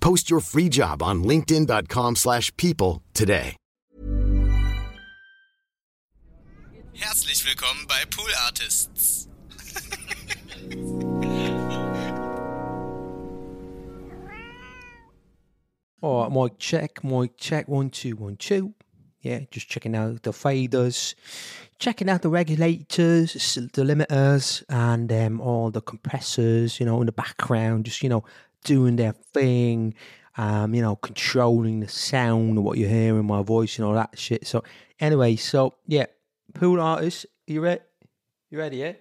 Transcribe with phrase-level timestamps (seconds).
[0.00, 3.56] Post your free job on linkedin.com/people slash people today.
[6.92, 9.28] Herzlich willkommen bei Pool Artists.
[16.02, 18.74] All right, mic check, mic check, one, two, one, two.
[19.22, 21.14] Yeah, just checking out the faders,
[21.78, 27.12] checking out the regulators, the limiters, and um, all the compressors, you know, in the
[27.12, 28.24] background, just, you know,
[28.64, 29.94] doing their thing,
[30.36, 34.18] um, you know, controlling the sound of what you're hearing, my voice, and all that
[34.18, 34.46] shit.
[34.46, 34.62] So,
[34.98, 36.06] anyway, so, yeah,
[36.54, 37.82] pool artists, you ready?
[38.50, 38.92] You ready, yeah?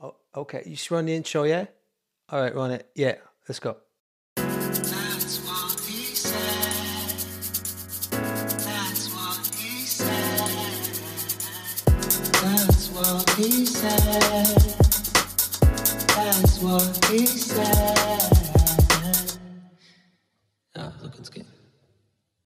[0.00, 1.66] Oh, okay, you just run the intro, yeah?
[2.28, 2.88] All right, run it.
[2.94, 3.16] Yeah,
[3.48, 3.76] let's go.
[12.42, 14.79] That's what he said.
[16.20, 17.64] That's what he said.
[17.64, 18.60] That's what he said.
[18.74, 19.40] That's what he said.
[20.76, 21.46] Ah, look, good.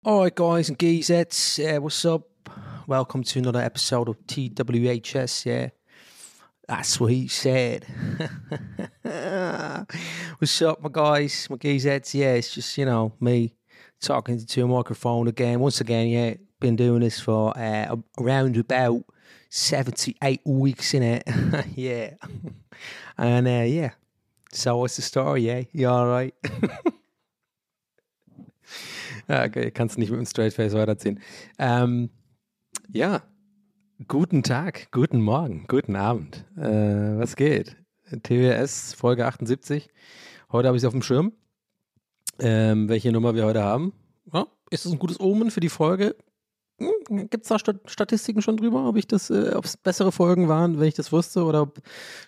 [0.05, 2.28] All right, guys and geezettes, uh, what's up?
[2.87, 5.47] Welcome to another episode of TWHS.
[5.47, 5.70] Yeah,
[6.69, 7.87] that's what he said.
[10.38, 12.12] what's up, my guys, my geezettes?
[12.12, 13.55] Yeah, it's just you know me
[14.03, 15.61] talking to a microphone again.
[15.61, 19.05] Once again, yeah, been doing this for uh, around about
[19.50, 21.28] seventy-eight weeks in it.
[21.77, 22.15] yeah,
[23.19, 23.91] and uh, yeah.
[24.53, 25.43] So what's the story?
[25.43, 26.34] Yeah, you all right?
[29.28, 31.21] Ja, okay, kannst nicht mit dem Straight Face weiterziehen.
[31.59, 32.11] Ähm,
[32.91, 33.23] ja,
[34.09, 36.44] guten Tag, guten Morgen, guten Abend.
[36.56, 37.77] Äh, was geht?
[38.23, 39.89] TWS Folge 78.
[40.50, 41.33] Heute habe ich es auf dem Schirm.
[42.39, 43.93] Ähm, welche Nummer wir heute haben.
[44.33, 46.15] Ja, ist das ein gutes Omen für die Folge?
[47.04, 50.48] Gibt es da Stat Statistiken schon drüber, ob ich das, äh, ob es bessere Folgen
[50.48, 51.80] waren, wenn ich das wusste, oder ob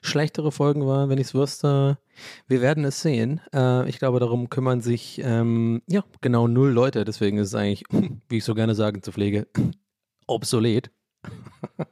[0.02, 1.98] schlechtere Folgen waren, wenn ich es wusste?
[2.46, 3.40] Wir werden es sehen.
[3.52, 7.04] Äh, ich glaube, darum kümmern sich ähm, ja genau null Leute.
[7.04, 7.84] Deswegen ist es eigentlich,
[8.28, 9.46] wie ich so gerne sage zur Pflege,
[10.26, 10.90] obsolet.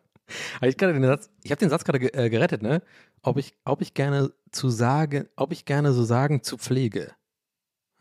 [0.62, 2.80] Ich ich habe den Satz gerade ge äh, gerettet, ne?
[3.22, 7.12] Ob ich, ob ich gerne zu sagen, ob ich gerne so sagen zu Pflege.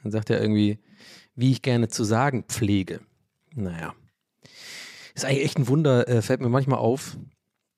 [0.02, 0.80] Dann sagt er irgendwie,
[1.36, 3.02] wie ich gerne zu sagen pflege.
[3.54, 3.94] Naja.
[5.14, 7.18] Ist eigentlich echt ein Wunder, äh, fällt mir manchmal auf.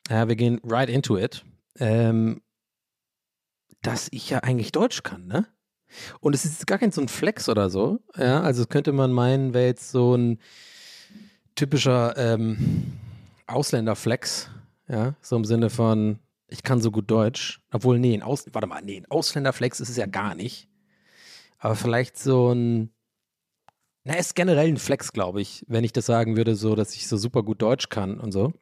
[0.10, 1.44] Ja, wir gehen right into it.
[1.80, 2.42] Ähm,
[3.82, 5.48] dass ich ja eigentlich Deutsch kann, ne?
[6.20, 8.00] Und es ist gar kein so ein Flex oder so.
[8.18, 10.40] Ja, also könnte man meinen, wäre jetzt so ein
[11.56, 12.94] typischer ähm,
[13.48, 14.50] Ausländerflex.
[14.88, 17.62] Ja, so im Sinne von, ich kann so gut Deutsch.
[17.72, 20.68] Obwohl, nee, ein Aus warte mal, nee, ein Ausländerflex ist es ja gar nicht.
[21.60, 22.93] Aber vielleicht so ein,
[24.04, 27.08] na, ist generell ein Flex, glaube ich, wenn ich das sagen würde, so, dass ich
[27.08, 28.54] so super gut Deutsch kann und so.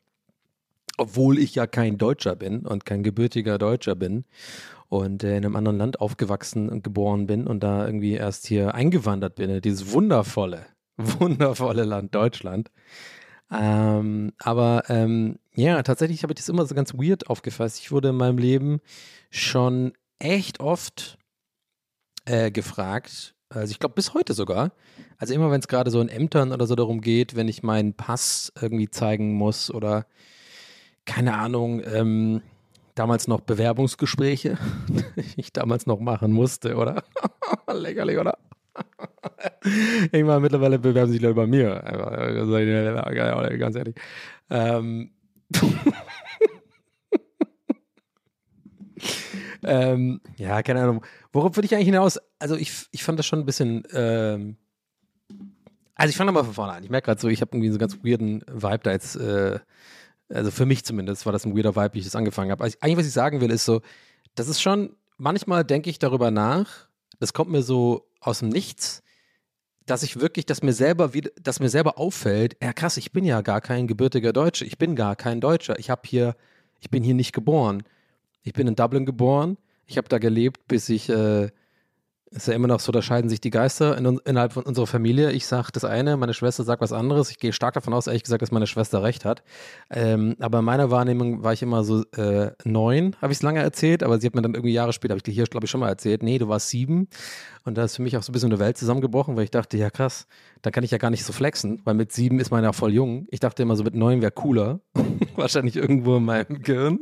[0.97, 4.25] Obwohl ich ja kein Deutscher bin und kein gebürtiger Deutscher bin
[4.90, 8.75] und äh, in einem anderen Land aufgewachsen und geboren bin und da irgendwie erst hier
[8.75, 10.66] eingewandert bin, in dieses wundervolle,
[10.97, 12.69] wundervolle Land Deutschland.
[13.50, 17.79] Ähm, aber ähm, ja, tatsächlich habe ich das immer so ganz weird aufgefasst.
[17.79, 18.79] Ich wurde in meinem Leben
[19.29, 21.18] schon echt oft
[22.25, 24.72] äh, gefragt, also ich glaube bis heute sogar.
[25.18, 27.94] Also immer wenn es gerade so in Ämtern oder so darum geht, wenn ich meinen
[27.94, 30.06] Pass irgendwie zeigen muss oder
[31.06, 32.42] keine Ahnung, ähm,
[32.96, 34.58] damals noch Bewerbungsgespräche,
[35.16, 37.03] die ich damals noch machen musste, oder?
[37.74, 38.38] Lächerlich, oder?
[40.24, 41.84] meine, mittlerweile bewerben sich Leute bei mir.
[43.58, 43.96] Ganz ehrlich.
[44.50, 45.12] Ähm,
[49.64, 51.06] ähm, ja, keine Ahnung.
[51.32, 52.20] Worauf würde ich eigentlich hinaus?
[52.41, 53.84] Also ich, ich fand das schon ein bisschen.
[53.93, 54.58] Ähm,
[55.96, 56.84] also ich fange mal von vorne an.
[56.84, 59.16] Ich merke gerade so, ich habe irgendwie so einen ganz weirden Vibe da jetzt.
[59.16, 59.59] Äh,
[60.29, 62.64] also für mich zumindest war das ein weirder Vibe, wie ich das angefangen habe.
[62.64, 63.82] Also eigentlich, was ich sagen will, ist so,
[64.35, 66.88] das ist schon, manchmal denke ich darüber nach,
[67.20, 69.03] das kommt mir so aus dem Nichts,
[69.85, 73.26] dass ich wirklich, dass mir selber wieder, dass mir selber auffällt, ja krass, ich bin
[73.26, 75.78] ja gar kein gebürtiger Deutscher, ich bin gar kein Deutscher.
[75.79, 76.35] Ich habe hier,
[76.79, 77.84] ich bin hier nicht geboren.
[78.44, 79.58] Ich bin in Dublin geboren.
[79.85, 81.49] Ich habe da gelebt, bis ich äh,
[82.34, 85.32] ist ja immer noch so, da scheiden sich die Geister in, innerhalb von unserer Familie.
[85.32, 87.30] Ich sage das eine, meine Schwester sagt was anderes.
[87.30, 89.44] Ich gehe stark davon aus, ehrlich gesagt, dass meine Schwester recht hat.
[89.90, 93.60] Ähm, aber in meiner Wahrnehmung war ich immer so äh, neun, habe ich es lange
[93.60, 95.82] erzählt, aber sie hat mir dann irgendwie Jahre später, habe ich hier, glaube ich, schon
[95.82, 97.10] mal erzählt, nee, du warst sieben.
[97.66, 99.78] Und da ist für mich auch so ein bisschen eine Welt zusammengebrochen, weil ich dachte,
[99.78, 100.26] ja krass,
[100.62, 102.94] da kann ich ja gar nicht so flexen, weil mit sieben ist man ja voll
[102.94, 103.28] jung.
[103.30, 104.80] Ich dachte immer so, mit neun wäre cooler.
[105.36, 107.00] Wahrscheinlich irgendwo in meinem Gehirn.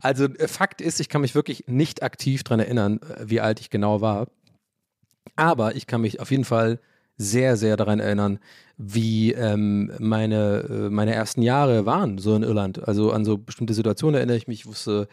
[0.00, 3.60] Also äh, Fakt ist, ich kann mich wirklich nicht aktiv daran erinnern, äh, wie alt
[3.60, 4.28] ich genau war.
[5.36, 6.80] Aber ich kann mich auf jeden Fall
[7.16, 8.38] sehr, sehr daran erinnern,
[8.78, 12.88] wie ähm, meine, äh, meine ersten Jahre waren, so in Irland.
[12.88, 14.60] Also an so bestimmte Situationen erinnere ich mich.
[14.60, 15.06] Ich wusste,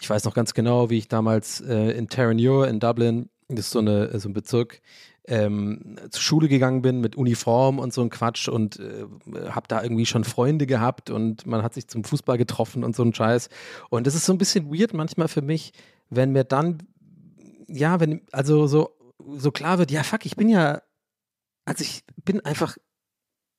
[0.00, 3.70] ich weiß noch ganz genau, wie ich damals äh, in Terranure in Dublin, das ist
[3.72, 4.80] so, eine, so ein Bezirk,
[5.30, 9.06] ähm, zur Schule gegangen bin mit Uniform und so ein Quatsch und äh,
[9.50, 13.04] habe da irgendwie schon Freunde gehabt und man hat sich zum Fußball getroffen und so
[13.04, 13.48] ein Scheiß.
[13.90, 15.72] Und das ist so ein bisschen weird manchmal für mich,
[16.10, 16.82] wenn mir dann,
[17.68, 18.90] ja, wenn, also so,
[19.36, 20.82] so klar wird, ja, fuck, ich bin ja,
[21.64, 22.76] also ich bin einfach,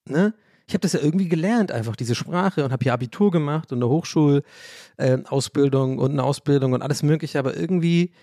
[0.08, 0.34] ne?
[0.68, 3.80] Ich habe das ja irgendwie gelernt, einfach diese Sprache und habe hier Abitur gemacht und
[3.80, 8.14] eine Hochschulausbildung äh, und eine Ausbildung und alles Mögliche, aber irgendwie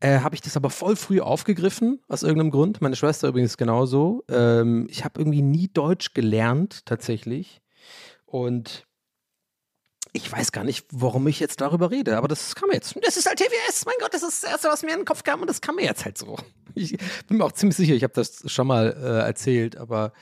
[0.00, 2.80] äh, habe ich das aber voll früh aufgegriffen, aus irgendeinem Grund.
[2.80, 4.24] Meine Schwester übrigens genauso.
[4.28, 7.60] Ähm, ich habe irgendwie nie Deutsch gelernt, tatsächlich.
[8.24, 8.86] Und
[10.12, 12.96] ich weiß gar nicht, warum ich jetzt darüber rede, aber das kam jetzt.
[13.02, 15.22] Das ist halt TWS, mein Gott, das ist das Erste, was mir in den Kopf
[15.22, 16.36] kam und das kam mir jetzt halt so.
[16.74, 16.96] Ich
[17.26, 20.12] bin mir auch ziemlich sicher, ich habe das schon mal äh, erzählt, aber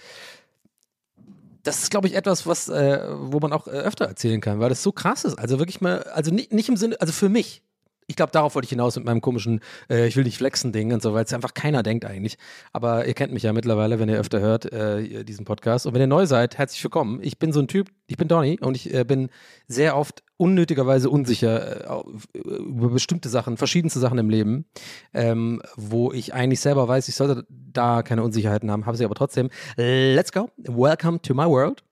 [1.62, 4.70] das ist, glaube ich, etwas, was, äh, wo man auch äh, öfter erzählen kann, weil
[4.70, 5.38] das so krass ist.
[5.38, 7.62] Also wirklich mal, also nicht, nicht im Sinne, also für mich,
[8.08, 9.60] ich glaube, darauf wollte ich hinaus mit meinem komischen,
[9.90, 12.38] äh, ich will nicht flexen Ding und so, weil es einfach keiner denkt eigentlich.
[12.72, 15.86] Aber ihr kennt mich ja mittlerweile, wenn ihr öfter hört, äh, diesen Podcast.
[15.86, 17.20] Und wenn ihr neu seid, herzlich willkommen.
[17.22, 19.28] Ich bin so ein Typ, ich bin Donny und ich äh, bin
[19.66, 24.66] sehr oft unnötigerweise unsicher äh, über bestimmte Sachen, verschiedenste Sachen im Leben,
[25.12, 29.14] ähm, wo ich eigentlich selber weiß, ich sollte da keine Unsicherheiten haben, habe sie aber
[29.14, 29.50] trotzdem.
[29.76, 30.50] Let's go.
[30.58, 31.82] Welcome to my world.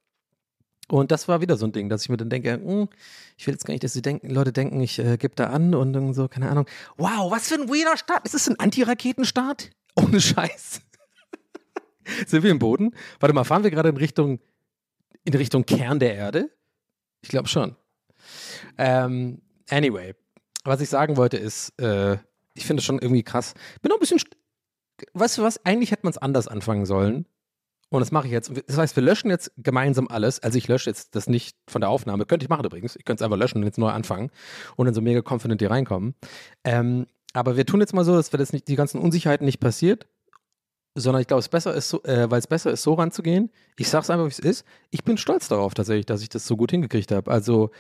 [0.89, 2.89] Und das war wieder so ein Ding, dass ich mir dann denke, mh, hm,
[3.37, 5.75] ich will jetzt gar nicht, dass die denken, Leute denken, ich äh, gebe da an
[5.75, 6.67] und so, keine Ahnung.
[6.97, 8.25] Wow, was für ein weirder Start.
[8.25, 9.71] Ist das ein Antiraketenstart?
[9.97, 10.81] Ohne Scheiß.
[12.27, 12.95] Sind wir im Boden?
[13.21, 14.41] Warte mal, fahren wir gerade in Richtung,
[15.25, 16.51] in Richtung Kern der Erde?
[17.23, 17.77] Ich glaube schon.
[18.79, 20.15] Ähm, anyway,
[20.65, 22.19] was ich sagen wollte ist, äh,
[22.55, 23.55] ich finde es schon irgendwie krass.
[23.83, 24.21] Bin noch ein bisschen,
[25.15, 27.27] weißt du was, eigentlich hätte man es anders anfangen sollen.
[27.91, 28.51] Und das mache ich jetzt.
[28.67, 30.43] Das heißt, wir löschen jetzt gemeinsam alles.
[30.43, 32.27] Also ich lösche jetzt das nicht von der Aufnahme.
[32.27, 32.97] Könnte ich machen übrigens.
[32.97, 34.31] Ich könnte es einfach löschen und jetzt neu anfangen
[34.77, 36.15] und dann so mega confident hier reinkommen.
[36.65, 39.61] Ähm, aber wir tun jetzt mal so, dass wir das nicht, die ganzen Unsicherheiten nicht
[39.61, 40.07] passiert,
[40.95, 43.51] sondern ich glaube, es besser ist, so, äh, weil es besser ist, so ranzugehen.
[43.77, 44.65] Ich sage es einfach, wie es ist.
[44.91, 47.31] Ich bin stolz darauf tatsächlich, dass ich das so gut hingekriegt habe.
[47.31, 47.71] Also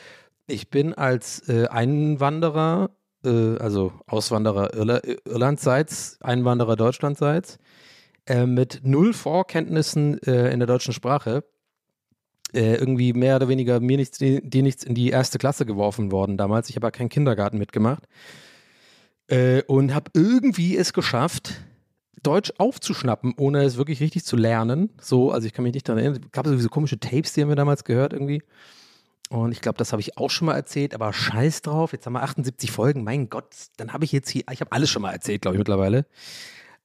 [0.47, 2.91] ich bin als äh, Einwanderer,
[3.25, 7.59] äh, also Auswanderer Irla Irlandseits, Einwanderer Deutschlandseits, äh,
[8.47, 11.45] mit null Vorkenntnissen äh, in der deutschen Sprache
[12.55, 16.37] äh, irgendwie mehr oder weniger mir nichts, dir nichts in die erste Klasse geworfen worden
[16.37, 16.71] damals.
[16.71, 18.05] Ich habe ja keinen Kindergarten mitgemacht
[19.29, 21.55] äh, und habe irgendwie es geschafft,
[22.23, 24.91] Deutsch aufzuschnappen, ohne es wirklich richtig zu lernen.
[25.01, 26.23] So, also ich kann mich nicht daran erinnern.
[26.25, 28.43] Es gab sowieso komische Tapes, die haben wir damals gehört irgendwie.
[29.31, 31.93] Und ich glaube, das habe ich auch schon mal erzählt, aber scheiß drauf.
[31.93, 33.05] Jetzt haben wir 78 Folgen.
[33.05, 35.59] Mein Gott, dann habe ich jetzt hier, ich habe alles schon mal erzählt, glaube ich,
[35.59, 36.07] mittlerweile.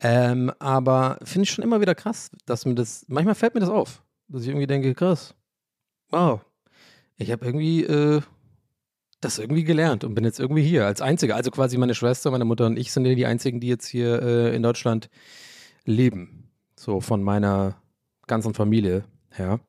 [0.01, 3.69] Ähm, aber finde ich schon immer wieder krass, dass mir das, manchmal fällt mir das
[3.69, 5.35] auf, dass ich irgendwie denke, krass,
[6.09, 6.41] wow,
[7.17, 8.21] ich habe irgendwie äh,
[9.21, 11.35] das irgendwie gelernt und bin jetzt irgendwie hier als Einziger.
[11.35, 14.55] Also quasi meine Schwester, meine Mutter und ich sind die Einzigen, die jetzt hier äh,
[14.55, 15.09] in Deutschland
[15.83, 16.49] leben.
[16.77, 17.81] So von meiner
[18.27, 19.59] ganzen Familie her.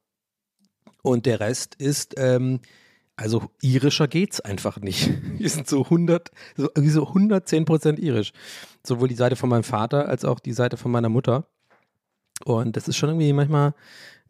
[1.03, 2.61] Und der Rest ist ähm,
[3.21, 5.11] also irischer geht's einfach nicht.
[5.39, 8.33] Wir sind so 100, so, so 110 Prozent irisch.
[8.85, 11.47] Sowohl die Seite von meinem Vater als auch die Seite von meiner Mutter.
[12.45, 13.75] Und das ist schon irgendwie manchmal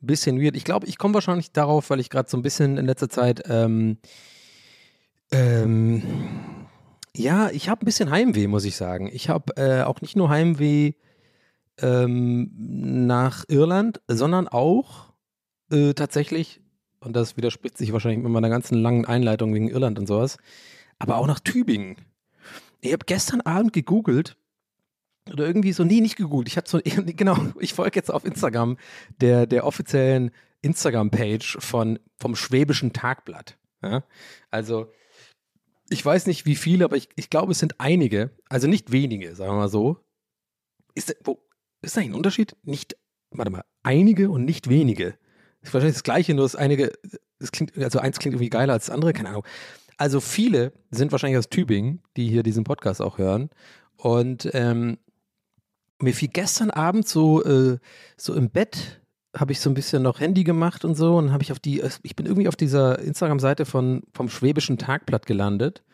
[0.02, 0.56] ein bisschen weird.
[0.56, 3.44] Ich glaube, ich komme wahrscheinlich darauf, weil ich gerade so ein bisschen in letzter Zeit,
[3.49, 3.99] ähm,
[5.30, 6.02] ähm,
[7.14, 9.09] ja, ich habe ein bisschen Heimweh, muss ich sagen.
[9.12, 10.94] Ich habe äh, auch nicht nur Heimweh
[11.78, 12.50] ähm,
[13.06, 15.12] nach Irland, sondern auch
[15.70, 16.61] äh, tatsächlich
[17.00, 20.38] und das widerspricht sich wahrscheinlich mit meiner ganzen langen Einleitung wegen Irland und sowas,
[20.99, 21.97] aber auch nach Tübingen.
[22.80, 24.37] Ich habe gestern Abend gegoogelt
[25.30, 26.49] oder irgendwie so, nee, nicht gegoogelt.
[26.49, 28.76] Ich hatte so, genau, ich folge jetzt auf Instagram
[29.21, 30.30] der, der offiziellen
[30.62, 31.99] Instagram-Page vom
[32.35, 33.59] Schwäbischen Tagblatt.
[33.83, 34.04] Ja?
[34.50, 34.92] Also,
[35.88, 39.35] ich weiß nicht wie viele, aber ich, ich glaube, es sind einige, also nicht wenige,
[39.35, 39.99] sagen wir mal so.
[40.95, 41.42] ist, wo,
[41.83, 42.57] ist da ein Unterschied?
[42.62, 42.97] Nicht,
[43.30, 45.16] warte mal, einige und nicht wenige.
[45.60, 46.92] Das ist wahrscheinlich das Gleiche, nur das einige,
[47.38, 49.44] das klingt, also eins klingt irgendwie geiler als das andere, keine Ahnung.
[49.96, 53.50] Also viele sind wahrscheinlich aus Tübingen, die hier diesen Podcast auch hören.
[53.96, 54.98] Und ähm,
[55.98, 57.78] mir fiel gestern Abend so, äh,
[58.16, 59.02] so im Bett,
[59.36, 61.82] habe ich so ein bisschen noch Handy gemacht und so und habe ich auf die,
[62.02, 65.84] ich bin irgendwie auf dieser Instagram-Seite vom Schwäbischen Tagblatt gelandet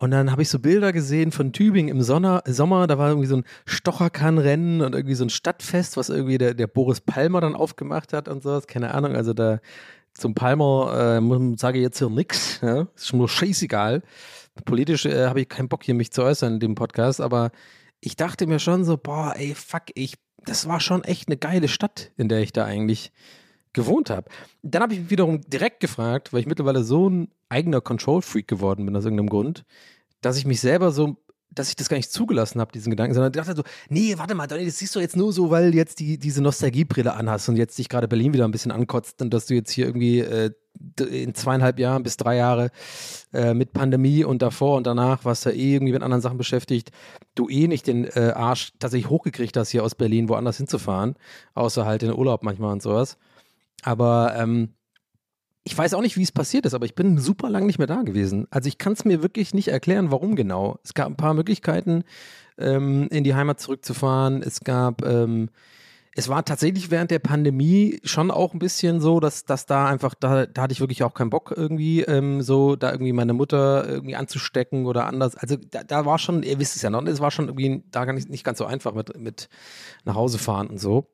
[0.00, 3.28] und dann habe ich so Bilder gesehen von Tübingen im Sonner, Sommer, da war irgendwie
[3.28, 7.54] so ein Stocherkannrennen und irgendwie so ein Stadtfest, was irgendwie der, der Boris Palmer dann
[7.54, 9.60] aufgemacht hat und sowas, keine Ahnung, also da
[10.14, 12.88] zum Palmer äh, sage ich jetzt hier nichts, ja?
[12.96, 14.02] ist mir scheißegal.
[14.64, 17.50] Politisch äh, habe ich keinen Bock hier mich zu äußern in dem Podcast, aber
[18.00, 20.14] ich dachte mir schon so, boah, ey, fuck, ich,
[20.46, 23.12] das war schon echt eine geile Stadt, in der ich da eigentlich
[23.72, 24.28] gewohnt habe.
[24.62, 28.86] Dann habe ich mich wiederum direkt gefragt, weil ich mittlerweile so ein eigener Control-Freak geworden
[28.86, 29.64] bin aus irgendeinem Grund,
[30.20, 31.16] dass ich mich selber so,
[31.52, 34.46] dass ich das gar nicht zugelassen habe, diesen Gedanken, sondern dachte so, nee, warte mal,
[34.46, 37.76] Donny, das siehst du jetzt nur so, weil jetzt die, diese Nostalgiebrille anhast und jetzt
[37.78, 40.50] dich gerade Berlin wieder ein bisschen ankotzt und dass du jetzt hier irgendwie äh,
[41.00, 42.70] in zweieinhalb Jahren bis drei Jahre
[43.32, 46.90] äh, mit Pandemie und davor und danach warst du eh irgendwie mit anderen Sachen beschäftigt,
[47.34, 51.16] du eh nicht den äh, Arsch tatsächlich hochgekriegt hast, hier aus Berlin woanders hinzufahren,
[51.54, 53.18] außer halt in Urlaub manchmal und sowas.
[53.82, 54.74] Aber ähm,
[55.64, 57.86] ich weiß auch nicht, wie es passiert ist, aber ich bin super lang nicht mehr
[57.86, 58.46] da gewesen.
[58.50, 60.78] Also ich kann es mir wirklich nicht erklären, warum genau.
[60.84, 62.04] Es gab ein paar Möglichkeiten,
[62.58, 64.42] ähm, in die Heimat zurückzufahren.
[64.42, 65.50] Es gab, ähm,
[66.16, 70.14] es war tatsächlich während der Pandemie schon auch ein bisschen so, dass, dass da einfach,
[70.14, 73.86] da, da hatte ich wirklich auch keinen Bock irgendwie, ähm, so da irgendwie meine Mutter
[73.86, 75.36] irgendwie anzustecken oder anders.
[75.36, 78.06] Also da, da war schon, ihr wisst es ja noch, es war schon irgendwie da
[78.06, 79.48] gar nicht, nicht ganz so einfach mit, mit
[80.04, 81.06] nach Hause fahren und so.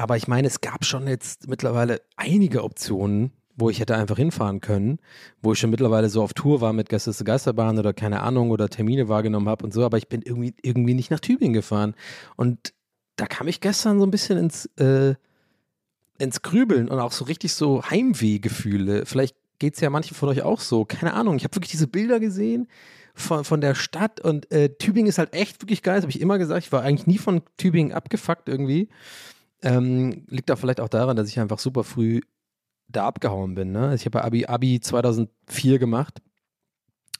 [0.00, 4.62] Aber ich meine, es gab schon jetzt mittlerweile einige Optionen, wo ich hätte einfach hinfahren
[4.62, 4.98] können,
[5.42, 8.70] wo ich schon mittlerweile so auf Tour war mit zur Geisterbahn oder keine Ahnung oder
[8.70, 11.94] Termine wahrgenommen habe und so, aber ich bin irgendwie, irgendwie nicht nach Tübingen gefahren.
[12.36, 12.72] Und
[13.16, 15.16] da kam ich gestern so ein bisschen ins, äh,
[16.18, 19.04] ins Grübeln und auch so richtig so Heimwehgefühle.
[19.04, 20.86] Vielleicht geht es ja manchen von euch auch so.
[20.86, 21.36] Keine Ahnung.
[21.36, 22.68] Ich habe wirklich diese Bilder gesehen
[23.12, 25.96] von, von der Stadt und äh, Tübingen ist halt echt wirklich geil.
[25.96, 26.64] Das habe ich immer gesagt.
[26.64, 28.88] Ich war eigentlich nie von Tübingen abgefuckt irgendwie.
[29.62, 32.20] Ähm, liegt da vielleicht auch daran, dass ich einfach super früh
[32.88, 33.72] da abgehauen bin.
[33.72, 33.94] Ne?
[33.94, 36.22] Ich habe Abi, Abi 2004 gemacht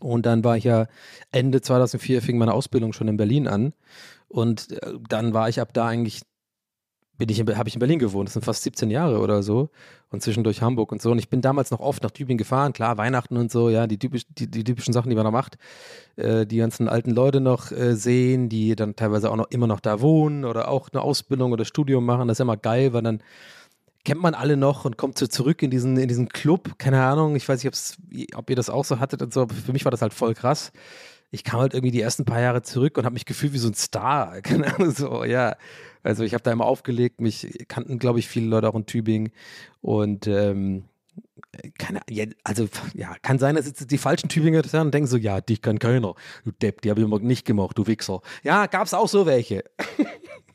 [0.01, 0.87] und dann war ich ja
[1.31, 3.73] Ende 2004 fing meine Ausbildung schon in Berlin an
[4.29, 6.23] und äh, dann war ich ab da eigentlich
[7.21, 8.29] bin ich habe ich in Berlin gewohnt.
[8.29, 9.69] Das sind fast 17 Jahre oder so
[10.11, 11.11] und zwischendurch Hamburg und so.
[11.11, 13.99] Und ich bin damals noch oft nach Tübingen gefahren, klar Weihnachten und so, ja die,
[13.99, 15.59] typisch, die, die typischen Sachen, die man da macht,
[16.17, 19.81] äh, die ganzen alten Leute noch äh, sehen, die dann teilweise auch noch immer noch
[19.81, 22.27] da wohnen oder auch eine Ausbildung oder Studium machen.
[22.27, 23.23] Das ist ja immer geil, weil dann
[24.05, 26.79] kennt man alle noch und kommt so zurück in diesen, in diesen Club.
[26.79, 29.73] Keine Ahnung, ich weiß nicht, ob ihr das auch so hattet und so, aber für
[29.73, 30.73] mich war das halt voll krass.
[31.31, 33.69] Ich kam halt irgendwie die ersten paar Jahre zurück und habe mich gefühlt wie so
[33.69, 34.41] ein Star.
[34.43, 35.57] Keine Ahnung, so, ja.
[36.03, 39.33] Also ich habe da immer aufgelegt, mich kannten, glaube ich, viele Leute auch in Tübingen
[39.81, 40.85] und ähm,
[41.79, 42.01] keine,
[42.45, 45.41] also ja, kann sein, dass jetzt die falschen Tübinger das hören und denken so, ja,
[45.41, 46.15] dich kann keiner.
[46.45, 48.21] Du Depp, die habe ich immer nicht gemacht, du Wichser.
[48.43, 49.65] Ja, gab es auch so welche.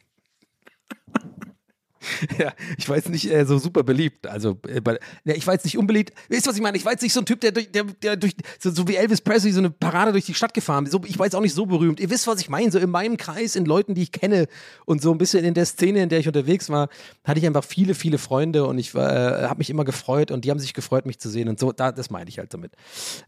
[2.39, 4.27] ja, ich jetzt nicht äh, so super beliebt.
[4.27, 6.13] Also, äh, bei, ja, ich jetzt nicht unbeliebt.
[6.29, 6.77] Wisst ihr, was ich meine?
[6.77, 9.21] Ich jetzt nicht so ein Typ, der, durch, der, der durch, so, so, wie Elvis
[9.21, 10.91] Presley, so eine Parade durch die Stadt gefahren ist.
[10.91, 11.99] So, ich jetzt auch nicht so berühmt.
[11.99, 12.71] Ihr wisst, was ich meine.
[12.71, 14.47] So in meinem Kreis, in Leuten, die ich kenne
[14.85, 16.89] und so ein bisschen in der Szene, in der ich unterwegs war,
[17.23, 20.51] hatte ich einfach viele, viele Freunde und ich äh, habe mich immer gefreut und die
[20.51, 21.49] haben sich gefreut, mich zu sehen.
[21.49, 22.73] Und so, da, das meine ich halt damit.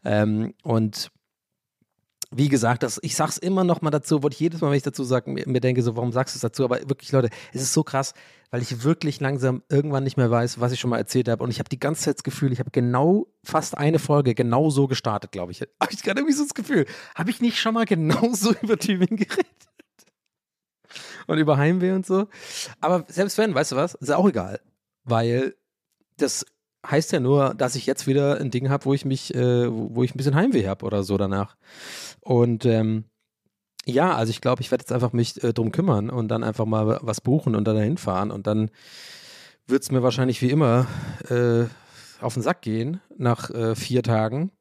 [0.04, 1.12] Ähm, und
[2.32, 4.84] wie gesagt, das, ich sag's immer noch mal dazu, wollte ich jedes Mal, wenn ich
[4.84, 6.66] dazu sage, mir, mir, denke so, warum sagst du es dazu?
[6.66, 8.14] Aber wirklich, Leute, es ist so krass,
[8.52, 11.44] weil ich wirklich langsam irgendwann nicht mehr weiß, was ich schon mal erzählt habe.
[11.44, 14.70] Und ich habe die ganze Zeit das Gefühl, ich habe genau fast eine Folge genau
[14.70, 15.62] so gestartet, glaube ich.
[15.62, 18.78] Habe ich gerade irgendwie so das Gefühl, habe ich nicht schon mal genau so über
[18.78, 19.48] Tübingen geredet?
[21.28, 22.28] Und über Heimweh und so.
[22.80, 24.62] Aber selbst wenn, weißt du was, ist auch egal.
[25.04, 25.56] Weil
[26.18, 26.46] das
[26.90, 30.04] heißt ja nur, dass ich jetzt wieder ein Ding habe, wo ich mich, äh, wo
[30.04, 31.56] ich ein bisschen Heimweh habe oder so danach.
[32.22, 33.06] Und ähm,
[33.86, 36.66] ja, also ich glaube, ich werde jetzt einfach mich äh, drum kümmern und dann einfach
[36.66, 38.70] mal was buchen und dann dahin fahren und dann
[39.66, 40.88] wird es mir wahrscheinlich wie immer
[41.30, 41.66] äh,
[42.22, 44.52] auf den Sack gehen nach äh, vier Tagen.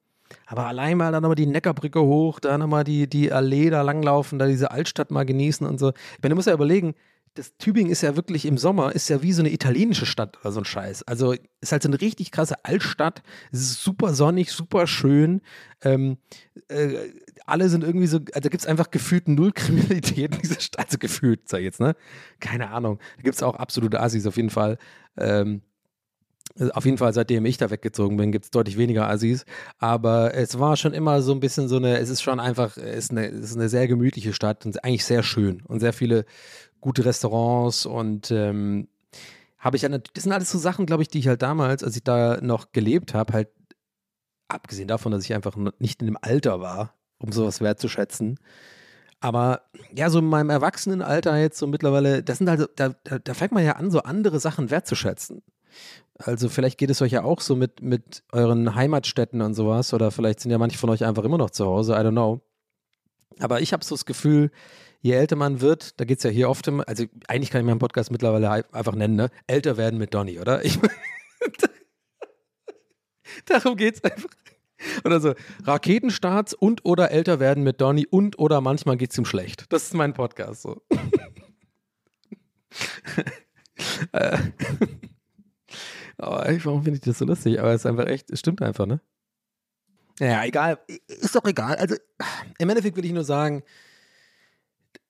[0.47, 4.39] Aber allein mal dann nochmal die Neckarbrücke hoch, da nochmal die, die Allee da langlaufen,
[4.39, 5.91] da diese Altstadt mal genießen und so.
[5.91, 6.95] Ich meine, du musst ja überlegen,
[7.37, 10.53] das Tübingen ist ja wirklich im Sommer, ist ja wie so eine italienische Stadt oder
[10.53, 11.05] so ein Scheiß.
[11.05, 13.23] Also ist halt so eine richtig krasse Altstadt.
[13.53, 15.43] Es ist super sonnig, super schön.
[15.83, 16.19] Ähm,
[16.69, 17.11] äh,
[17.45, 20.87] alle sind irgendwie so, also gibt es einfach gefühlt null Kriminalität in dieser Stadt.
[20.87, 21.95] Also gefühlt, sag ich jetzt, ne?
[22.41, 22.99] Keine Ahnung.
[23.17, 24.79] Da gibt es auch absolute Assis auf jeden Fall.
[25.17, 25.63] Ähm,
[26.73, 29.45] auf jeden Fall, seitdem ich da weggezogen bin, gibt es deutlich weniger Assis.
[29.79, 33.05] Aber es war schon immer so ein bisschen so eine, es ist schon einfach, es
[33.05, 36.25] ist eine, es ist eine sehr gemütliche Stadt und eigentlich sehr schön und sehr viele
[36.87, 38.87] gute Restaurants und ähm,
[39.59, 41.97] habe ich nat- das sind alles so Sachen, glaube ich, die ich halt damals, als
[41.97, 43.49] ich da noch gelebt habe, halt,
[44.47, 48.39] abgesehen davon, dass ich einfach nicht in dem Alter war, um sowas wertzuschätzen.
[49.19, 49.63] Aber
[49.93, 53.51] ja, so in meinem Erwachsenenalter jetzt so mittlerweile, das sind also, da, da, da fängt
[53.51, 55.43] man ja an, so andere Sachen wertzuschätzen.
[56.19, 60.13] Also vielleicht geht es euch ja auch so mit, mit euren Heimatstädten und sowas oder
[60.13, 62.43] vielleicht sind ja manche von euch einfach immer noch zu Hause, I don't know.
[63.41, 64.53] Aber ich habe so das Gefühl,
[65.07, 67.79] je älter man wird, da geht es ja hier oft also eigentlich kann ich meinen
[67.79, 69.31] Podcast mittlerweile ei- einfach nennen, ne?
[69.47, 70.65] Älter werden mit Donny, oder?
[70.65, 70.79] Ich,
[73.47, 74.29] darum geht es einfach.
[75.05, 75.35] Oder so,
[75.65, 79.65] Raketenstarts und oder älter werden mit Donny und oder manchmal geht's ihm schlecht.
[79.73, 80.83] Das ist mein Podcast so.
[84.13, 84.39] Äh,
[86.19, 87.61] Aber ey, warum finde ich das so lustig?
[87.61, 89.01] Aber es ist einfach echt, es stimmt einfach, ne?
[90.19, 90.79] Naja, egal.
[91.07, 91.77] Ist doch egal.
[91.77, 91.97] Also,
[92.59, 93.63] im Endeffekt will ich nur sagen,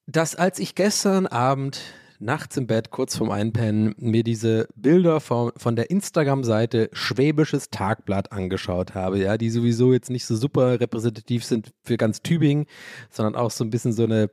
[0.07, 1.81] dass als ich gestern Abend
[2.19, 8.33] nachts im Bett, kurz vorm Einpennen, mir diese Bilder von, von der Instagram-Seite Schwäbisches Tagblatt
[8.33, 12.67] angeschaut habe, ja, die sowieso jetzt nicht so super repräsentativ sind für ganz Tübingen,
[13.11, 14.31] sondern auch so ein bisschen so eine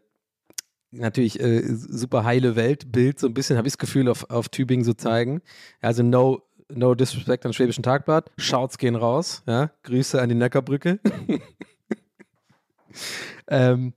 [0.91, 4.85] natürlich äh, super heile Weltbild, so ein bisschen habe ich das Gefühl, auf, auf Tübingen
[4.85, 5.41] so zeigen.
[5.81, 8.31] Also no, no disrespect an Schwäbischen Tagblatt.
[8.37, 9.43] Shouts gehen raus.
[9.47, 9.71] Ja?
[9.83, 10.99] Grüße an die Neckarbrücke.
[13.47, 13.93] ähm,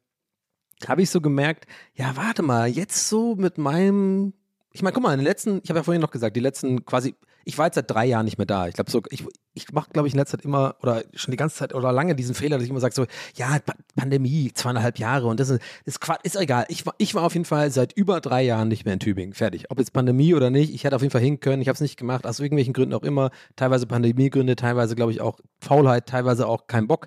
[0.88, 4.32] habe ich so gemerkt, ja, warte mal, jetzt so mit meinem,
[4.72, 6.84] ich meine, guck mal, in den letzten, ich habe ja vorhin noch gesagt, die letzten
[6.84, 7.14] quasi,
[7.44, 8.66] ich war jetzt seit drei Jahren nicht mehr da.
[8.66, 9.24] Ich glaube so, ich,
[9.54, 12.16] ich mache, glaube ich, in letzter Zeit immer oder schon die ganze Zeit oder lange
[12.16, 15.62] diesen Fehler, dass ich immer sage so, ja, pa Pandemie, zweieinhalb Jahre und das ist,
[15.84, 16.66] ist, ist egal.
[16.68, 19.32] Ich war, ich war auf jeden Fall seit über drei Jahren nicht mehr in Tübingen.
[19.32, 19.70] Fertig.
[19.70, 21.62] Ob jetzt Pandemie oder nicht, ich hätte auf jeden Fall hin können.
[21.62, 23.30] Ich habe es nicht gemacht, aus irgendwelchen Gründen auch immer.
[23.54, 27.06] Teilweise Pandemiegründe, teilweise, glaube ich, auch Faulheit, teilweise auch kein Bock.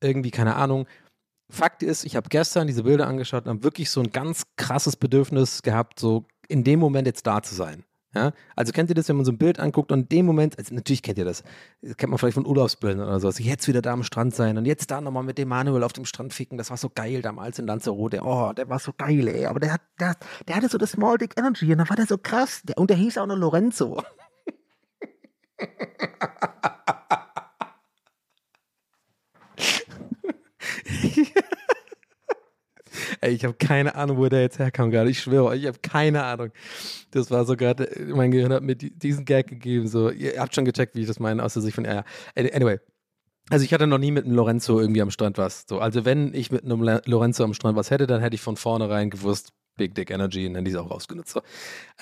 [0.00, 0.86] Irgendwie, keine Ahnung.
[1.50, 4.96] Fakt ist, ich habe gestern diese Bilder angeschaut und habe wirklich so ein ganz krasses
[4.96, 7.84] Bedürfnis gehabt, so in dem Moment jetzt da zu sein.
[8.14, 8.32] Ja?
[8.56, 10.74] Also kennt ihr das, wenn man so ein Bild anguckt und in dem Moment, also
[10.74, 11.42] natürlich kennt ihr das,
[11.82, 14.56] das kennt man vielleicht von Urlaubsbildern oder so, also jetzt wieder da am Strand sein
[14.56, 17.22] und jetzt da nochmal mit dem Manuel auf dem Strand ficken, das war so geil
[17.22, 20.16] damals in Lanzarote, oh, der war so geil, ey, aber der, hat, der,
[20.46, 22.88] der hatte so das Small Dick Energy und dann war der so krass der, und
[22.88, 24.02] der hieß auch noch Lorenzo.
[33.24, 35.08] Ey, ich habe keine Ahnung, wo der jetzt herkam gerade.
[35.08, 36.50] Ich schwöre euch, ich habe keine Ahnung.
[37.10, 39.88] Das war so gerade, mein Gehirn hat mir die, diesen Gag gegeben.
[39.88, 42.04] So, ihr habt schon gecheckt, wie ich das meine, aus der Sicht von er.
[42.36, 42.80] Anyway.
[43.48, 45.64] Also ich hatte noch nie mit einem Lorenzo irgendwie am Strand was.
[45.66, 48.56] So, also wenn ich mit einem Lorenzo am Strand was hätte, dann hätte ich von
[48.56, 51.32] vornherein gewusst, Big Dick Energy und dann diese auch ausgenutzt.
[51.32, 51.40] So.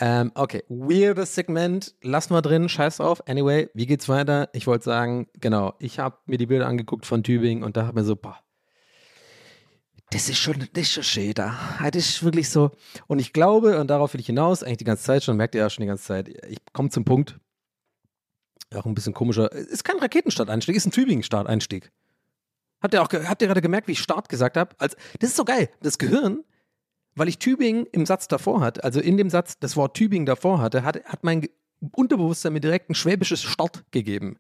[0.00, 3.22] Ähm, okay, weirdes Segment, lass mal drin, scheiß drauf.
[3.28, 4.48] Anyway, wie geht's weiter?
[4.54, 8.04] Ich wollte sagen, genau, ich habe mir die Bilder angeguckt von Tübingen und dachte mir
[8.04, 8.40] so, boah,
[10.12, 11.56] das ist schon, das ist schon schön da.
[11.80, 12.70] Das ist wirklich so.
[13.06, 15.62] Und ich glaube, und darauf will ich hinaus, eigentlich die ganze Zeit schon, merkt ihr
[15.62, 17.38] ja schon die ganze Zeit, ich komme zum Punkt.
[18.74, 19.50] Auch ein bisschen komischer.
[19.52, 21.90] Ist kein Raketenstarteinstieg, ist ein Tübingen-Starteinstieg.
[22.82, 24.74] Habt ihr auch, habt ihr gerade gemerkt, wie ich Start gesagt habe?
[24.78, 25.68] Als, das ist so geil.
[25.80, 26.44] Das Gehirn,
[27.14, 30.60] weil ich Tübingen im Satz davor hatte, also in dem Satz das Wort Tübingen davor
[30.60, 31.48] hatte, hat, hat mein
[31.92, 34.38] Unterbewusstsein mir direkt ein schwäbisches Start gegeben.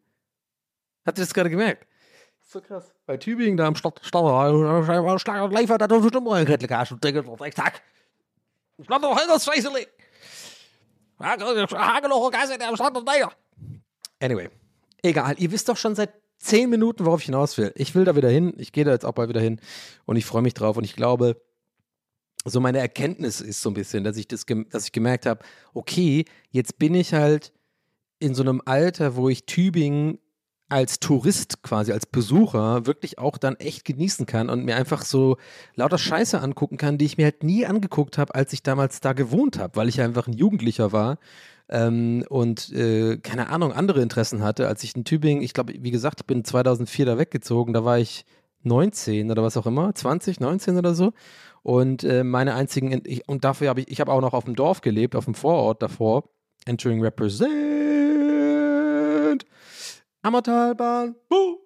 [1.06, 1.86] Habt ihr das gerade gemerkt?
[2.52, 2.92] So krass.
[3.06, 7.02] Bei Tübingen da am Stadt, Stadt, Stadt, live hat er bestimmt mal ein Kettlekas und
[7.02, 7.80] Deckel, ich sag.
[8.84, 9.86] Stadt doch Helgas Scheißele.
[11.18, 13.32] Hagelocher Gasse, der am Stadt und Neger.
[14.20, 14.50] Anyway,
[15.00, 15.34] egal.
[15.38, 17.72] Ihr wisst doch schon seit zehn Minuten, worauf ich hinaus will.
[17.74, 18.52] Ich will da wieder hin.
[18.58, 19.58] Ich gehe da jetzt auch bald wieder hin
[20.04, 21.40] und ich freue mich drauf und ich glaube,
[22.44, 26.26] so meine Erkenntnis ist so ein bisschen, dass ich das, dass ich gemerkt habe, okay,
[26.50, 27.54] jetzt bin ich halt
[28.18, 30.18] in so einem Alter, wo ich Tübingen
[30.72, 35.36] als Tourist quasi, als Besucher wirklich auch dann echt genießen kann und mir einfach so
[35.74, 39.12] lauter Scheiße angucken kann, die ich mir halt nie angeguckt habe, als ich damals da
[39.12, 41.18] gewohnt habe, weil ich einfach ein Jugendlicher war
[41.68, 44.68] ähm, und äh, keine Ahnung, andere Interessen hatte.
[44.68, 48.24] Als ich in Tübingen, ich glaube, wie gesagt, bin 2004 da weggezogen, da war ich
[48.62, 51.12] 19 oder was auch immer, 20, 19 oder so.
[51.62, 54.56] Und äh, meine einzigen, ich, und dafür habe ich, ich habe auch noch auf dem
[54.56, 56.24] Dorf gelebt, auf dem Vorort davor.
[56.64, 57.81] Entering Represent.
[60.22, 61.16] Ammertalbahn.
[61.28, 61.58] Buh.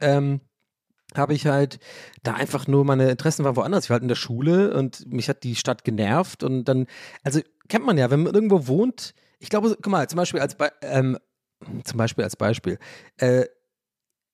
[0.00, 0.40] Ähm,
[1.14, 1.78] habe ich halt
[2.22, 3.84] da einfach nur meine Interessen waren woanders.
[3.84, 6.86] Ich war halt in der Schule und mich hat die Stadt genervt und dann,
[7.24, 10.54] also kennt man ja, wenn man irgendwo wohnt, ich glaube, guck mal, zum Beispiel als,
[10.54, 11.18] Be ähm,
[11.84, 12.78] zum Beispiel als Beispiel,
[13.16, 13.46] äh,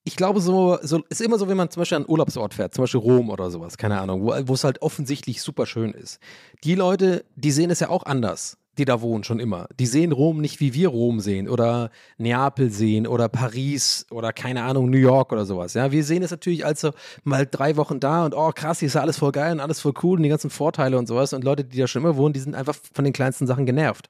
[0.04, 2.74] ich glaube, so, so ist immer so, wenn man zum Beispiel an einen Urlaubsort fährt,
[2.74, 6.20] zum Beispiel Rom oder sowas, keine Ahnung, wo, wo es halt offensichtlich super schön ist.
[6.62, 8.56] Die Leute, die sehen es ja auch anders.
[8.78, 9.68] Die da wohnen, schon immer.
[9.78, 14.64] Die sehen Rom nicht, wie wir Rom sehen oder Neapel sehen oder Paris oder keine
[14.64, 15.74] Ahnung, New York oder sowas.
[15.74, 16.92] Ja, wir sehen es natürlich als so
[17.24, 19.80] mal drei Wochen da und oh krass, hier ist ja alles voll geil und alles
[19.80, 21.32] voll cool und die ganzen Vorteile und sowas.
[21.32, 24.08] Und Leute, die da schon immer wohnen, die sind einfach von den kleinsten Sachen genervt.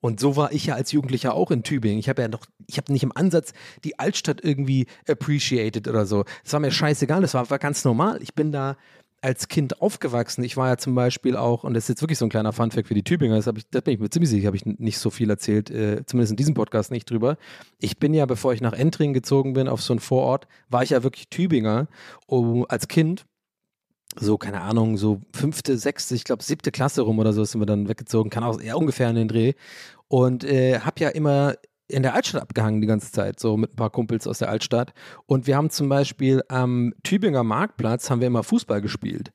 [0.00, 1.98] Und so war ich ja als Jugendlicher auch in Tübingen.
[1.98, 6.24] Ich habe ja noch, ich habe nicht im Ansatz die Altstadt irgendwie appreciated oder so.
[6.44, 8.22] Das war mir scheißegal, das war, war ganz normal.
[8.22, 8.76] Ich bin da
[9.26, 10.44] als Kind aufgewachsen.
[10.44, 12.86] Ich war ja zum Beispiel auch, und das ist jetzt wirklich so ein kleiner Funfact
[12.86, 15.10] für die Tübinger, das, ich, das bin ich mir ziemlich sicher, habe ich nicht so
[15.10, 17.36] viel erzählt, äh, zumindest in diesem Podcast nicht drüber.
[17.80, 20.90] Ich bin ja, bevor ich nach Entring gezogen bin, auf so einen Vorort, war ich
[20.90, 21.88] ja wirklich Tübinger
[22.26, 23.26] um, als Kind.
[24.16, 27.66] So, keine Ahnung, so fünfte, sechste, ich glaube siebte Klasse rum oder so sind wir
[27.66, 29.54] dann weggezogen, kann auch eher ungefähr in den Dreh.
[30.06, 31.56] Und äh, habe ja immer
[31.88, 34.92] in der Altstadt abgehangen die ganze Zeit, so mit ein paar Kumpels aus der Altstadt.
[35.26, 39.32] Und wir haben zum Beispiel am Tübinger Marktplatz haben wir immer Fußball gespielt.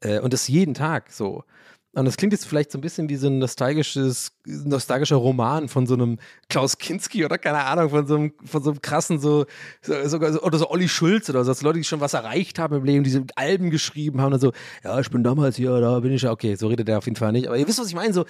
[0.00, 1.44] Äh, und das jeden Tag so.
[1.92, 5.88] Und das klingt jetzt vielleicht so ein bisschen wie so ein nostalgisches, nostalgischer Roman von
[5.88, 9.44] so einem Klaus Kinski oder keine Ahnung, von so einem, von so einem krassen, so,
[9.82, 12.76] sogar so, oder so Olli Schulz oder so, dass Leute, die schon was erreicht haben
[12.76, 14.52] im Leben, diese Alben geschrieben haben und so,
[14.84, 17.16] ja, ich bin damals hier, da bin ich ja, okay, so redet er auf jeden
[17.16, 17.48] Fall nicht.
[17.48, 18.24] Aber ihr wisst, was ich meine, so,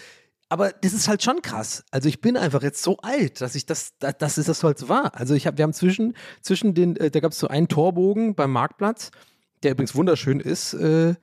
[0.51, 1.85] aber das ist halt schon krass.
[1.93, 4.89] Also ich bin einfach jetzt so alt, dass ich das, das, ist das halt so
[4.89, 5.15] war.
[5.15, 8.35] Also ich habe, wir haben zwischen, zwischen den, äh, da gab es so einen Torbogen
[8.35, 9.13] beim Marktplatz,
[9.63, 11.15] der übrigens wunderschön ist äh,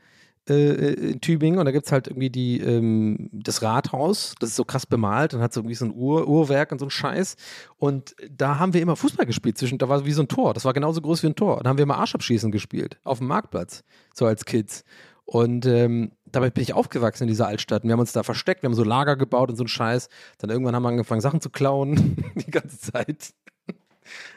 [0.49, 4.55] äh, in Tübingen und da gibt es halt irgendwie die, ähm, das Rathaus, das ist
[4.55, 7.35] so krass bemalt und hat so irgendwie so ein Uhr, Uhrwerk und so ein Scheiß.
[7.75, 10.63] Und da haben wir immer Fußball gespielt zwischen, da war wie so ein Tor, das
[10.63, 11.59] war genauso groß wie ein Tor.
[11.63, 14.85] Da haben wir immer Arschabschießen gespielt, auf dem Marktplatz, so als Kids.
[15.25, 17.83] Und ähm, dabei bin ich aufgewachsen in dieser Altstadt.
[17.83, 20.09] Und wir haben uns da versteckt, wir haben so Lager gebaut und so einen Scheiß.
[20.37, 23.33] Dann irgendwann haben wir angefangen, Sachen zu klauen, die ganze Zeit.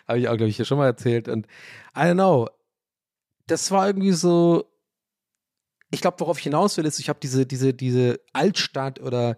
[0.09, 1.29] Habe ich auch, glaube ich, hier schon mal erzählt.
[1.29, 1.47] Und
[1.97, 2.49] I don't know.
[3.47, 4.65] Das war irgendwie so.
[5.93, 9.37] Ich glaube, worauf ich hinaus will, ist, ich habe diese, diese, diese Altstadt oder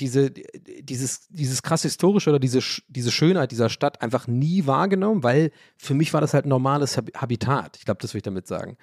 [0.00, 5.52] diese, dieses, dieses krass historische oder diese, diese Schönheit dieser Stadt einfach nie wahrgenommen, weil
[5.76, 7.76] für mich war das halt ein normales Habitat.
[7.76, 8.76] Ich glaube, das will ich damit sagen.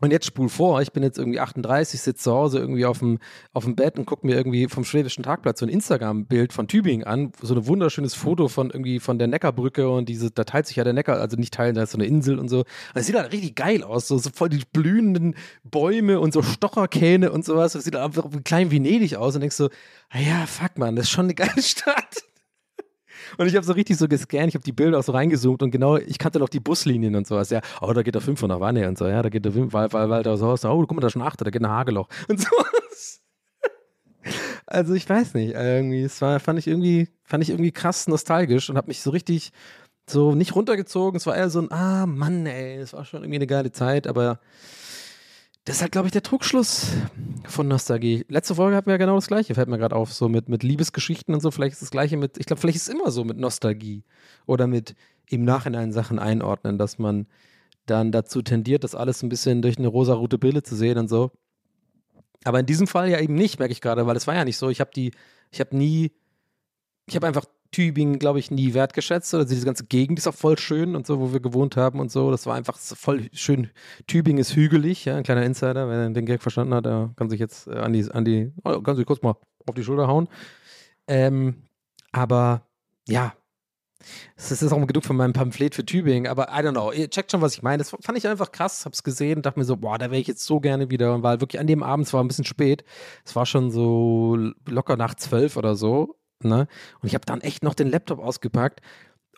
[0.00, 3.20] Und jetzt spul vor, ich bin jetzt irgendwie 38, sitze zu Hause irgendwie auf dem,
[3.52, 7.06] auf dem Bett und gucke mir irgendwie vom schwedischen Tagplatz so ein Instagram-Bild von Tübingen
[7.06, 10.76] an, so ein wunderschönes Foto von irgendwie von der Neckarbrücke und diese, da teilt sich
[10.76, 12.58] ja der Neckar, also nicht teilen, da ist so eine Insel und so.
[12.58, 16.42] Und das sieht halt richtig geil aus, so, so voll die blühenden Bäume und so
[16.42, 17.74] Stocherkähne und sowas.
[17.74, 19.70] Das sieht halt einfach klein Venedig aus und denkst so,
[20.10, 22.24] ah ja, fuck man, das ist schon eine geile Stadt.
[23.38, 25.70] Und ich habe so richtig so gescannt, ich habe die Bilder auch so reingezoomt und
[25.70, 27.50] genau, ich kannte noch die Buslinien und sowas.
[27.50, 29.72] Ja, oh, da geht der 5 nach Wanne und so, ja, da geht der 5,
[29.72, 31.68] weil, weil, weil da so oh, guck mal, da ist schon 8, da geht ein
[31.68, 33.20] Hageloch und sowas.
[34.66, 38.70] Also ich weiß nicht, irgendwie, es war, fand ich irgendwie, fand ich irgendwie krass nostalgisch
[38.70, 39.52] und habe mich so richtig
[40.08, 41.16] so nicht runtergezogen.
[41.16, 44.06] Es war eher so ein, ah Mann, ey, es war schon irgendwie eine geile Zeit,
[44.06, 44.40] aber
[45.64, 46.88] das ist halt, glaube ich, der Trugschluss
[47.46, 48.26] von Nostalgie.
[48.28, 50.62] Letzte Folge hatten wir ja genau das Gleiche, fällt mir gerade auf, so mit, mit
[50.62, 51.50] Liebesgeschichten und so.
[51.50, 54.04] Vielleicht ist das Gleiche mit, ich glaube, vielleicht ist es immer so mit Nostalgie
[54.44, 54.94] oder mit
[55.30, 57.26] im Nachhinein Sachen einordnen, dass man
[57.86, 61.30] dann dazu tendiert, das alles ein bisschen durch eine rosa-rote Brille zu sehen und so.
[62.44, 64.58] Aber in diesem Fall ja eben nicht, merke ich gerade, weil es war ja nicht
[64.58, 64.68] so.
[64.68, 65.12] Ich habe die,
[65.50, 66.12] ich habe nie,
[67.06, 69.34] ich habe einfach Tübingen, glaube ich, nie wertgeschätzt.
[69.34, 72.08] Also diese ganze Gegend ist auch voll schön und so, wo wir gewohnt haben und
[72.08, 72.30] so.
[72.30, 73.68] Das war einfach voll schön.
[74.06, 75.88] Tübingen ist hügelig, ja, ein kleiner Insider.
[75.88, 78.80] Wer den Gag verstanden hat, der kann sich jetzt äh, an die, an die, oh,
[78.80, 79.34] kann sich kurz mal
[79.66, 80.28] auf die Schulter hauen.
[81.08, 81.64] Ähm,
[82.12, 82.62] aber
[83.08, 83.34] ja,
[84.36, 86.92] das ist auch genug von meinem Pamphlet für Tübingen, aber I don't know.
[86.92, 87.78] Ihr checkt schon, was ich meine.
[87.78, 90.44] Das fand ich einfach krass, hab's gesehen, dachte mir so, boah, da wäre ich jetzt
[90.44, 92.84] so gerne wieder und war wirklich an dem Abend, es war ein bisschen spät.
[93.24, 96.66] Es war schon so locker nach zwölf oder so Ne?
[97.00, 98.80] Und ich habe dann echt noch den Laptop ausgepackt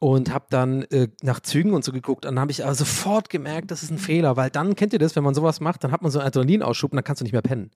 [0.01, 2.27] und habe dann äh, nach Zügen und so geguckt.
[2.27, 4.99] Und dann habe ich aber sofort gemerkt, das ist ein Fehler, weil dann kennt ihr
[4.99, 7.25] das, wenn man sowas macht, dann hat man so einen Adrenalinausschub und dann kannst du
[7.25, 7.71] nicht mehr pennen.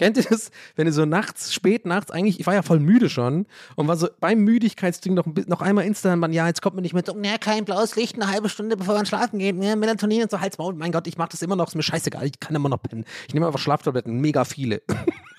[0.00, 3.10] Kennt ihr das, wenn du so nachts, spät nachts, eigentlich, ich war ja voll müde
[3.10, 3.46] schon
[3.76, 6.94] und war so beim Müdigkeitsding noch, noch einmal instant, man, ja, jetzt kommt man nicht
[6.94, 10.22] mehr so, ja, kein blaues Licht, eine halbe Stunde, bevor man schlafen geht, ja, Melatonin
[10.22, 12.40] und so, Hals, Maul, mein Gott, ich mach das immer noch, ist mir scheißegal, ich
[12.40, 13.04] kann immer noch pennen.
[13.28, 14.80] Ich nehme einfach Schlaftabletten, mega viele.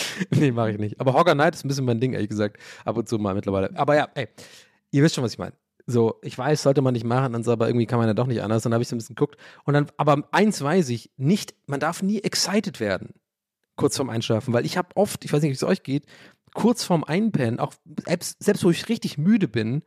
[0.30, 1.00] nee, mache ich nicht.
[1.00, 2.58] Aber Hogger Knight ist ein bisschen mein Ding, ehrlich gesagt.
[2.84, 3.76] Ab und zu mal mittlerweile.
[3.76, 4.28] Aber ja, ey,
[4.90, 5.54] ihr wisst schon, was ich meine.
[5.86, 8.26] So, ich weiß, sollte man nicht machen, und so, aber irgendwie kann man ja doch
[8.26, 8.62] nicht anders.
[8.62, 9.36] Dann habe ich so ein bisschen geguckt.
[9.64, 13.14] Und dann, aber eins weiß ich, nicht, man darf nie excited werden,
[13.74, 16.06] kurz vorm Einschlafen, weil ich habe oft, ich weiß nicht, wie es euch geht,
[16.54, 17.74] kurz vorm Einpennen, auch
[18.06, 19.82] selbst, selbst wo ich richtig müde bin,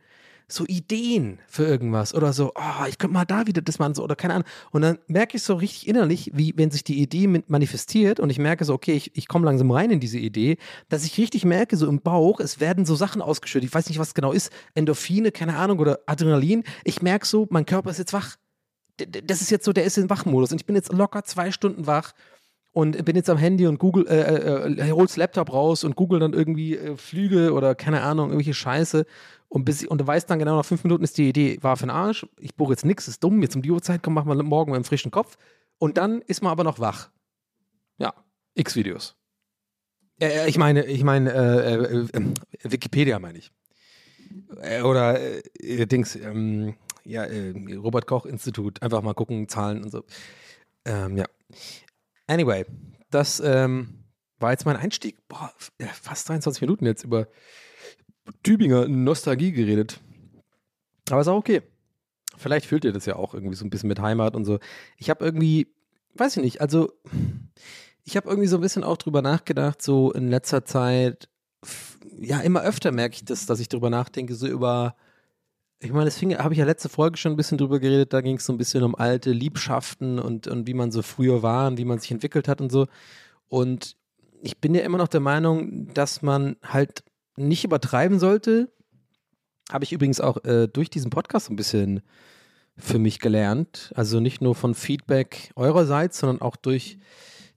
[0.48, 4.04] so Ideen für irgendwas oder so, oh, ich könnte mal da wieder das machen, so,
[4.04, 4.48] oder keine Ahnung.
[4.72, 8.38] Und dann merke ich so richtig innerlich, wie wenn sich die Idee manifestiert und ich
[8.38, 10.58] merke so, okay, ich, ich komme langsam rein in diese Idee,
[10.90, 13.70] dass ich richtig merke, so im Bauch, es werden so Sachen ausgeschüttet.
[13.70, 16.64] Ich weiß nicht, was genau ist, Endorphine, keine Ahnung, oder Adrenalin.
[16.84, 18.36] Ich merke so, mein Körper ist jetzt wach.
[18.98, 21.86] Das ist jetzt so, der ist im Wachmodus und ich bin jetzt locker zwei Stunden
[21.86, 22.14] wach
[22.76, 26.20] und bin jetzt am Handy und google, äh, äh, äh, hol's Laptop raus und google
[26.20, 29.06] dann irgendwie äh, Flüge oder keine Ahnung, irgendwelche Scheiße
[29.48, 31.92] und, bis, und weiß dann genau nach fünf Minuten ist die Idee, war für den
[31.92, 34.72] Arsch, ich buche jetzt nichts, ist dumm, jetzt um die Uhrzeit, komm, machen wir morgen
[34.72, 35.38] mit einem frischen Kopf
[35.78, 37.12] und dann ist man aber noch wach.
[37.98, 38.14] Ja,
[38.56, 39.16] X-Videos.
[40.20, 43.54] Äh, ich meine, ich meine, äh, äh, äh, Wikipedia meine ich.
[44.62, 45.18] Äh, oder
[45.62, 50.04] äh, Dings, ähm, ja, äh, Robert Koch Institut, einfach mal gucken, Zahlen und so.
[50.84, 51.26] Ähm, ja.
[52.28, 52.66] Anyway,
[53.12, 54.06] das ähm,
[54.40, 55.28] war jetzt mein Einstieg.
[55.28, 55.52] Boah,
[56.02, 57.28] fast 23 Minuten jetzt über
[58.44, 60.00] Tübinger Nostalgie geredet.
[61.10, 61.62] Aber ist auch okay.
[62.38, 64.60] Vielleicht fühlt ihr das ja auch irgendwie so ein bisschen mit Heimat und so.
[64.98, 65.68] Ich habe irgendwie,
[66.16, 66.92] weiß ich nicht, also
[68.04, 71.30] ich habe irgendwie so ein bisschen auch drüber nachgedacht, so in letzter Zeit,
[72.20, 74.96] ja, immer öfter merke ich das, dass ich drüber nachdenke, so über,
[75.80, 78.38] ich meine, das habe ich ja letzte Folge schon ein bisschen drüber geredet, da ging
[78.38, 81.78] es so ein bisschen um alte Liebschaften und, und wie man so früher war und
[81.78, 82.88] wie man sich entwickelt hat und so.
[83.48, 83.96] Und
[84.42, 87.04] ich bin ja immer noch der Meinung, dass man halt
[87.38, 88.72] nicht übertreiben sollte.
[89.72, 92.02] Habe ich übrigens auch äh, durch diesen Podcast so ein bisschen
[92.78, 93.92] für mich gelernt.
[93.96, 97.00] Also nicht nur von Feedback eurerseits, sondern auch durch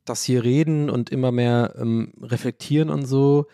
[0.05, 3.47] das hier reden und immer mehr ähm, reflektieren und so.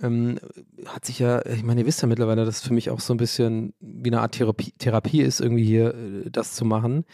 [0.00, 0.38] Ähm,
[0.86, 3.14] hat sich ja, ich meine, ihr wisst ja mittlerweile, dass es für mich auch so
[3.14, 7.04] ein bisschen wie eine Art Therapie, Therapie ist, irgendwie hier äh, das zu machen.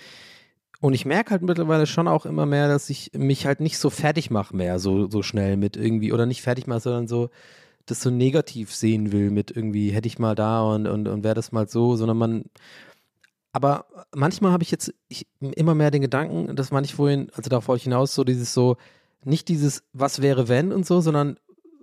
[0.81, 3.91] Und ich merke halt mittlerweile schon auch immer mehr, dass ich mich halt nicht so
[3.91, 7.29] fertig mache mehr, so, so schnell mit irgendwie, oder nicht fertig mache, sondern so
[7.87, 11.35] das so negativ sehen will mit irgendwie, hätte ich mal da und, und, und wäre
[11.35, 12.45] das mal so, sondern man,
[13.53, 17.51] aber manchmal habe ich jetzt ich, immer mehr den Gedanken, das meine ich vorhin, also
[17.51, 18.77] darauf wollte ich hinaus, so dieses so,
[19.25, 21.37] nicht dieses, was wäre wenn und so, sondern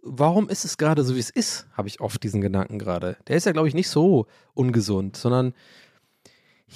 [0.09, 3.17] warum ist es gerade so, wie es ist, habe ich oft diesen Gedanken gerade.
[3.27, 5.53] Der ist ja, glaube ich, nicht so ungesund, sondern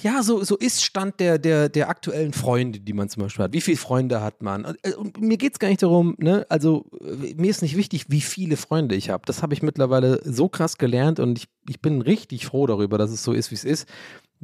[0.00, 3.52] ja, so, so ist Stand der, der, der aktuellen Freunde, die man zum Beispiel hat.
[3.52, 4.64] Wie viele Freunde hat man?
[4.64, 8.06] Und, äh, mir geht es gar nicht darum, ne, also äh, mir ist nicht wichtig,
[8.08, 9.24] wie viele Freunde ich habe.
[9.26, 13.10] Das habe ich mittlerweile so krass gelernt und ich, ich bin richtig froh darüber, dass
[13.10, 13.86] es so ist, wie es ist,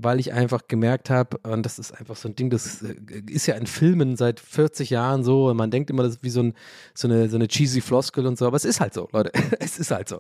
[0.01, 2.95] weil ich einfach gemerkt habe, und das ist einfach so ein Ding, das äh,
[3.29, 6.31] ist ja in Filmen seit 40 Jahren so und man denkt immer, das ist wie
[6.31, 6.55] so, ein,
[6.95, 9.33] so, eine, so eine cheesy Floskel und so, aber es ist halt so, Leute.
[9.59, 10.19] es ist halt so.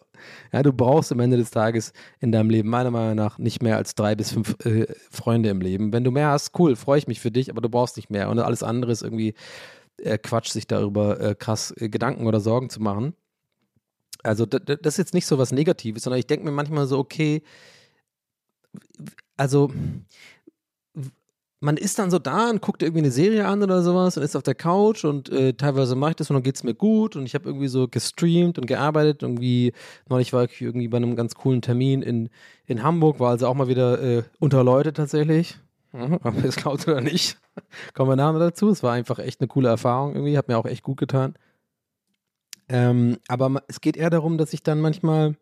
[0.52, 3.76] Ja, du brauchst am Ende des Tages in deinem Leben meiner Meinung nach nicht mehr
[3.76, 5.92] als drei bis fünf äh, Freunde im Leben.
[5.92, 8.30] Wenn du mehr hast, cool, freue ich mich für dich, aber du brauchst nicht mehr.
[8.30, 9.34] Und alles andere ist irgendwie
[9.98, 13.14] äh, Quatsch, sich darüber äh, krass äh, Gedanken oder Sorgen zu machen.
[14.24, 17.44] Also das ist jetzt nicht so was Negatives, sondern ich denke mir manchmal so, okay,
[19.36, 19.70] also
[21.60, 24.36] man ist dann so da und guckt irgendwie eine Serie an oder sowas und ist
[24.36, 27.16] auf der Couch und äh, teilweise mache ich das und dann geht es mir gut
[27.16, 29.22] und ich habe irgendwie so gestreamt und gearbeitet.
[29.22, 29.72] Irgendwie,
[30.08, 32.30] neulich war ich irgendwie bei einem ganz coolen Termin in,
[32.66, 35.58] in Hamburg, war also auch mal wieder äh, unter Leute tatsächlich.
[35.92, 37.38] Mhm, ob es glaubt oder nicht.
[37.94, 38.68] Kommen wir nachher dazu.
[38.68, 41.34] Es war einfach echt eine coole Erfahrung irgendwie, hat mir auch echt gut getan.
[42.68, 45.36] Ähm, aber es geht eher darum, dass ich dann manchmal,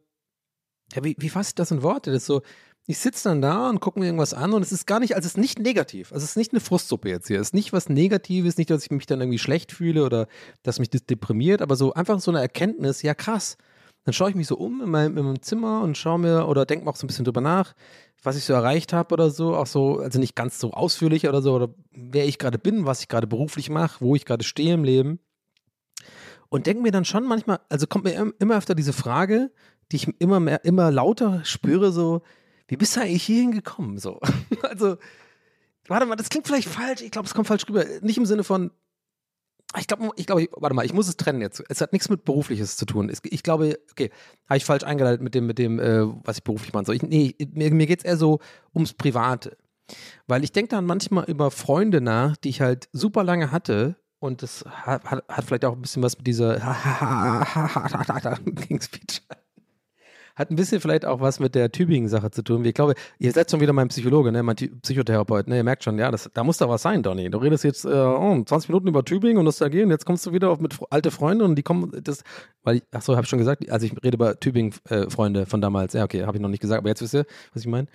[0.95, 2.12] ja, wie, wie fasse ich das in Worte?
[2.12, 2.43] Das ist so,
[2.87, 5.27] ich sitze dann da und gucke mir irgendwas an und es ist gar nicht, also
[5.27, 6.12] es ist nicht negativ.
[6.12, 7.40] Also es ist nicht eine Frustsuppe jetzt hier.
[7.40, 10.29] Es ist nicht was Negatives, nicht, dass ich mich dann irgendwie schlecht fühle oder
[10.62, 13.57] dass mich das deprimiert, aber so einfach so eine Erkenntnis, ja krass.
[14.05, 16.64] Dann schaue ich mich so um in meinem, in meinem Zimmer und schaue mir oder
[16.64, 17.75] denke mir auch so ein bisschen drüber nach,
[18.22, 19.57] was ich so erreicht habe oder so.
[19.57, 23.01] Auch so, also nicht ganz so ausführlich oder so, oder wer ich gerade bin, was
[23.01, 25.18] ich gerade beruflich mache, wo ich gerade stehe im Leben.
[26.49, 29.51] Und denke mir dann schon manchmal, also kommt mir im- immer öfter diese Frage,
[29.90, 32.22] die ich immer mehr, immer lauter spüre, so,
[32.68, 33.98] wie bist du eigentlich hierhin gekommen?
[33.98, 34.20] So.
[34.62, 34.96] Also,
[35.87, 37.85] warte mal, das klingt vielleicht falsch, ich glaube, es kommt falsch rüber.
[38.02, 38.70] Nicht im Sinne von,
[39.79, 41.62] ich glaube, ich glaube, warte mal, ich muss es trennen jetzt.
[41.68, 43.12] Es hat nichts mit Berufliches zu tun.
[43.24, 44.11] Ich glaube, okay,
[44.48, 46.87] habe ich falsch eingeleitet mit dem, mit dem, äh, was ich beruflich mache.
[46.87, 48.40] So, ich, nee, mir, mir geht es eher so
[48.74, 49.57] ums Private.
[50.26, 53.96] Weil ich denke dann manchmal über Freunde nach, die ich halt super lange hatte.
[54.18, 56.59] Und das hat, hat, hat vielleicht auch ein bisschen was mit dieser
[58.66, 59.22] King Speech.
[60.37, 62.62] Hat ein bisschen vielleicht auch was mit der Tübingen-Sache zu tun.
[62.66, 64.42] Ich glaube, ihr seid schon wieder mein Psychologe, ne?
[64.42, 65.49] mein Psychotherapeut.
[65.49, 65.57] Ne?
[65.57, 67.31] Ihr merkt schon, ja, das, da muss da was sein, Donny.
[67.31, 70.33] Du redest jetzt äh, oh, 20 Minuten über Tübingen und Nostalgie und jetzt kommst du
[70.33, 72.22] wieder auf mit alte Freunde und die kommen, das,
[72.62, 75.94] weil, ach so, habe ich schon gesagt, also ich rede über Tübingen-Freunde von damals.
[75.94, 77.88] Ja, okay, habe ich noch nicht gesagt, aber jetzt wisst ihr, was ich meine.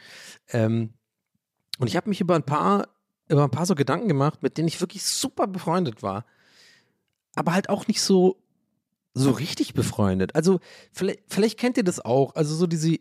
[0.51, 0.93] Ähm,
[1.77, 2.87] und ich habe mich über ein paar,
[3.29, 6.25] über ein paar so Gedanken gemacht, mit denen ich wirklich super befreundet war.
[7.35, 8.40] Aber halt auch nicht so,
[9.13, 10.35] so richtig befreundet.
[10.35, 10.59] Also,
[10.91, 12.35] vielleicht, vielleicht kennt ihr das auch.
[12.35, 12.97] Also, so diese,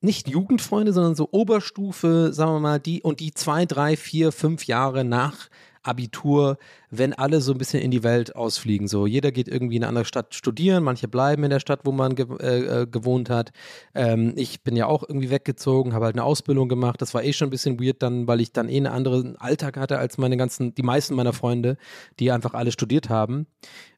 [0.00, 4.66] nicht Jugendfreunde, sondern so Oberstufe, sagen wir mal, die und die zwei, drei, vier, fünf
[4.66, 5.48] Jahre nach
[5.84, 6.56] Abitur,
[6.90, 8.88] wenn alle so ein bisschen in die Welt ausfliegen.
[8.88, 11.92] So, jeder geht irgendwie in eine andere Stadt studieren, manche bleiben in der Stadt, wo
[11.92, 13.52] man ge äh, äh gewohnt hat.
[13.94, 17.02] Ähm, ich bin ja auch irgendwie weggezogen, habe halt eine Ausbildung gemacht.
[17.02, 19.76] Das war eh schon ein bisschen weird dann, weil ich dann eh einen anderen Alltag
[19.76, 21.76] hatte als meine ganzen, die meisten meiner Freunde,
[22.18, 23.46] die einfach alle studiert haben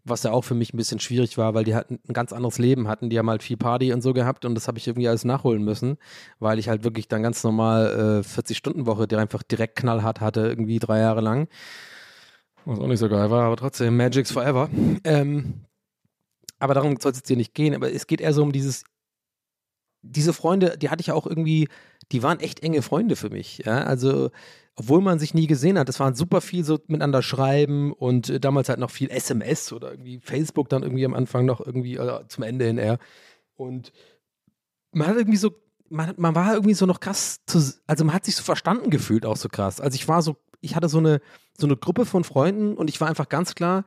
[0.09, 2.59] was ja auch für mich ein bisschen schwierig war, weil die hatten ein ganz anderes
[2.59, 3.11] Leben hatten.
[3.11, 5.63] Die haben halt viel Party und so gehabt und das habe ich irgendwie alles nachholen
[5.65, 5.99] müssen,
[6.39, 10.79] weil ich halt wirklich dann ganz normal äh, 40-Stunden-Woche, die einfach direkt knallhart hatte, irgendwie
[10.79, 11.49] drei Jahre lang.
[12.65, 14.69] Was auch nicht so geil war, aber trotzdem, Magic's Forever.
[15.05, 15.67] Ähm,
[16.59, 18.85] aber darum soll es jetzt hier nicht gehen, aber es geht eher so um dieses,
[20.11, 21.69] diese Freunde, die hatte ich auch irgendwie,
[22.13, 23.63] die waren echt enge Freunde für mich.
[23.65, 23.85] Ja?
[23.85, 24.31] Also
[24.77, 25.89] obwohl man sich nie gesehen hat.
[25.89, 29.91] Es waren super viel so miteinander schreiben und äh, damals halt noch viel SMS oder
[29.91, 32.99] irgendwie Facebook dann irgendwie am Anfang noch irgendwie äh, zum Ende hin eher.
[33.57, 33.93] Und
[34.93, 35.53] man hat irgendwie so,
[35.89, 39.25] man, man war irgendwie so noch krass, zu, also man hat sich so verstanden gefühlt
[39.25, 39.81] auch so krass.
[39.81, 41.21] Also ich war so, ich hatte so eine,
[41.57, 43.85] so eine Gruppe von Freunden und ich war einfach ganz klar,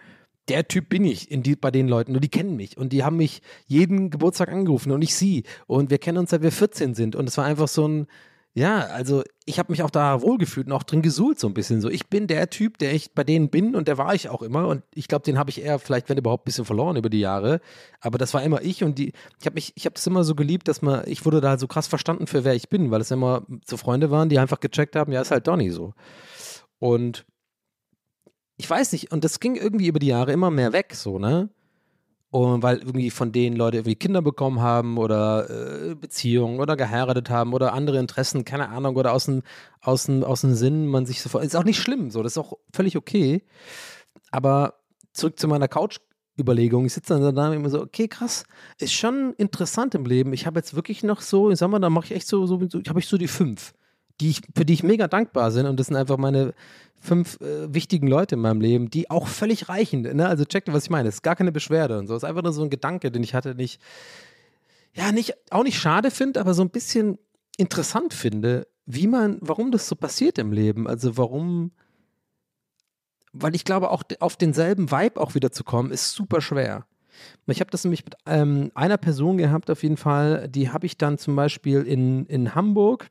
[0.49, 3.03] der Typ bin ich in die, bei den Leuten und die kennen mich und die
[3.03, 6.95] haben mich jeden Geburtstag angerufen und ich sie und wir kennen uns seit wir 14
[6.95, 8.07] sind und es war einfach so ein,
[8.53, 11.81] ja, also ich habe mich auch da wohlgefühlt und auch drin gesuhlt so ein bisschen
[11.81, 11.89] so.
[11.89, 14.67] Ich bin der Typ, der ich bei denen bin und der war ich auch immer
[14.67, 17.19] und ich glaube, den habe ich eher vielleicht, wenn überhaupt, ein bisschen verloren über die
[17.19, 17.62] Jahre.
[18.01, 20.33] Aber das war immer ich und die, ich habe mich, ich habe das immer so
[20.33, 23.12] geliebt, dass man, ich wurde da so krass verstanden für wer ich bin, weil es
[23.12, 25.93] immer so Freunde waren, die einfach gecheckt haben, ja, ist halt Donny so.
[26.79, 27.25] Und
[28.60, 31.50] ich weiß nicht, und das ging irgendwie über die Jahre immer mehr weg, so, ne?
[32.30, 35.50] Und weil irgendwie von denen Leute irgendwie Kinder bekommen haben oder
[35.91, 39.43] äh, Beziehungen oder geheiratet haben oder andere Interessen, keine Ahnung, oder aus dem,
[39.82, 41.45] aus dem, aus dem Sinn man sich sofort.
[41.45, 43.43] Ist auch nicht schlimm, so, das ist auch völlig okay.
[44.30, 44.74] Aber
[45.13, 46.86] zurück zu meiner Couch-Überlegung.
[46.86, 48.43] Ich sitze dann da und immer so, okay, krass,
[48.78, 50.34] ist schon interessant im Leben.
[50.34, 52.60] Ich habe jetzt wirklich noch so, ich sag mal, da mache ich echt so, so,
[52.67, 53.74] so habe ich so die fünf
[54.19, 55.65] die ich, für die ich mega dankbar bin.
[55.65, 56.53] Und das sind einfach meine
[56.99, 60.01] fünf äh, wichtigen Leute in meinem Leben, die auch völlig reichen.
[60.01, 60.27] Ne?
[60.27, 61.10] Also check dir, was ich meine.
[61.10, 62.15] Es ist gar keine Beschwerde und so.
[62.15, 63.82] Es ist einfach nur so ein Gedanke, den ich hatte, nicht,
[64.93, 67.17] ja, nicht, auch nicht schade finde, aber so ein bisschen
[67.58, 70.88] interessant finde, wie man, warum das so passiert im Leben.
[70.88, 71.71] Also warum,
[73.32, 76.86] weil ich glaube, auch auf denselben Vibe auch wieder zu kommen, ist super schwer.
[77.47, 80.97] Ich habe das nämlich mit ähm, einer Person gehabt, auf jeden Fall, die habe ich
[80.97, 83.10] dann zum Beispiel in, in Hamburg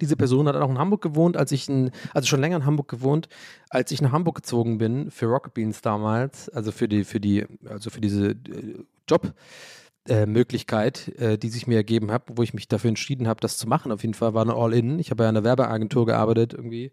[0.00, 2.88] diese Person hat auch in Hamburg gewohnt, als ich in, also schon länger in Hamburg
[2.88, 3.28] gewohnt,
[3.70, 7.46] als ich nach Hamburg gezogen bin für Rocket Beans damals, also für die, für die,
[7.68, 12.68] also für diese äh, Jobmöglichkeit, äh, äh, die sich mir ergeben hat, wo ich mich
[12.68, 13.92] dafür entschieden habe, das zu machen.
[13.92, 14.98] Auf jeden Fall war eine All-In.
[14.98, 16.92] Ich habe ja in einer Werbeagentur gearbeitet, irgendwie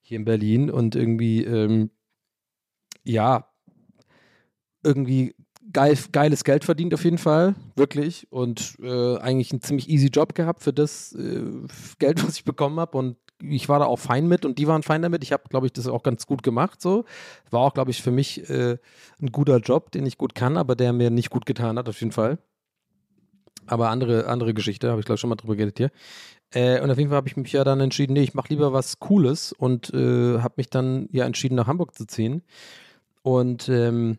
[0.00, 1.90] hier in Berlin und irgendwie, ähm,
[3.04, 3.48] ja,
[4.82, 5.34] irgendwie
[5.72, 8.26] geil, geiles Geld verdient auf jeden Fall, wirklich.
[8.30, 11.42] Und äh, eigentlich einen ziemlich easy Job gehabt für das äh,
[11.98, 12.96] Geld, was ich bekommen habe.
[12.98, 15.22] Und ich war da auch fein mit und die waren fein damit.
[15.22, 16.80] Ich habe, glaube ich, das auch ganz gut gemacht.
[16.80, 17.04] So
[17.50, 18.78] war auch, glaube ich, für mich äh,
[19.20, 22.00] ein guter Job, den ich gut kann, aber der mir nicht gut getan hat, auf
[22.00, 22.38] jeden Fall.
[23.66, 25.90] Aber andere, andere Geschichte, habe ich, glaube ich, schon mal drüber geredet hier.
[26.52, 28.72] Äh, und auf jeden Fall habe ich mich ja dann entschieden, nee, ich mache lieber
[28.72, 32.42] was Cooles und äh, habe mich dann ja entschieden, nach Hamburg zu ziehen.
[33.22, 34.16] Und ähm,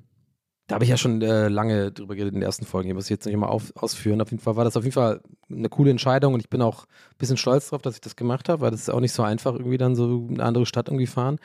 [0.69, 2.89] da habe ich ja schon äh, lange drüber geredet in den ersten Folgen.
[2.89, 4.21] Ich muss jetzt nicht mal ausführen.
[4.21, 6.84] Auf jeden Fall war das auf jeden Fall eine coole Entscheidung und ich bin auch
[6.84, 9.23] ein bisschen stolz darauf, dass ich das gemacht habe, weil das ist auch nicht so
[9.23, 11.39] einfach, irgendwie dann so eine andere Stadt irgendwie fahren.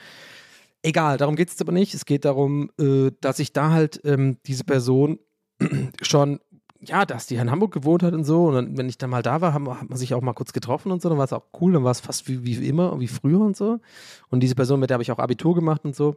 [0.82, 1.94] Egal, darum geht es aber nicht.
[1.94, 5.18] Es geht darum, äh, dass ich da halt ähm, diese Person
[6.02, 6.40] schon,
[6.82, 8.48] ja, dass die in Hamburg gewohnt hat und so.
[8.48, 10.52] Und dann, wenn ich dann mal da war, haben, hat man sich auch mal kurz
[10.52, 11.08] getroffen und so.
[11.08, 11.72] Dann war es auch cool.
[11.72, 13.80] Dann war es fast wie, wie immer, wie früher und so.
[14.28, 16.14] Und diese Person, mit der habe ich auch Abitur gemacht und so.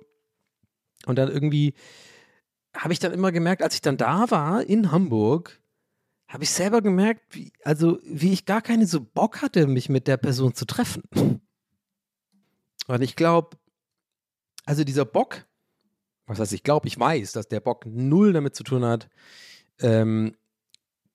[1.06, 1.74] Und dann irgendwie
[2.78, 5.60] habe ich dann immer gemerkt, als ich dann da war in Hamburg,
[6.28, 10.08] habe ich selber gemerkt, wie, also wie ich gar keine so Bock hatte, mich mit
[10.08, 11.04] der Person zu treffen.
[12.88, 13.58] Und ich glaube,
[14.66, 15.46] also dieser Bock,
[16.26, 19.10] was heißt ich glaube, ich weiß, dass der Bock null damit zu tun hat,
[19.80, 20.36] ähm,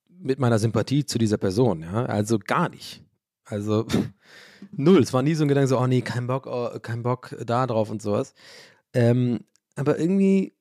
[0.08, 3.04] mit meiner Sympathie zu dieser Person, ja, also gar nicht.
[3.44, 3.86] Also
[4.72, 5.02] null.
[5.02, 7.66] Es war nie so ein Gedanke so, oh nee, kein Bock, oh, kein Bock da
[7.66, 8.34] drauf und sowas.
[8.94, 9.40] Ähm,
[9.74, 10.54] aber irgendwie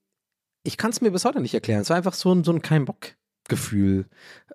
[0.63, 1.81] ich kann es mir bis heute nicht erklären.
[1.81, 4.05] Es war einfach so ein, so ein Kein-Bock-Gefühl.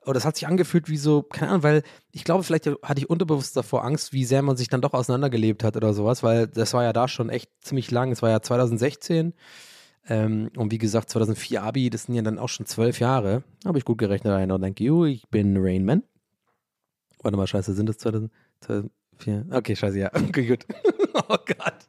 [0.05, 3.11] Oder es hat sich angefühlt wie so, keine Ahnung, weil ich glaube, vielleicht hatte ich
[3.11, 6.75] unterbewusst davor Angst, wie sehr man sich dann doch auseinandergelebt hat oder sowas, weil das
[6.75, 8.13] war ja da schon echt ziemlich lang.
[8.13, 9.35] Es war ja 2016.
[10.09, 13.43] Ähm, und wie gesagt, 2004 Abi, das sind ja dann auch schon zwölf Jahre.
[13.65, 14.33] Habe ich gut gerechnet.
[14.33, 15.05] Einer, thank you.
[15.05, 16.05] Ich bin Rainman.
[17.23, 19.47] Warte mal, scheiße, sind das 2000, 2004?
[19.51, 20.11] Okay, scheiße, ja.
[20.15, 20.65] Okay, gut.
[21.15, 21.89] oh Gott.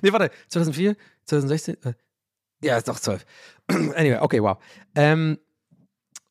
[0.00, 1.92] Nee, warte, 2004, 2016, äh,
[2.64, 3.24] ja, ist doch zwölf.
[3.68, 4.58] anyway, okay, wow.
[4.94, 5.38] Ähm,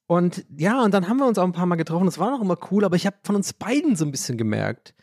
[0.08, 2.06] und ja, und dann haben wir uns auch ein paar Mal getroffen.
[2.06, 4.94] Das war auch immer cool, aber ich habe von uns beiden so ein bisschen gemerkt,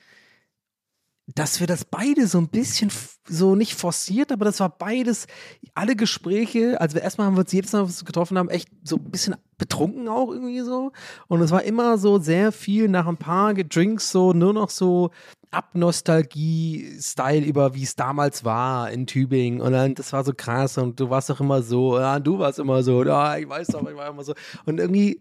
[1.35, 2.91] dass wir das beide so ein bisschen
[3.28, 5.26] so nicht forciert, aber das war beides,
[5.74, 8.97] alle Gespräche, also erstmal haben wir uns jedes Mal, was wir getroffen haben, echt so
[8.97, 10.93] ein bisschen betrunken auch irgendwie so.
[11.28, 15.11] Und es war immer so sehr viel nach ein paar Drinks so nur noch so
[15.51, 19.61] Ab-Nostalgie-Style über, wie es damals war in Tübingen.
[19.61, 22.59] Und dann, das war so krass und du warst doch immer so, ja, du warst
[22.59, 24.35] immer so, ja, ich weiß doch, ich war immer so.
[24.65, 25.21] Und irgendwie,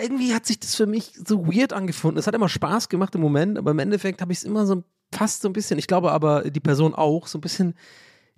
[0.00, 2.18] irgendwie hat sich das für mich so weird angefunden.
[2.18, 4.82] Es hat immer Spaß gemacht im Moment, aber im Endeffekt habe ich es immer so
[5.12, 7.74] fast so ein bisschen, ich glaube aber die Person auch, so ein bisschen,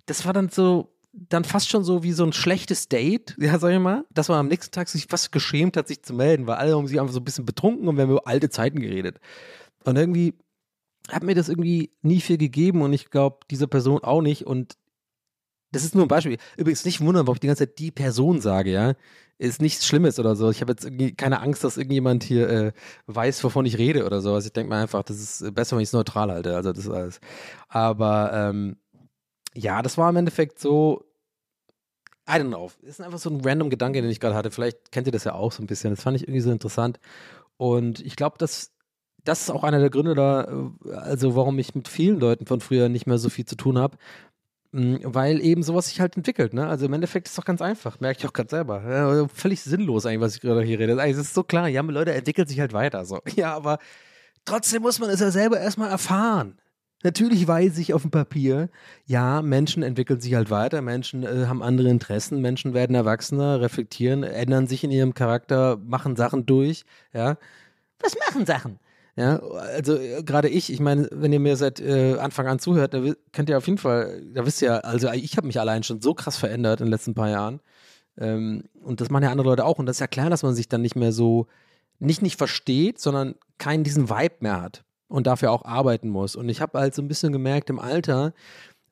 [0.05, 3.71] das war dann so, dann fast schon so wie so ein schlechtes Date, ja, sag
[3.71, 6.57] ich mal, dass man am nächsten Tag sich fast geschämt hat, sich zu melden, weil
[6.57, 9.19] alle haben sich einfach so ein bisschen betrunken und wir haben über alte Zeiten geredet.
[9.83, 10.35] Und irgendwie
[11.09, 14.77] hat mir das irgendwie nie viel gegeben und ich glaube, diese Person auch nicht und
[15.71, 16.37] das ist nur ein Beispiel.
[16.55, 18.93] Übrigens nicht wundern, warum ich die ganze Zeit die Person sage, ja.
[19.39, 20.49] Ist nichts Schlimmes oder so.
[20.49, 22.71] Ich habe jetzt irgendwie keine Angst, dass irgendjemand hier äh,
[23.05, 24.33] weiß, wovon ich rede oder so.
[24.33, 26.55] Also ich denke mir einfach, das ist besser, wenn ich es neutral halte.
[26.55, 27.19] Also das ist alles.
[27.67, 28.77] Aber ähm,
[29.53, 31.03] ja, das war im Endeffekt so.
[32.27, 32.71] I don't know.
[32.81, 34.51] Ist einfach so ein random Gedanke, den ich gerade hatte.
[34.51, 35.91] Vielleicht kennt ihr das ja auch so ein bisschen.
[35.91, 36.99] Das fand ich irgendwie so interessant.
[37.57, 38.71] Und ich glaube, dass
[39.27, 40.47] das ist auch einer der Gründe da,
[40.91, 43.97] also warum ich mit vielen Leuten von früher nicht mehr so viel zu tun habe.
[44.71, 46.67] Mm, Weil eben sowas sich halt entwickelt, ne?
[46.67, 48.83] Also im Endeffekt ist es doch ganz einfach, merke ich auch gerade selber.
[48.89, 50.99] Ja, völlig sinnlos eigentlich, was ich gerade hier rede.
[51.01, 53.05] Also es ist so klar, ja, Leute entwickeln sich halt weiter.
[53.05, 53.19] So.
[53.35, 53.79] Ja, aber
[54.45, 56.57] trotzdem muss man es ja selber erstmal erfahren.
[57.03, 58.69] Natürlich weiß ich auf dem Papier,
[59.05, 64.23] ja, Menschen entwickeln sich halt weiter, Menschen äh, haben andere Interessen, Menschen werden erwachsener, reflektieren,
[64.23, 67.37] ändern sich in ihrem Charakter, machen Sachen durch, ja.
[67.99, 68.79] Was machen Sachen?
[69.17, 72.93] Ja, also äh, gerade ich, ich meine, wenn ihr mir seit äh, Anfang an zuhört,
[72.93, 73.01] da
[73.33, 76.13] könnt ihr auf jeden Fall, da wisst ihr, also ich habe mich allein schon so
[76.13, 77.59] krass verändert in den letzten paar Jahren.
[78.19, 79.79] Ähm, und das machen ja andere Leute auch.
[79.79, 81.47] Und das ist ja klar, dass man sich dann nicht mehr so,
[81.97, 86.35] nicht nicht versteht, sondern keinen diesen Vibe mehr hat und dafür auch arbeiten muss.
[86.35, 88.33] Und ich habe halt so ein bisschen gemerkt, im Alter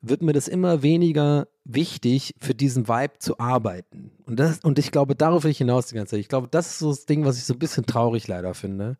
[0.02, 4.10] wird mir das immer weniger wichtig, für diesen Vibe zu arbeiten.
[4.26, 6.20] Und, das, und ich glaube, darauf will ich hinaus die ganze Zeit.
[6.20, 8.96] Ich glaube, das ist so das Ding, was ich so ein bisschen traurig leider finde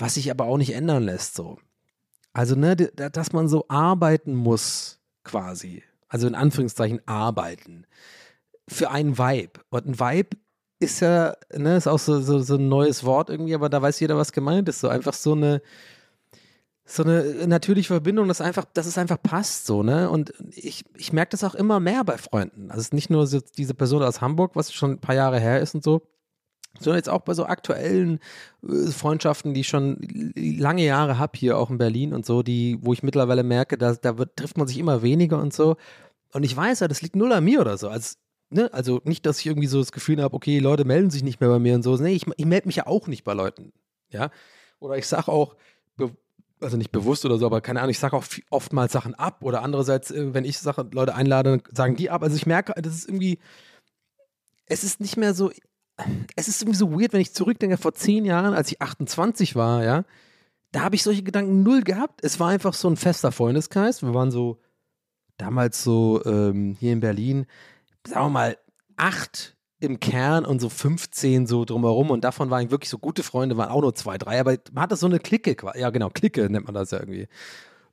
[0.00, 1.58] was sich aber auch nicht ändern lässt so.
[2.32, 5.82] Also, ne, dass man so arbeiten muss, quasi.
[6.08, 7.86] Also in Anführungszeichen arbeiten.
[8.68, 9.60] Für einen Vibe.
[9.70, 10.36] Und ein Vibe
[10.78, 14.00] ist ja, ne, ist auch so, so, so ein neues Wort irgendwie, aber da weiß
[14.00, 14.80] jeder, was gemeint ist.
[14.80, 15.60] So einfach so eine,
[16.84, 20.10] so eine natürliche Verbindung, dass einfach, dass es einfach passt, so, ne?
[20.10, 22.70] Und ich, ich merke das auch immer mehr bei Freunden.
[22.70, 25.38] Also es ist nicht nur so diese Person aus Hamburg, was schon ein paar Jahre
[25.38, 26.02] her ist und so,
[26.78, 28.20] sondern jetzt auch bei so aktuellen
[28.66, 29.98] äh, Freundschaften, die ich schon
[30.34, 33.94] lange Jahre habe hier auch in Berlin und so, die, wo ich mittlerweile merke, da,
[33.94, 35.76] da wird, trifft man sich immer weniger und so.
[36.32, 37.88] Und ich weiß ja, das liegt null an mir oder so.
[37.88, 38.16] Also,
[38.50, 41.40] ne, also nicht, dass ich irgendwie so das Gefühl habe, okay, Leute melden sich nicht
[41.40, 41.96] mehr bei mir und so.
[41.96, 43.72] Nee, ich, ich melde mich ja auch nicht bei Leuten.
[44.10, 44.30] Ja.
[44.78, 45.56] Oder ich sage auch,
[46.60, 49.62] also nicht bewusst oder so, aber keine Ahnung, ich sage auch oftmals Sachen ab oder
[49.62, 52.22] andererseits, äh, wenn ich Sache, Leute einlade, sagen die ab.
[52.22, 53.38] Also ich merke, das ist irgendwie,
[54.66, 55.50] es ist nicht mehr so,
[56.36, 59.84] es ist irgendwie so weird, wenn ich zurückdenke, vor zehn Jahren, als ich 28 war,
[59.84, 60.04] ja,
[60.72, 62.24] da habe ich solche Gedanken null gehabt.
[62.24, 64.02] Es war einfach so ein fester Freundeskreis.
[64.02, 64.60] Wir waren so
[65.36, 67.46] damals so ähm, hier in Berlin,
[68.06, 68.58] sagen wir mal,
[68.96, 73.56] acht im Kern und so 15 so drumherum und davon waren wirklich so gute Freunde,
[73.56, 76.66] waren auch nur zwei, drei, aber man hatte so eine Clique, ja genau, Clique nennt
[76.66, 77.26] man das ja irgendwie.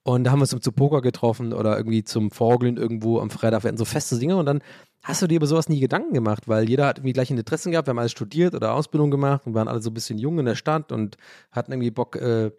[0.07, 3.63] Und da haben wir uns zum Poker getroffen oder irgendwie zum Vorgeln irgendwo am Freitag.
[3.63, 4.61] Wir hatten so feste Dinge und dann
[5.03, 7.87] hast du dir über sowas nie Gedanken gemacht, weil jeder hat irgendwie gleiche Interessen gehabt.
[7.87, 10.45] Wir haben alle studiert oder Ausbildung gemacht und waren alle so ein bisschen jung in
[10.45, 11.17] der Stadt und
[11.51, 12.51] hatten irgendwie Bock, äh,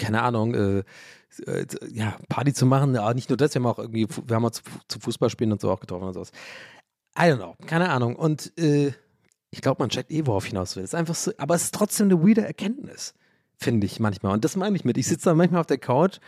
[0.00, 0.78] keine Ahnung, äh,
[1.46, 2.92] äh, ja, Party zu machen.
[2.92, 5.70] Ja, nicht nur das, wir haben auch irgendwie, wir haben uns zu Fußballspielen und so
[5.70, 6.32] auch getroffen und sowas.
[7.16, 8.16] I don't know, keine Ahnung.
[8.16, 8.90] Und äh,
[9.52, 10.82] ich glaube, man checkt eh, worauf hinaus will.
[10.82, 13.14] Es ist einfach so, aber es ist trotzdem eine weirde Erkenntnis,
[13.58, 14.32] finde ich manchmal.
[14.32, 14.98] Und das meine ich mit.
[14.98, 16.18] Ich sitze da manchmal auf der Couch,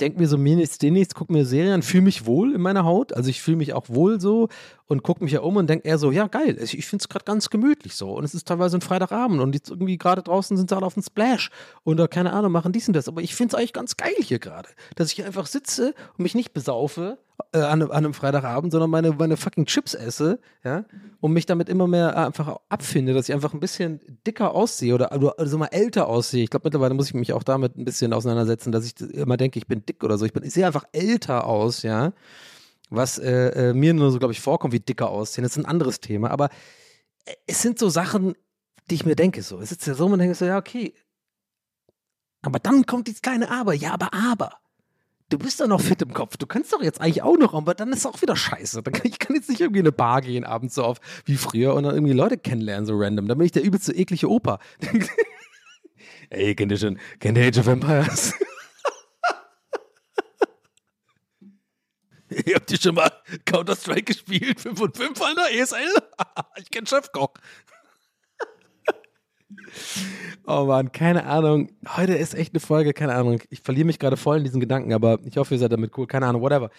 [0.00, 3.12] denke mir so, mir nichts, nichts, gucke mir Serien, fühle mich wohl in meiner Haut.
[3.12, 4.48] Also ich fühle mich auch wohl so
[4.86, 7.08] und gucke mich ja um und denke eher so, ja geil, ich, ich finde es
[7.08, 8.12] gerade ganz gemütlich so.
[8.12, 10.94] Und es ist teilweise ein Freitagabend und jetzt irgendwie gerade draußen sind sie alle auf
[10.94, 11.50] dem Splash
[11.84, 13.08] oder keine Ahnung, machen dies und das.
[13.08, 16.22] Aber ich finde es eigentlich ganz geil hier gerade, dass ich hier einfach sitze und
[16.22, 17.18] mich nicht besaufe
[17.52, 20.84] äh, an, einem- an einem Freitagabend, sondern meine, meine fucking Chips esse, ja,
[21.20, 25.10] und mich damit immer mehr einfach abfinde, dass ich einfach ein bisschen dicker aussehe oder,
[25.46, 26.44] so mal älter aussehe.
[26.44, 29.58] Ich glaube, mittlerweile muss ich mich auch damit ein bisschen auseinandersetzen, dass ich immer denke,
[29.58, 30.24] ich bin dick oder so.
[30.24, 32.12] Ich, ich sehe einfach älter aus, ja,
[32.90, 35.42] was äh, äh, mir nur so, glaube ich, vorkommt, wie dicker aussehen.
[35.44, 36.48] Das ist ein anderes Thema, aber
[37.24, 38.34] äh, es sind so Sachen,
[38.90, 39.60] die ich mir denke, so.
[39.60, 40.94] Es ist ja so, man denkt so, ja, okay.
[42.42, 43.74] Aber dann kommt dieses kleine Aber.
[43.74, 44.54] Ja, aber, aber
[45.30, 47.74] du bist doch noch fit im Kopf, du kannst doch jetzt eigentlich auch noch, aber
[47.74, 48.82] dann ist es auch wieder scheiße.
[48.82, 51.36] Dann kann, ich kann jetzt nicht irgendwie in eine Bar gehen abends so auf wie
[51.36, 53.28] früher und dann irgendwie Leute kennenlernen, so random.
[53.28, 54.58] Dann bin ich der übelste eklige Opa.
[56.30, 58.34] Ey, kennt ihr schon, kennt ihr Age of Empires?
[62.46, 63.10] Ihr habt ihr schon mal
[63.44, 64.60] Counter-Strike gespielt?
[64.60, 65.50] 5 und 5, Alter?
[65.50, 65.92] ESL?
[66.58, 67.34] ich kenn Chefkoch.
[70.46, 71.70] Oh Mann, keine Ahnung.
[71.96, 73.40] Heute ist echt eine Folge, keine Ahnung.
[73.50, 76.06] Ich verliere mich gerade voll in diesen Gedanken, aber ich hoffe, ihr seid damit cool.
[76.06, 76.70] Keine Ahnung, whatever.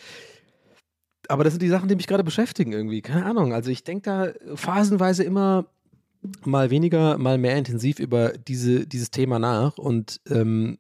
[1.28, 3.02] Aber das sind die Sachen, die mich gerade beschäftigen irgendwie.
[3.02, 3.54] Keine Ahnung.
[3.54, 5.68] Also ich denke da phasenweise immer
[6.44, 10.78] mal weniger, mal mehr intensiv über diese, dieses Thema nach und ähm,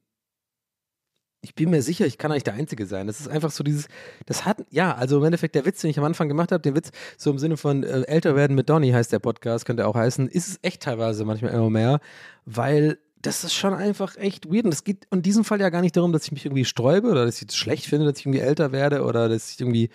[1.41, 3.07] ich bin mir sicher, ich kann nicht der Einzige sein.
[3.07, 3.87] Das ist einfach so dieses,
[4.27, 6.75] das hat, ja, also im Endeffekt der Witz, den ich am Anfang gemacht habe, den
[6.75, 9.95] Witz so im Sinne von äh, älter werden mit Donny heißt der Podcast, könnte auch
[9.95, 11.99] heißen, ist es echt teilweise manchmal immer mehr,
[12.45, 14.65] weil das ist schon einfach echt weird.
[14.65, 17.09] Und es geht in diesem Fall ja gar nicht darum, dass ich mich irgendwie sträube
[17.09, 19.89] oder dass ich es schlecht finde, dass ich irgendwie älter werde oder dass ich irgendwie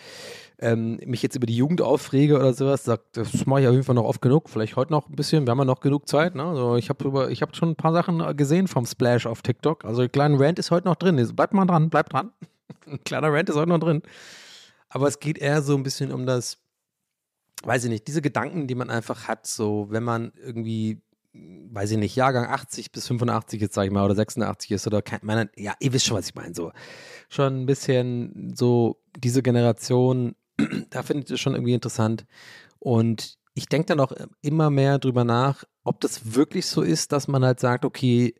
[0.59, 2.85] ähm, mich jetzt über die Jugend aufrege oder sowas.
[2.85, 4.49] Sagt, das mache ich auf jeden Fall noch oft genug.
[4.49, 5.47] Vielleicht heute noch ein bisschen.
[5.47, 6.35] Wir haben ja noch genug Zeit.
[6.35, 6.45] Ne?
[6.45, 9.85] Also ich habe hab schon ein paar Sachen gesehen vom Splash auf TikTok.
[9.85, 11.17] Also ein kleiner Rant ist heute noch drin.
[11.35, 12.33] Bleibt mal dran, bleibt dran.
[12.87, 14.03] ein kleiner Rant ist heute noch drin.
[14.89, 16.59] Aber es geht eher so ein bisschen um das,
[17.65, 21.03] weiß ich nicht, diese Gedanken, die man einfach hat, so wenn man irgendwie
[21.71, 25.03] weiß ich nicht, Jahrgang 80 bis 85 jetzt, sag ich mal, oder 86 ist oder
[25.03, 26.73] kein, meine, ja, ihr wisst schon, was ich meine, so.
[27.29, 30.35] Schon ein bisschen so diese Generation,
[30.91, 32.27] da finde ich das schon irgendwie interessant.
[32.79, 37.29] Und ich denke dann auch immer mehr drüber nach, ob das wirklich so ist, dass
[37.29, 38.35] man halt sagt, okay,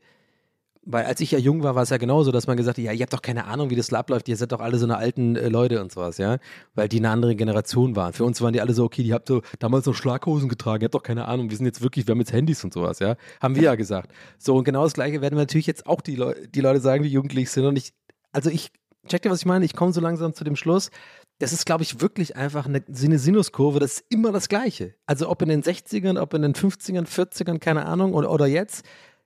[0.89, 2.93] weil als ich ja jung war, war es ja genauso, dass man gesagt hat, ja,
[2.93, 5.35] ihr habt doch keine Ahnung, wie das abläuft, ihr seid doch alle so eine alten
[5.35, 6.39] äh, Leute und sowas, ja,
[6.75, 8.13] weil die eine andere Generation waren.
[8.13, 10.87] Für uns waren die alle so, okay, die habt so damals noch Schlaghosen getragen, ihr
[10.87, 13.17] habt doch keine Ahnung, wir sind jetzt wirklich, wir haben jetzt Handys und sowas, ja,
[13.43, 14.13] haben wir ja gesagt.
[14.39, 17.03] So, und genau das Gleiche werden wir natürlich jetzt auch die, Le die Leute sagen,
[17.03, 17.93] die jugendlich sind und ich,
[18.31, 18.71] also ich,
[19.09, 20.91] check dir, was ich meine, ich komme so langsam zu dem Schluss,
[21.39, 24.95] das ist, glaube ich, wirklich einfach eine, eine Sinuskurve, das ist immer das Gleiche.
[25.07, 28.85] Also ob in den 60ern, ob in den 50ern, 40ern, keine Ahnung, oder, oder jetzt,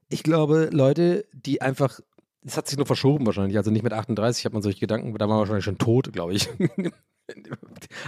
[0.08, 2.00] ich glaube, Leute, die einfach,
[2.42, 5.28] das hat sich nur verschoben wahrscheinlich, also nicht mit 38 hat man solche Gedanken, da
[5.28, 6.48] war man wahrscheinlich schon tot, glaube ich.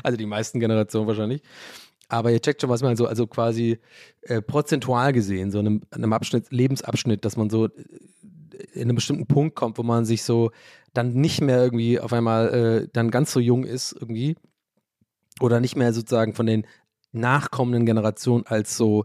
[0.02, 1.42] also die meisten Generationen wahrscheinlich.
[2.08, 3.78] Aber ihr checkt schon, was man so, also quasi
[4.22, 7.70] äh, prozentual gesehen, so in einem, einem Abschnitt, Lebensabschnitt, dass man so äh,
[8.54, 10.50] in einem bestimmten Punkt kommt, wo man sich so
[10.92, 12.48] dann nicht mehr irgendwie auf einmal
[12.84, 14.36] äh, dann ganz so jung ist irgendwie
[15.40, 16.66] oder nicht mehr sozusagen von den
[17.12, 19.04] nachkommenden Generationen als so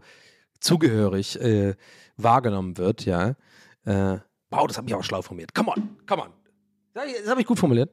[0.60, 1.74] zugehörig äh,
[2.16, 3.36] wahrgenommen wird, ja.
[3.84, 4.18] Äh,
[4.50, 5.54] wow, das habe ich auch schlau formuliert.
[5.54, 6.32] Come on, come on.
[6.94, 7.90] Das habe ich gut formuliert.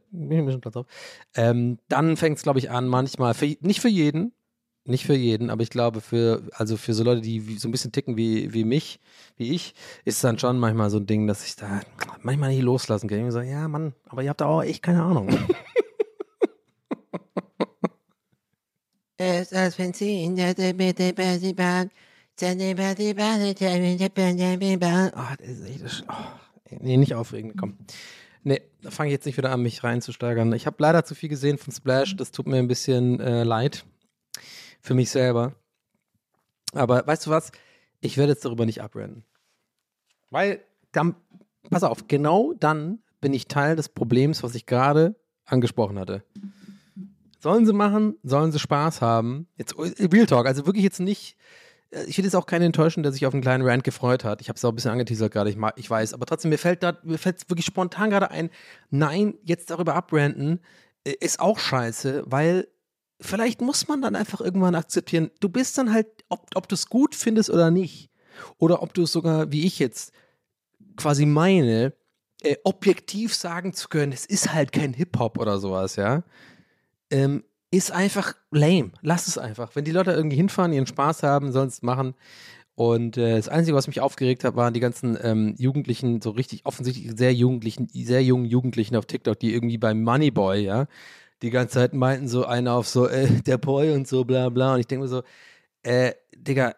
[1.36, 4.34] Ähm, dann fängt es, glaube ich, an, manchmal, für, nicht für jeden,
[4.86, 7.92] nicht für jeden, aber ich glaube, für, also für so Leute, die so ein bisschen
[7.92, 9.00] ticken wie, wie mich,
[9.36, 9.74] wie ich,
[10.06, 11.82] ist es dann schon manchmal so ein Ding, dass ich da
[12.22, 13.26] manchmal nicht loslassen kann.
[13.26, 15.30] Ich so, ja, Mann, aber ihr habt da auch echt keine Ahnung.
[19.18, 20.36] Ist Benzin,
[25.16, 26.06] Oh, das ist echt.
[26.10, 27.78] Oh, nee, nicht aufregend, komm.
[28.44, 30.52] Nee, da fange ich jetzt nicht wieder an, mich reinzusteigern.
[30.54, 32.16] Ich habe leider zu viel gesehen von Splash.
[32.18, 33.86] Das tut mir ein bisschen äh, leid.
[34.86, 35.56] Für mich selber.
[36.74, 37.52] Aber weißt du was?
[38.02, 39.24] Ich werde jetzt darüber nicht abrennen.
[40.30, 41.16] Weil, dann,
[41.72, 45.16] pass auf, genau dann bin ich Teil des Problems, was ich gerade
[45.46, 46.24] angesprochen hatte.
[47.40, 49.48] Sollen sie machen, sollen sie Spaß haben.
[49.58, 51.36] Jetzt Real Talk, also wirklich jetzt nicht
[51.90, 54.40] äh, ich will jetzt auch keinen enttäuschen, der sich auf einen kleinen Rant gefreut hat.
[54.40, 56.14] Ich habe es auch ein bisschen angeteasert gerade, ich, ich, weiß.
[56.14, 58.52] Aber trotzdem, mir fällt fällt wirklich spontan gerade ein,
[58.92, 60.60] nein, jetzt darüber abranten
[61.06, 62.68] äh, ist auch scheiße, weil
[63.20, 66.88] vielleicht muss man dann einfach irgendwann akzeptieren, du bist dann halt, ob, ob du es
[66.88, 68.10] gut findest oder nicht,
[68.58, 70.12] oder ob du es sogar, wie ich jetzt
[70.98, 71.94] quasi meine,
[72.42, 76.24] äh, objektiv sagen zu können, es ist halt kein Hip-Hop oder sowas, ja.
[77.10, 78.92] Ähm, ist einfach lame.
[79.02, 79.76] Lass es einfach.
[79.76, 82.16] Wenn die Leute irgendwie hinfahren, ihren Spaß haben, es machen.
[82.76, 86.66] Und äh, das Einzige, was mich aufgeregt hat, waren die ganzen ähm, Jugendlichen, so richtig
[86.66, 90.88] offensichtlich sehr Jugendlichen, sehr jungen Jugendlichen auf TikTok, die irgendwie beim Moneyboy, ja,
[91.42, 94.74] die ganze Zeit meinten so einer auf so, äh, der Boy und so, bla bla.
[94.74, 95.24] Und ich denke mir so,
[95.84, 96.76] äh, Digga,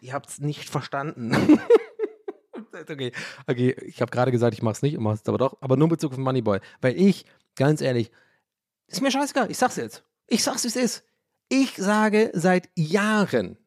[0.00, 1.32] ihr habt es nicht verstanden.
[2.72, 3.12] okay,
[3.46, 5.90] okay, ich habe gerade gesagt, ich mach's nicht, ich mach's aber doch, aber nur in
[5.90, 6.60] Bezug auf Moneyboy.
[6.80, 7.24] Weil ich,
[7.56, 8.10] ganz ehrlich,
[8.86, 10.04] ist mir scheißegal, ich sag's jetzt.
[10.26, 11.04] Ich sag's, wie es ist.
[11.48, 13.58] Ich sage seit Jahren,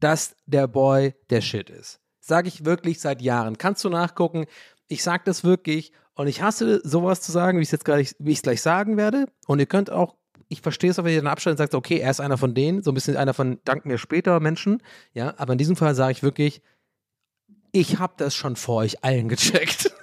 [0.00, 2.00] dass der Boy der Shit ist.
[2.20, 3.56] Sage ich wirklich seit Jahren.
[3.58, 4.46] Kannst du nachgucken?
[4.88, 8.32] Ich sag das wirklich und ich hasse sowas zu sagen, wie ich es gleich, wie
[8.32, 9.24] ich gleich sagen werde.
[9.46, 10.16] Und ihr könnt auch,
[10.48, 12.52] ich verstehe es auch, wenn ihr dann abstellt und sagt, okay, er ist einer von
[12.52, 14.82] denen, so ein bisschen einer von Dank mir später Menschen.
[15.14, 16.60] Ja, aber in diesem Fall sage ich wirklich,
[17.72, 19.94] ich habe das schon vor euch allen gecheckt.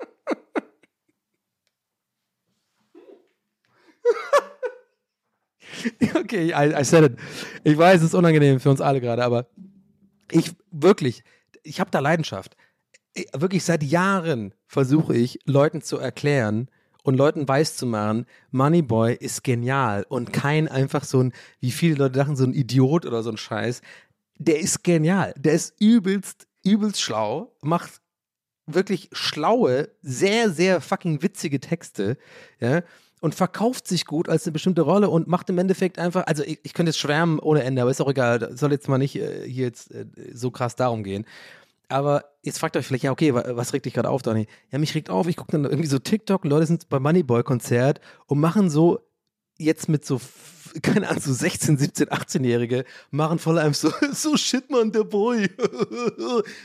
[6.16, 7.18] okay, I, I said it.
[7.62, 9.46] Ich weiß, es ist unangenehm für uns alle gerade, aber
[10.32, 11.22] ich wirklich,
[11.62, 12.56] ich habe da Leidenschaft.
[13.14, 16.68] Ich, wirklich seit Jahren versuche ich, Leuten zu erklären
[17.02, 21.96] und Leuten weiß zu machen, Moneyboy ist genial und kein einfach so ein, wie viele
[21.96, 23.82] Leute dachten, so ein Idiot oder so ein Scheiß.
[24.38, 25.32] Der ist genial.
[25.36, 28.00] Der ist übelst, übelst schlau, macht
[28.66, 32.16] wirklich schlaue, sehr, sehr fucking witzige Texte,
[32.60, 32.82] ja,
[33.20, 36.60] und verkauft sich gut als eine bestimmte Rolle und macht im Endeffekt einfach, also ich,
[36.62, 39.48] ich könnte jetzt schwärmen ohne Ende, aber ist auch egal, soll jetzt mal nicht äh,
[39.48, 41.24] hier jetzt äh, so krass darum gehen.
[41.94, 44.48] Aber jetzt fragt euch vielleicht, ja, okay, wa- was regt dich gerade auf, Donny?
[44.72, 48.40] Ja, mich regt auf, ich gucke dann irgendwie so TikTok, Leute sind beim Moneyboy-Konzert und
[48.40, 48.98] machen so
[49.58, 50.20] jetzt mit so,
[50.82, 55.48] keine Ahnung, so 16, 17, 18-Jährige, machen voll einem so, so shit, man, der Boy.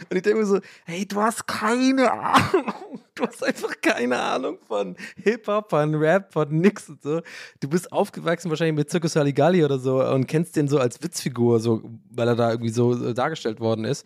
[0.09, 2.73] Und ich denke mir so, hey, du hast keine Ahnung.
[3.13, 7.21] Du hast einfach keine Ahnung von Hip-Hop, von Rap, von nix und so.
[7.59, 11.59] Du bist aufgewachsen wahrscheinlich mit Circus Saligalli oder so und kennst den so als Witzfigur,
[11.59, 14.05] so, weil er da irgendwie so äh, dargestellt worden ist.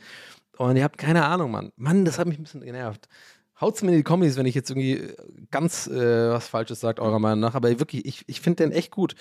[0.58, 1.72] Und ihr habt keine Ahnung, Mann.
[1.76, 3.08] Mann, das hat mich ein bisschen genervt.
[3.60, 5.16] Haut's mir in die Kommis, wenn ich jetzt irgendwie äh,
[5.51, 7.56] ganz äh, was Falsches sage, eurer Meinung nach.
[7.56, 9.16] Aber wirklich, ich, ich finde den echt gut.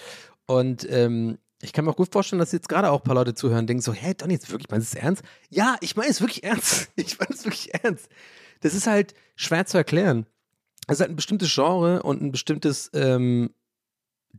[0.46, 3.34] Und ähm, ich kann mir auch gut vorstellen, dass jetzt gerade auch ein paar Leute
[3.34, 5.22] zuhören und denken so, hey, Donny, jetzt wirklich, meinst du es ernst?
[5.48, 6.90] Ja, ich meine es wirklich ernst.
[6.96, 8.08] Ich meine es wirklich ernst.
[8.60, 10.26] Das ist halt schwer zu erklären.
[10.88, 13.50] Es ist halt ein bestimmtes Genre und ein bestimmtes ähm,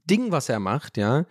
[0.05, 1.25] Ding, was er macht, ja.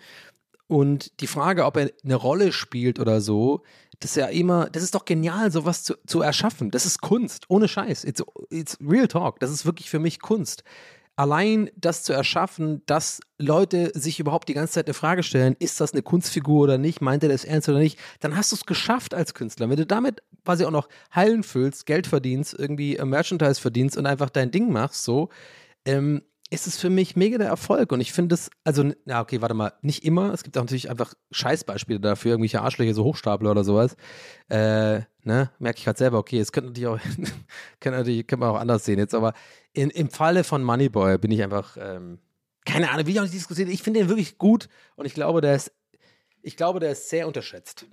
[0.66, 3.62] Und die Frage, ob er eine Rolle spielt oder so,
[4.02, 6.72] das ist ja immer, das ist doch genial, sowas zu, zu erschaffen.
[6.72, 8.02] Das ist Kunst, ohne Scheiß.
[8.04, 9.38] It's, it's real talk.
[9.38, 10.64] Das ist wirklich für mich Kunst.
[11.14, 15.80] Allein das zu erschaffen, dass Leute sich überhaupt die ganze Zeit eine Frage stellen, ist
[15.80, 18.66] das eine Kunstfigur oder nicht, meint er das ernst oder nicht, dann hast du es
[18.66, 19.70] geschafft als Künstler.
[19.70, 24.06] Wenn du damit quasi auch noch Hallen füllst, Geld verdienst, irgendwie äh, Merchandise verdienst und
[24.06, 25.28] einfach dein Ding machst, so,
[25.84, 26.22] ähm,
[26.52, 27.92] ist es für mich mega der Erfolg.
[27.92, 30.34] Und ich finde es, also, ja, okay, warte mal, nicht immer.
[30.34, 33.96] Es gibt auch natürlich einfach Scheißbeispiele dafür, irgendwelche Arschlöcher, so Hochstapler oder sowas.
[34.50, 36.98] Äh, ne, merke ich gerade selber, okay, es könnte natürlich auch,
[37.80, 39.32] könnte natürlich, könnte man auch anders sehen jetzt, aber
[39.72, 42.18] in, im Falle von Moneyboy bin ich einfach, ähm,
[42.66, 43.70] keine Ahnung, will ich auch nicht diskutieren.
[43.70, 45.72] Ich finde den wirklich gut und ich glaube, der ist,
[46.42, 47.86] ich glaube, der ist sehr unterschätzt.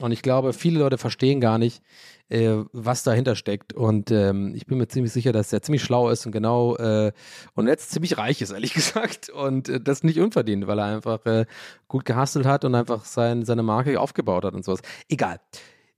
[0.00, 1.82] Und ich glaube, viele Leute verstehen gar nicht,
[2.28, 3.72] äh, was dahinter steckt.
[3.72, 7.12] Und ähm, ich bin mir ziemlich sicher, dass er ziemlich schlau ist und genau äh,
[7.54, 9.28] und jetzt ziemlich reich ist, ehrlich gesagt.
[9.30, 11.46] Und äh, das nicht unverdient, weil er einfach äh,
[11.88, 14.80] gut gehustelt hat und einfach sein, seine Marke aufgebaut hat und sowas.
[15.08, 15.40] Egal.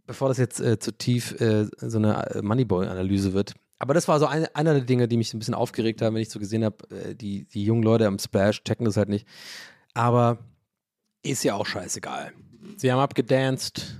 [0.07, 3.55] Bevor das jetzt äh, zu tief äh, so eine Moneyboy-Analyse wird.
[3.79, 6.23] Aber das war so eine, einer der Dinge, die mich ein bisschen aufgeregt haben, wenn
[6.23, 9.27] ich so gesehen habe, die, die jungen Leute am Splash checken das halt nicht.
[9.95, 10.39] Aber
[11.23, 12.33] ist ja auch scheißegal.
[12.83, 13.97] Sie haben abgedanced.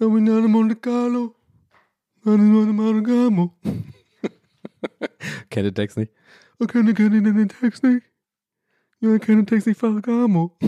[5.50, 6.10] Kennt den Text nicht?
[6.58, 8.06] Ich kenne, kenne den Text nicht.
[9.00, 10.56] Ja, ich kenne den Text nicht, Ferragamo.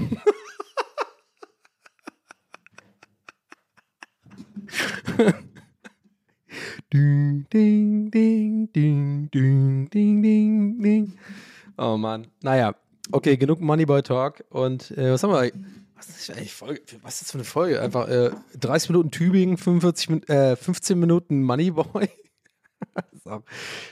[6.93, 11.19] Ding, ding, ding, ding, ding, ding, ding, ding.
[11.79, 12.27] Oh Mann.
[12.43, 12.75] Naja,
[13.13, 14.45] okay, genug Moneyboy Talk.
[14.51, 15.51] Und äh, was haben wir?
[15.97, 16.83] Was ist, das eigentlich Folge?
[17.03, 17.81] was ist das für eine Folge?
[17.81, 22.09] Einfach äh, 30 Minuten Tübingen, 45, Min- äh, 15 Minuten Moneyboy.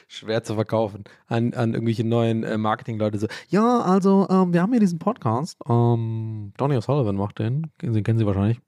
[0.09, 3.19] schwer zu verkaufen an, an irgendwelche neuen äh, Marketing-Leute.
[3.19, 5.59] So, ja, also, ähm, wir haben hier diesen Podcast.
[5.69, 7.73] Ähm, Donny O'Sullivan macht den.
[7.83, 8.61] Den kennen Sie wahrscheinlich.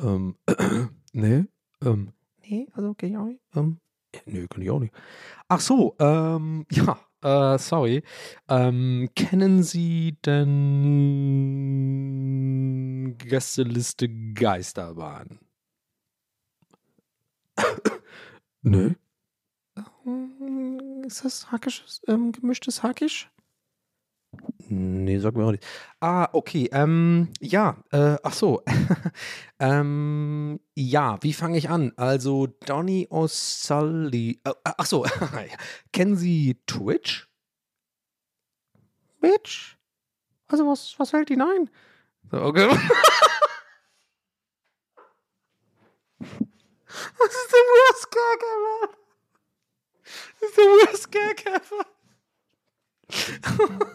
[0.00, 0.36] Ähm,
[1.12, 1.44] nee.
[1.84, 3.40] Ähm, nee, also ich auch nicht.
[3.54, 3.78] Ähm,
[4.24, 4.94] nee, kenn ich auch nicht.
[5.48, 8.02] Ach so, ähm, ja, äh, sorry.
[8.48, 10.76] Ähm, kennen Sie denn
[13.18, 15.40] Gästeliste Geisterbahn?
[18.62, 18.94] Nö.
[20.06, 23.30] Ähm, Ist das hackisches, ähm, gemischtes Hackisch?
[24.68, 25.66] Nee, sag mir auch nicht.
[26.00, 26.68] Ah, okay.
[26.72, 28.62] Ähm, ja, äh, ach so.
[29.60, 31.92] ähm, ja, wie fange ich an?
[31.96, 34.40] Also, Donny O'Sully.
[34.44, 35.06] Äh, ach so.
[35.92, 37.28] Kennen Sie Twitch?
[39.20, 39.78] Twitch?
[40.48, 41.70] Also, was, was fällt Ihnen ein?
[42.30, 42.68] So, okay.
[47.18, 48.96] Das ist der worst gag ever.
[50.40, 51.95] Das ist der worst gag ever.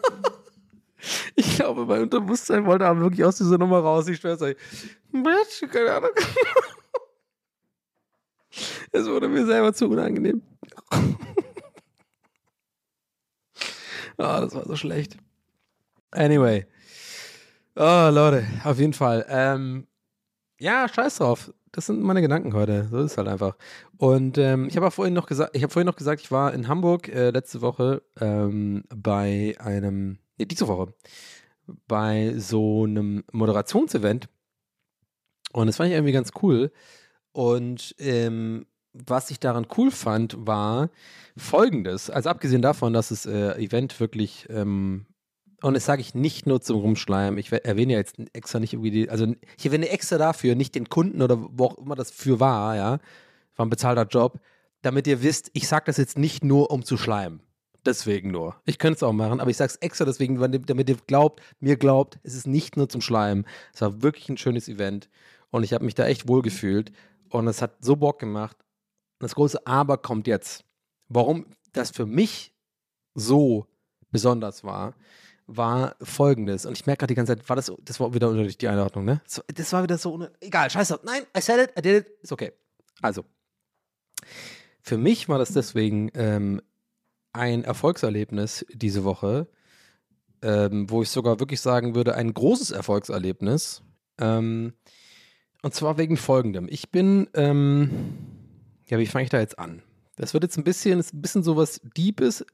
[1.34, 4.06] Ich glaube, mein Unterbewusstsein wollte aber wirklich aus dieser Nummer raus.
[4.06, 4.56] Ich schwör's euch.
[5.10, 6.10] Bitch, keine Ahnung.
[8.94, 10.42] Es wurde mir selber zu unangenehm.
[14.18, 15.16] Ah, das war so schlecht.
[16.10, 16.66] Anyway.
[17.74, 19.24] Oh, Leute, auf jeden Fall.
[19.28, 19.86] Ähm,
[20.60, 21.50] ja, scheiß drauf.
[21.72, 22.86] Das sind meine Gedanken heute.
[22.90, 23.56] So ist halt einfach.
[23.96, 26.52] Und ähm, ich habe auch vorhin noch gesagt, ich habe vorhin noch gesagt, ich war
[26.52, 30.92] in Hamburg äh, letzte Woche ähm, bei einem, nee, diese Woche,
[31.88, 34.28] bei so einem Moderationsevent.
[35.52, 36.70] Und das fand ich irgendwie ganz cool.
[37.32, 40.90] Und ähm, was ich daran cool fand, war
[41.36, 42.10] folgendes.
[42.10, 45.06] Also abgesehen davon, dass das äh, Event wirklich, ähm,
[45.62, 48.90] und das sage ich nicht nur zum Rumschleimen, ich erwähne ja jetzt extra nicht irgendwie
[48.90, 52.40] die, also ich erwähne extra dafür, nicht den Kunden oder wo auch immer das für
[52.40, 52.98] war, ja,
[53.56, 54.40] war ein bezahlter Job,
[54.82, 57.40] damit ihr wisst, ich sage das jetzt nicht nur, um zu schleimen.
[57.84, 58.56] Deswegen nur.
[58.64, 61.76] Ich könnte es auch machen, aber ich sage es extra deswegen, damit ihr glaubt, mir
[61.76, 63.44] glaubt, es ist nicht nur zum Schleimen.
[63.74, 65.08] Es war wirklich ein schönes Event
[65.50, 66.92] und ich habe mich da echt wohl gefühlt
[67.28, 68.56] und es hat so Bock gemacht.
[69.18, 70.64] Das große Aber kommt jetzt.
[71.08, 72.54] Warum das für mich
[73.14, 73.66] so
[74.12, 74.94] besonders war,
[75.46, 76.66] war folgendes.
[76.66, 79.04] Und ich merke gerade die ganze Zeit, war das, das war wieder unter die Einordnung,
[79.04, 79.20] ne?
[79.54, 81.00] Das war wieder so, egal, scheiße.
[81.04, 82.52] Nein, I said it, I did it, ist okay.
[83.00, 83.24] Also,
[84.80, 86.60] für mich war das deswegen ähm,
[87.32, 89.48] ein Erfolgserlebnis diese Woche,
[90.42, 93.82] ähm, wo ich sogar wirklich sagen würde, ein großes Erfolgserlebnis.
[94.18, 94.74] Ähm,
[95.62, 96.66] und zwar wegen folgendem.
[96.68, 97.90] Ich bin, ähm,
[98.86, 99.82] ja, wie fange ich da jetzt an?
[100.16, 102.44] Das wird jetzt ein bisschen, ist ein bisschen sowas Deepes.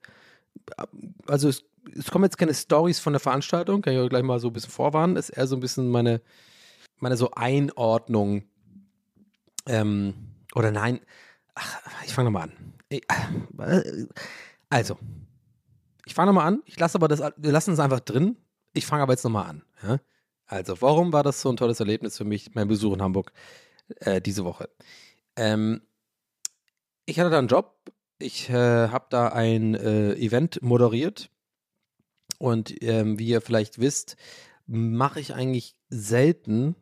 [1.26, 1.64] Also es,
[1.96, 4.52] es kommen jetzt keine Stories von der Veranstaltung, kann ich euch gleich mal so ein
[4.52, 5.16] bisschen vorwarnen.
[5.16, 6.20] Ist eher so ein bisschen meine,
[6.98, 8.44] meine so Einordnung.
[9.66, 10.14] Ähm,
[10.54, 11.00] oder nein,
[11.54, 12.74] ach, ich fange nochmal an.
[12.90, 14.06] Äh,
[14.70, 14.98] also,
[16.06, 16.62] ich fange nochmal an.
[16.64, 18.36] Ich lasse aber das, wir lassen es einfach drin.
[18.72, 19.62] Ich fange aber jetzt nochmal an.
[19.82, 20.00] Ja?
[20.46, 23.32] Also, warum war das so ein tolles Erlebnis für mich, mein Besuch in Hamburg
[24.00, 24.68] äh, diese Woche?
[25.36, 25.82] Ähm,
[27.04, 27.74] ich hatte da einen Job.
[28.18, 31.30] Ich äh, habe da ein äh, Event moderiert.
[32.38, 34.16] Und ähm, wie ihr vielleicht wisst,
[34.66, 36.76] mache ich eigentlich selten,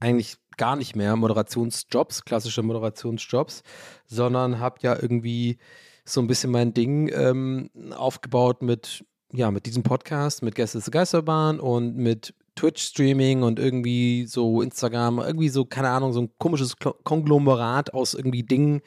[0.00, 3.62] eigentlich gar nicht mehr Moderationsjobs, klassische Moderationsjobs,
[4.06, 5.58] sondern habe ja irgendwie
[6.04, 10.90] so ein bisschen mein Ding ähm, aufgebaut mit, ja, mit diesem Podcast, mit Gäste zur
[10.90, 16.76] Geisterbahn und mit Twitch-Streaming und irgendwie so Instagram, irgendwie so, keine Ahnung, so ein komisches
[16.76, 18.82] Konglomerat aus irgendwie Dingen,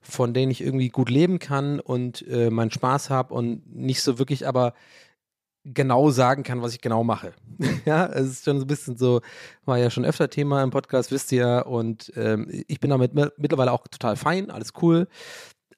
[0.00, 4.18] von denen ich irgendwie gut leben kann und äh, meinen Spaß habe und nicht so
[4.18, 4.72] wirklich aber
[5.72, 7.32] genau sagen kann, was ich genau mache.
[7.84, 9.20] ja, es ist schon so ein bisschen so,
[9.64, 13.72] war ja schon öfter Thema im Podcast, wisst ihr, und ähm, ich bin damit mittlerweile
[13.72, 15.06] auch total fein, alles cool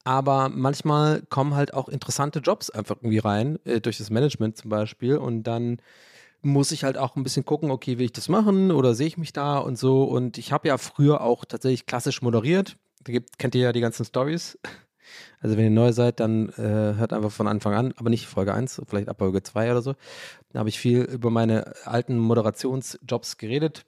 [0.04, 4.70] aber manchmal kommen halt auch interessante Jobs einfach irgendwie rein, äh, durch das Management zum
[4.70, 5.16] Beispiel.
[5.16, 5.78] Und dann
[6.42, 9.16] muss ich halt auch ein bisschen gucken, okay, will ich das machen oder sehe ich
[9.16, 10.04] mich da und so.
[10.04, 12.76] Und ich habe ja früher auch tatsächlich klassisch moderiert.
[13.04, 14.58] Da gibt, kennt ihr ja die ganzen Stories.
[15.40, 18.54] Also wenn ihr neu seid, dann äh, hört einfach von Anfang an, aber nicht Folge
[18.54, 19.94] 1, vielleicht ab Folge 2 oder so.
[20.52, 23.84] Da habe ich viel über meine alten Moderationsjobs geredet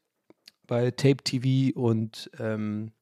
[0.67, 2.93] bei Tape TV und ähm,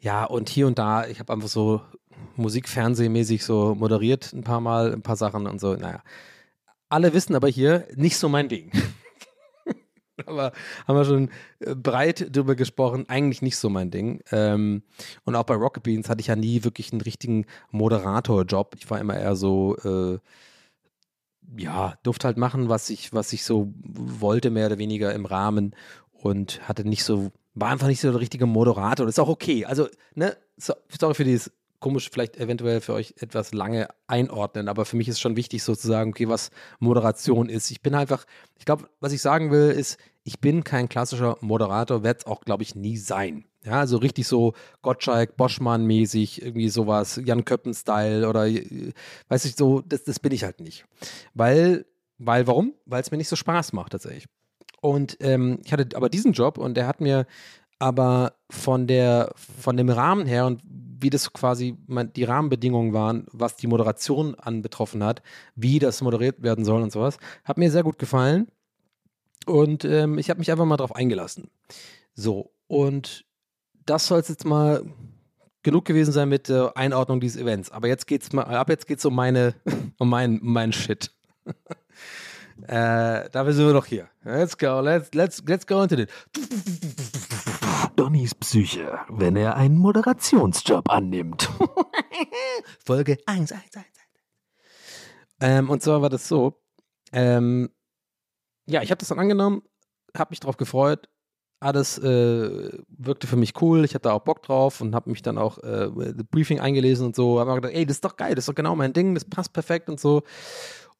[0.00, 1.82] ja, und hier und da, ich habe einfach so
[2.36, 5.74] Musikfernsehmäßig so moderiert ein paar Mal, ein paar Sachen und so.
[5.74, 6.02] Naja,
[6.88, 8.70] alle wissen aber hier, nicht so mein Ding.
[10.26, 10.52] aber
[10.86, 14.20] haben wir schon äh, breit drüber gesprochen, eigentlich nicht so mein Ding.
[14.32, 14.82] Ähm,
[15.24, 18.76] und auch bei Rocket Beans hatte ich ja nie wirklich einen richtigen Moderatorjob.
[18.78, 20.18] Ich war immer eher so, äh,
[21.56, 25.74] ja, durfte halt machen, was ich, was ich so wollte, mehr oder weniger im Rahmen
[26.12, 29.06] und hatte nicht so war einfach nicht so der richtige Moderator.
[29.06, 29.64] Das ist auch okay.
[29.64, 31.50] Also, ne, so, sorry für dieses
[31.80, 36.10] komisch, vielleicht eventuell für euch etwas lange einordnen, aber für mich ist schon wichtig sozusagen,
[36.10, 37.70] okay, was Moderation ist.
[37.70, 38.24] Ich bin einfach,
[38.56, 42.42] ich glaube, was ich sagen will, ist, ich bin kein klassischer Moderator, werde es auch,
[42.42, 43.44] glaube ich, nie sein.
[43.64, 48.46] Ja, also richtig so Gottschalk, Boschmann-mäßig, irgendwie sowas, Jan Köppen-Style oder
[49.28, 50.84] weiß ich so, das, das bin ich halt nicht.
[51.34, 51.86] Weil,
[52.18, 52.74] weil, warum?
[52.86, 54.26] Weil es mir nicht so Spaß macht tatsächlich.
[54.80, 57.26] Und ähm, ich hatte aber diesen Job und der hat mir
[57.78, 60.60] aber von der von dem Rahmen her und
[61.00, 61.76] wie das quasi
[62.16, 65.22] die Rahmenbedingungen waren, was die Moderation anbetroffen hat,
[65.54, 68.48] wie das moderiert werden soll und sowas, hat mir sehr gut gefallen.
[69.46, 71.50] Und ähm, ich habe mich einfach mal drauf eingelassen.
[72.14, 73.24] So, und
[73.86, 74.84] das soll es jetzt mal
[75.62, 77.70] genug gewesen sein mit der Einordnung dieses Events.
[77.70, 79.54] Aber jetzt geht's mal, ab jetzt geht's um meine,
[79.98, 81.10] um meinen, um meinen Shit.
[82.66, 84.08] Äh, dafür sind wir doch hier.
[84.24, 86.10] Let's go, let's, let's, let's go into it.
[87.98, 91.50] Donnys Psyche, wenn er einen Moderationsjob annimmt.
[92.86, 93.86] Folge 1, 1, 1, 1.
[95.40, 96.62] Ähm, und zwar war das so,
[97.12, 97.70] ähm,
[98.66, 99.62] ja, ich habe das dann angenommen,
[100.16, 101.08] habe mich drauf gefreut,
[101.58, 105.36] alles äh, wirkte für mich cool, ich hatte auch Bock drauf und habe mich dann
[105.36, 105.90] auch äh,
[106.30, 108.54] Briefing eingelesen und so, habe mir gedacht, ey, das ist doch geil, das ist doch
[108.54, 110.22] genau mein Ding, das passt perfekt und so.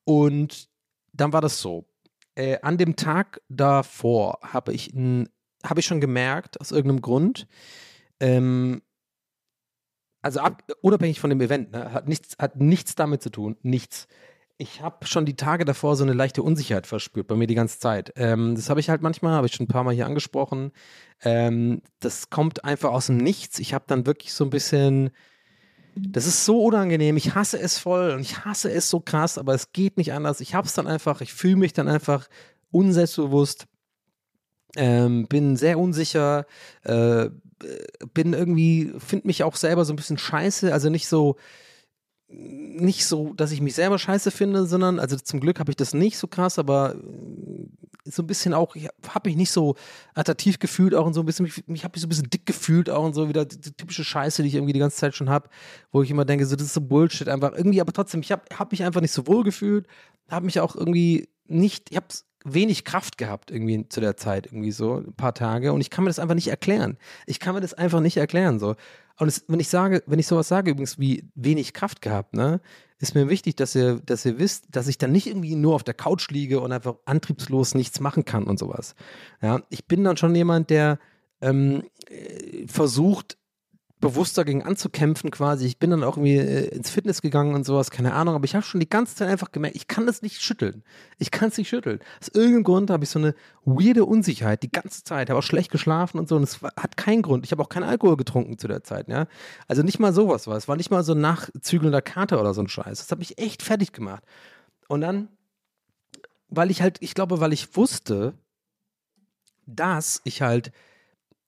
[0.02, 0.68] Und
[1.12, 1.86] dann war das so.
[2.34, 4.92] Äh, an dem Tag davor habe ich,
[5.64, 7.46] hab ich schon gemerkt, aus irgendeinem Grund,
[8.20, 8.82] ähm,
[10.22, 14.08] also ab, unabhängig von dem Event, ne, hat, nichts, hat nichts damit zu tun, nichts.
[14.60, 17.78] ich habe schon die Tage davor so eine leichte Unsicherheit verspürt, bei mir die ganze
[17.78, 18.12] Zeit.
[18.16, 20.72] Ähm, das habe ich halt manchmal, habe ich schon ein paar Mal hier angesprochen.
[21.22, 23.60] Ähm, das kommt einfach aus dem Nichts.
[23.60, 25.10] Ich habe dann wirklich so ein bisschen,
[25.94, 27.16] das ist so unangenehm.
[27.16, 30.40] Ich hasse es voll und ich hasse es so krass, aber es geht nicht anders.
[30.40, 32.28] Ich habe es dann einfach, ich fühle mich dann einfach
[32.72, 33.66] unselbstbewusst,
[34.78, 36.46] ähm, bin sehr unsicher,
[36.84, 37.28] äh,
[38.14, 41.36] bin irgendwie, finde mich auch selber so ein bisschen scheiße, also nicht so,
[42.28, 45.94] nicht so, dass ich mich selber scheiße finde, sondern, also zum Glück habe ich das
[45.94, 49.74] nicht so krass, aber äh, so ein bisschen auch, ich habe mich nicht so
[50.14, 52.46] attraktiv gefühlt, auch und so ein bisschen, mich, mich habe ich so ein bisschen dick
[52.46, 55.16] gefühlt, auch und so wieder die, die typische Scheiße, die ich irgendwie die ganze Zeit
[55.16, 55.48] schon habe,
[55.90, 57.52] wo ich immer denke, so, das ist so Bullshit einfach.
[57.52, 59.88] Irgendwie, aber trotzdem, ich habe hab mich einfach nicht so wohl gefühlt,
[60.28, 62.06] habe mich auch irgendwie nicht, ich habe
[62.44, 66.04] wenig Kraft gehabt irgendwie zu der Zeit, irgendwie so ein paar Tage und ich kann
[66.04, 66.96] mir das einfach nicht erklären.
[67.26, 68.76] Ich kann mir das einfach nicht erklären, so.
[69.18, 72.60] Und es, wenn ich sage, wenn ich sowas sage, übrigens wie wenig Kraft gehabt, ne,
[73.00, 75.84] ist mir wichtig, dass ihr, dass ihr wisst, dass ich dann nicht irgendwie nur auf
[75.84, 78.94] der Couch liege und einfach antriebslos nichts machen kann und sowas.
[79.42, 80.98] Ja, ich bin dann schon jemand, der
[81.40, 83.36] ähm, äh, versucht,
[84.00, 85.66] bewusst dagegen anzukämpfen quasi.
[85.66, 88.54] Ich bin dann auch irgendwie äh, ins Fitness gegangen und sowas, keine Ahnung, aber ich
[88.54, 90.84] habe schon die ganze Zeit einfach gemerkt, ich kann das nicht schütteln.
[91.18, 91.98] Ich kann es nicht schütteln.
[92.20, 93.34] Aus irgendeinem Grund habe ich so eine
[93.64, 97.22] weirde Unsicherheit die ganze Zeit, habe auch schlecht geschlafen und so und es hat keinen
[97.22, 97.44] Grund.
[97.44, 99.26] Ich habe auch keinen Alkohol getrunken zu der Zeit, ja.
[99.66, 100.56] Also nicht mal sowas war.
[100.56, 102.98] Es war nicht mal so ein nachzügelnder Kater oder so ein Scheiß.
[102.98, 104.22] Das hat mich echt fertig gemacht.
[104.86, 105.28] Und dann,
[106.48, 108.34] weil ich halt, ich glaube, weil ich wusste,
[109.66, 110.72] dass ich halt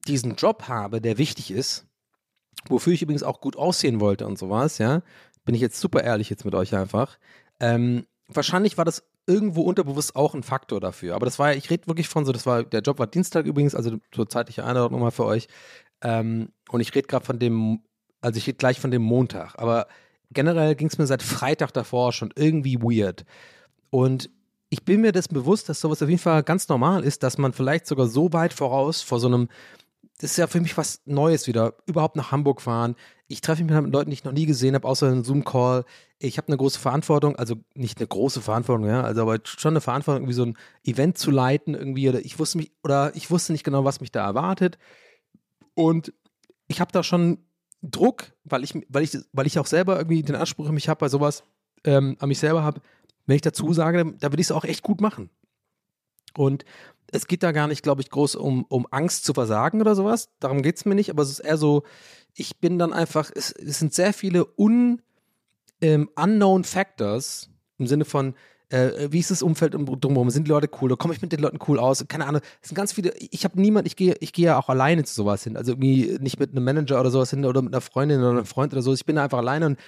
[0.07, 1.87] diesen Job habe, der wichtig ist,
[2.69, 5.03] wofür ich übrigens auch gut aussehen wollte und sowas, ja,
[5.45, 7.19] bin ich jetzt super ehrlich jetzt mit euch einfach.
[7.59, 11.15] Ähm, wahrscheinlich war das irgendwo unterbewusst auch ein Faktor dafür.
[11.15, 13.75] Aber das war ich rede wirklich von so, das war, der Job war Dienstag übrigens,
[13.75, 15.49] also zur zeitliche Einordnung mal für euch.
[16.03, 17.83] Ähm, und ich rede gerade von dem,
[18.21, 19.55] also ich rede gleich von dem Montag.
[19.59, 19.87] Aber
[20.33, 23.25] generell ging es mir seit Freitag davor schon irgendwie weird.
[23.91, 24.31] Und
[24.69, 27.53] ich bin mir dessen bewusst, dass sowas auf jeden Fall ganz normal ist, dass man
[27.53, 29.49] vielleicht sogar so weit voraus vor so einem
[30.21, 31.75] das ist ja für mich was Neues wieder.
[31.87, 32.95] Überhaupt nach Hamburg fahren.
[33.27, 35.85] Ich treffe mich mit Leuten, die ich noch nie gesehen habe, außer einem Zoom-Call.
[36.19, 39.81] Ich habe eine große Verantwortung, also nicht eine große Verantwortung, ja, also aber schon eine
[39.81, 42.07] Verantwortung, irgendwie so ein Event zu leiten, irgendwie.
[42.07, 44.77] Oder ich wusste mich, oder ich wusste nicht genau, was mich da erwartet.
[45.73, 46.13] Und
[46.69, 47.39] ich habe da schon
[47.81, 51.01] Druck, weil ich, weil ich, weil ich auch selber irgendwie den Anspruch an mich habe,
[51.01, 51.45] bei sowas
[51.85, 52.83] ähm, an mich selber habe,
[53.25, 55.31] wenn ich dazu sage, da will ich es auch echt gut machen.
[56.37, 56.67] Und
[57.13, 60.31] es geht da gar nicht, glaube ich, groß um, um Angst zu versagen oder sowas.
[60.41, 61.83] Darum geht es mir nicht, aber es ist eher so,
[62.35, 65.03] ich bin dann einfach, es, es sind sehr viele un,
[65.81, 68.35] ähm, unknown Factors im Sinne von,
[68.71, 70.31] äh, wie ist das Umfeld drumherum?
[70.31, 70.97] Sind die Leute cool?
[70.97, 72.05] Komme ich mit den Leuten cool aus?
[72.07, 72.41] Keine Ahnung.
[72.63, 75.13] Es sind ganz viele, ich habe niemand, ich gehe ich gehe ja auch alleine zu
[75.13, 75.57] sowas hin.
[75.57, 78.47] Also irgendwie nicht mit einem Manager oder sowas hin oder mit einer Freundin oder einem
[78.47, 78.93] Freund oder so.
[78.93, 79.79] Ich bin da einfach alleine und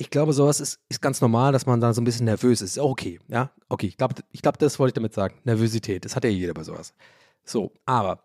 [0.00, 2.78] ich glaube, sowas ist, ist ganz normal, dass man da so ein bisschen nervös ist.
[2.78, 3.50] Okay, ja?
[3.68, 5.34] Okay, ich glaube, ich glaub, das wollte ich damit sagen.
[5.44, 6.94] Nervosität, das hat ja jeder bei sowas.
[7.44, 8.24] So, aber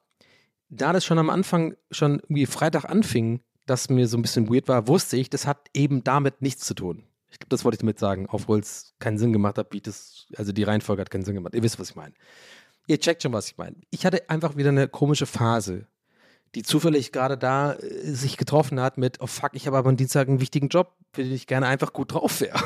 [0.70, 4.70] da das schon am Anfang, schon irgendwie Freitag anfing, dass mir so ein bisschen weird
[4.70, 7.04] war, wusste ich, das hat eben damit nichts zu tun.
[7.30, 10.28] Ich glaube, das wollte ich damit sagen, obwohl es keinen Sinn gemacht hat, wie das,
[10.38, 11.56] also die Reihenfolge hat keinen Sinn gemacht.
[11.56, 12.14] Ihr wisst, was ich meine.
[12.88, 13.76] Ihr checkt schon, was ich meine.
[13.90, 15.88] Ich hatte einfach wieder eine komische Phase
[16.56, 19.98] die zufällig gerade da äh, sich getroffen hat mit, oh fuck, ich habe aber am
[19.98, 22.60] Dienstag einen wichtigen Job, für den ich gerne einfach gut drauf wäre.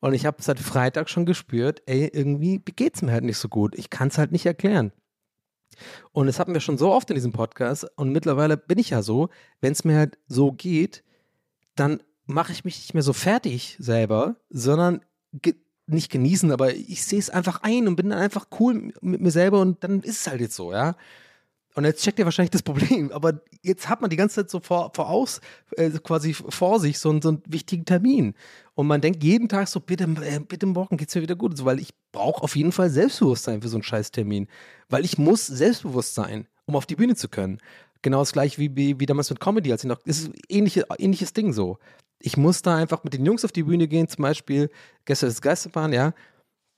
[0.00, 3.48] Und ich habe seit Freitag schon gespürt, ey, irgendwie geht es mir halt nicht so
[3.48, 3.74] gut.
[3.76, 4.92] Ich kann es halt nicht erklären.
[6.12, 9.02] Und das hatten wir schon so oft in diesem Podcast und mittlerweile bin ich ja
[9.02, 11.02] so, wenn es mir halt so geht,
[11.74, 15.00] dann mache ich mich nicht mehr so fertig selber, sondern
[15.32, 15.54] ge
[15.86, 19.30] nicht genießen, aber ich sehe es einfach ein und bin dann einfach cool mit mir
[19.30, 20.96] selber und dann ist es halt jetzt so, ja.
[21.74, 24.60] Und jetzt checkt ihr wahrscheinlich das Problem, aber jetzt hat man die ganze Zeit so
[24.60, 25.40] vor, voraus,
[25.76, 28.34] äh, quasi vor sich so, so einen wichtigen Termin.
[28.74, 31.56] Und man denkt jeden Tag so, bitte, äh, bitte morgen geht's mir wieder gut.
[31.56, 34.46] So, weil ich brauche auf jeden Fall Selbstbewusstsein für so einen Scheißtermin.
[34.88, 37.58] Weil ich muss selbstbewusst sein, um auf die Bühne zu können.
[38.02, 41.32] Genau das gleiche wie, wie, wie damals mit Comedy, als ich noch, ist ähnliche, ähnliches
[41.32, 41.78] Ding so.
[42.20, 44.70] Ich muss da einfach mit den Jungs auf die Bühne gehen, zum Beispiel
[45.04, 46.14] gestern das Geisterbahn, ja,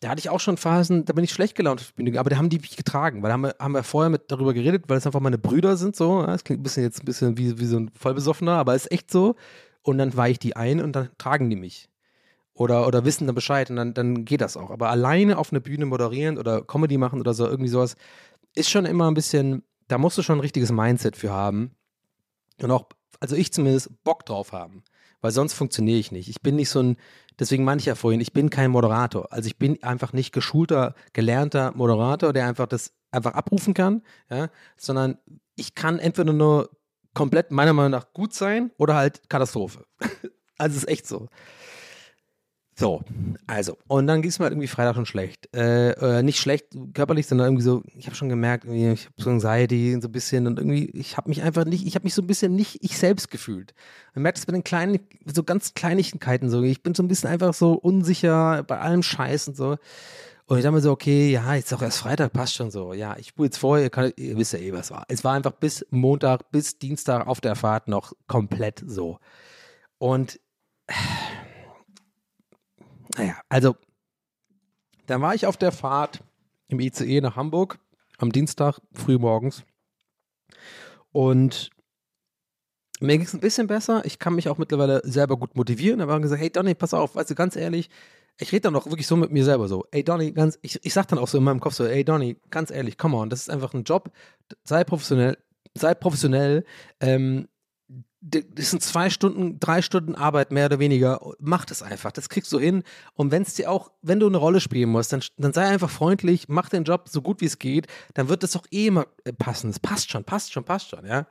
[0.01, 2.59] da hatte ich auch schon Phasen, da bin ich schlecht gelaunt aber da haben die
[2.59, 5.21] mich getragen, weil da haben wir, haben wir vorher mit darüber geredet, weil es einfach
[5.21, 6.25] meine Brüder sind, so.
[6.25, 9.11] Das klingt ein bisschen jetzt ein bisschen wie, wie so ein Vollbesoffener, aber ist echt
[9.11, 9.37] so.
[9.83, 11.89] Und dann weiche ich die ein und dann tragen die mich.
[12.53, 14.71] Oder, oder wissen dann Bescheid und dann, dann geht das auch.
[14.71, 17.97] Aber alleine auf einer Bühne moderieren oder Comedy machen oder so, irgendwie sowas,
[18.55, 21.71] ist schon immer ein bisschen, da musst du schon ein richtiges Mindset für haben.
[22.61, 22.87] Und auch,
[23.21, 24.83] also ich zumindest, Bock drauf haben.
[25.21, 26.29] Weil sonst funktioniere ich nicht.
[26.29, 26.97] Ich bin nicht so ein,
[27.39, 29.33] Deswegen meine ich ja vorhin, ich bin kein Moderator.
[29.33, 34.49] Also ich bin einfach nicht geschulter, gelernter Moderator, der einfach das einfach abrufen kann, ja,
[34.77, 35.19] sondern
[35.55, 36.71] ich kann entweder nur
[37.15, 39.87] komplett meiner Meinung nach gut sein oder halt Katastrophe.
[40.59, 41.29] also es ist echt so.
[42.79, 43.03] So,
[43.47, 45.49] also, und dann ging es mir halt irgendwie Freitag schon schlecht.
[45.57, 49.31] Äh, äh, nicht schlecht körperlich, sondern irgendwie so, ich habe schon gemerkt, ich habe so
[49.31, 52.21] Anxiety so ein bisschen und irgendwie, ich habe mich einfach nicht, ich habe mich so
[52.21, 53.73] ein bisschen nicht ich selbst gefühlt.
[54.15, 56.63] Man merkt es bei den kleinen, so ganz Kleinigkeiten so.
[56.63, 59.79] Ich bin so ein bisschen einfach so unsicher bei allem Scheiß und so.
[60.45, 62.93] Und ich dachte mir so, okay, ja, jetzt auch erst Freitag, passt schon so.
[62.93, 65.07] Ja, ich spule jetzt vor, ihr, kann, ihr wisst ja eh, was war.
[65.09, 69.19] Es war einfach bis Montag, bis Dienstag auf der Fahrt noch komplett so.
[69.97, 70.39] Und
[73.17, 73.77] naja, also
[75.07, 76.23] dann war ich auf der Fahrt
[76.69, 77.79] im ICE nach Hamburg
[78.19, 79.65] am Dienstag früh morgens
[81.13, 81.71] und
[83.01, 84.05] mir ging es ein bisschen besser.
[84.05, 85.99] Ich kann mich auch mittlerweile selber gut motivieren.
[85.99, 87.91] Da war gesagt, hey Donny, pass auf, weißt du, ganz ehrlich,
[88.39, 90.93] ich rede dann auch wirklich so mit mir selber so, ey Donny, ganz, ich, ich
[90.93, 93.41] sag dann auch so in meinem Kopf so, ey Donny, ganz ehrlich, come on, das
[93.41, 94.11] ist einfach ein Job,
[94.65, 95.39] sei professionell,
[95.75, 96.65] sei professionell,
[97.01, 97.49] ähm,
[98.29, 101.21] das sind zwei Stunden, drei Stunden Arbeit mehr oder weniger.
[101.39, 102.11] Mach das einfach.
[102.11, 102.83] Das kriegst du hin.
[103.15, 105.91] Und wenn es dir auch, wenn du eine Rolle spielen musst, dann, dann sei einfach
[105.91, 107.87] freundlich, mach den Job so gut wie es geht.
[108.15, 109.71] Dann wird das doch eh immer äh, passen.
[109.71, 111.27] Es passt schon, passt schon, passt schon, ja.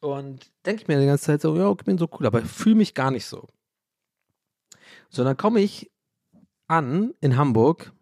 [0.00, 2.76] Und denke ich mir die ganze Zeit so, ja, ich bin so cool, aber fühle
[2.76, 3.46] mich gar nicht so.
[5.10, 5.90] So, dann komme ich
[6.66, 7.92] an in Hamburg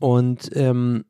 [0.00, 1.04] und, ähm,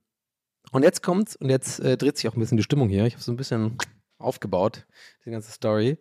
[0.72, 3.07] und jetzt kommt's und jetzt äh, dreht sich auch ein bisschen die Stimmung hier.
[3.07, 3.76] Ich habe so ein bisschen
[4.24, 4.86] aufgebaut,
[5.24, 5.98] die ganze Story.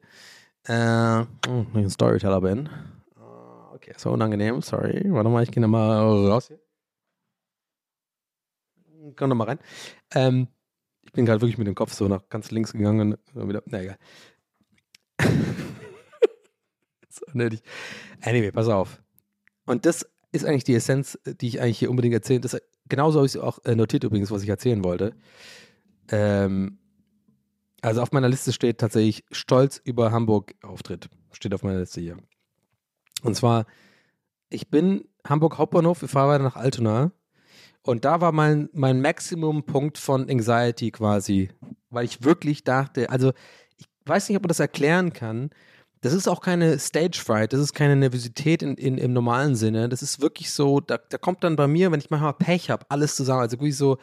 [0.66, 2.70] Äh, oh, ich ein Storyteller bin.
[3.18, 5.04] Uh, okay, so unangenehm, sorry.
[5.12, 6.00] Warte mal, ich gehe nochmal
[6.30, 6.60] raus hier.
[9.16, 9.60] Komm nochmal rein.
[10.16, 10.48] Ähm,
[11.02, 13.82] ich bin gerade wirklich mit dem Kopf so nach ganz links gegangen und wieder, na
[13.82, 13.98] egal.
[17.10, 17.62] so nötig.
[18.22, 19.02] Anyway, pass auf.
[19.66, 22.42] Und das ist eigentlich die Essenz, die ich eigentlich hier unbedingt erzählen.
[22.42, 22.58] Das,
[22.88, 25.14] genauso habe ich es auch äh, notiert übrigens, was ich erzählen wollte.
[26.10, 26.80] Ähm,
[27.84, 31.10] also auf meiner Liste steht tatsächlich Stolz über Hamburg-Auftritt.
[31.34, 32.18] Steht auf meiner Liste hier.
[33.24, 33.66] Und zwar,
[34.50, 37.12] ich bin Hamburg Hauptbahnhof, wir fahren weiter nach Altona.
[37.82, 41.50] Und da war mein, mein Maximum-Punkt von Anxiety quasi.
[41.90, 43.34] Weil ich wirklich dachte, also
[43.78, 45.50] ich weiß nicht, ob man das erklären kann.
[46.00, 49.90] Das ist auch keine Stage Fright, das ist keine Nervosität in, in, im normalen Sinne.
[49.90, 52.86] Das ist wirklich so, da, da kommt dann bei mir, wenn ich manchmal Pech habe,
[52.90, 53.42] alles zusammen.
[53.42, 53.98] Also wirklich so,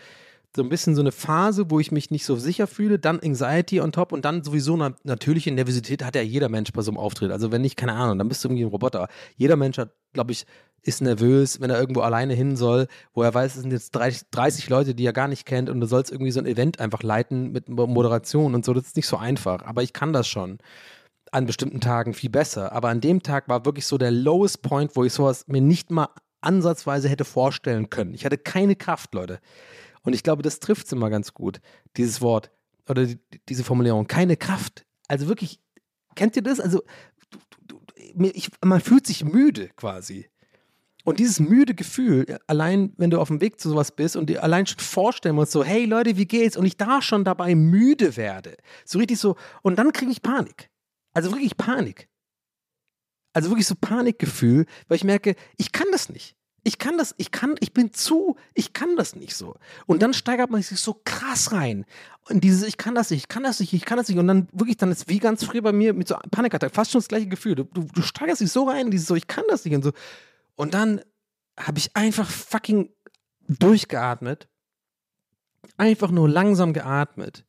[0.54, 3.80] so ein bisschen so eine Phase, wo ich mich nicht so sicher fühle, dann Anxiety
[3.80, 6.98] on top und dann sowieso eine natürliche Nervosität hat ja jeder Mensch bei so einem
[6.98, 7.30] Auftritt.
[7.30, 9.08] Also wenn nicht, keine Ahnung, dann bist du irgendwie ein Roboter.
[9.36, 10.46] Jeder Mensch hat, glaube ich,
[10.82, 14.30] ist nervös, wenn er irgendwo alleine hin soll, wo er weiß, es sind jetzt 30,
[14.30, 17.02] 30 Leute, die er gar nicht kennt und du sollst irgendwie so ein Event einfach
[17.02, 18.72] leiten mit Moderation und so.
[18.72, 20.58] Das ist nicht so einfach, aber ich kann das schon
[21.32, 22.72] an bestimmten Tagen viel besser.
[22.72, 25.90] Aber an dem Tag war wirklich so der lowest point, wo ich sowas mir nicht
[25.90, 26.08] mal
[26.40, 28.14] ansatzweise hätte vorstellen können.
[28.14, 29.38] Ich hatte keine Kraft, Leute.
[30.02, 31.60] Und ich glaube, das trifft es immer ganz gut,
[31.96, 32.50] dieses Wort
[32.88, 34.06] oder die, diese Formulierung.
[34.06, 34.86] Keine Kraft.
[35.08, 35.60] Also wirklich,
[36.14, 36.60] kennt ihr das?
[36.60, 36.82] Also,
[37.30, 40.28] du, du, ich, man fühlt sich müde quasi.
[41.04, 44.42] Und dieses müde Gefühl, allein wenn du auf dem Weg zu sowas bist und dir
[44.44, 46.56] allein schon vorstellen musst, so, hey Leute, wie geht's?
[46.56, 48.56] Und ich da schon dabei müde werde.
[48.84, 50.70] So richtig so, und dann kriege ich Panik.
[51.12, 52.08] Also wirklich Panik.
[53.32, 56.36] Also wirklich so Panikgefühl, weil ich merke, ich kann das nicht.
[56.62, 59.56] Ich kann das, ich kann, ich bin zu, ich kann das nicht so.
[59.86, 61.86] Und dann steigert man sich so krass rein.
[62.28, 64.18] Und dieses, ich kann das nicht, ich kann das nicht, ich kann das nicht.
[64.18, 67.00] Und dann wirklich, dann ist wie ganz früh bei mir mit so Panikattack, fast schon
[67.00, 67.54] das gleiche Gefühl.
[67.54, 69.92] Du, du, du steigerst dich so rein, dieses so, ich kann das nicht und so.
[70.54, 71.00] Und dann
[71.58, 72.90] habe ich einfach fucking
[73.48, 74.48] durchgeatmet.
[75.76, 77.44] Einfach nur langsam geatmet.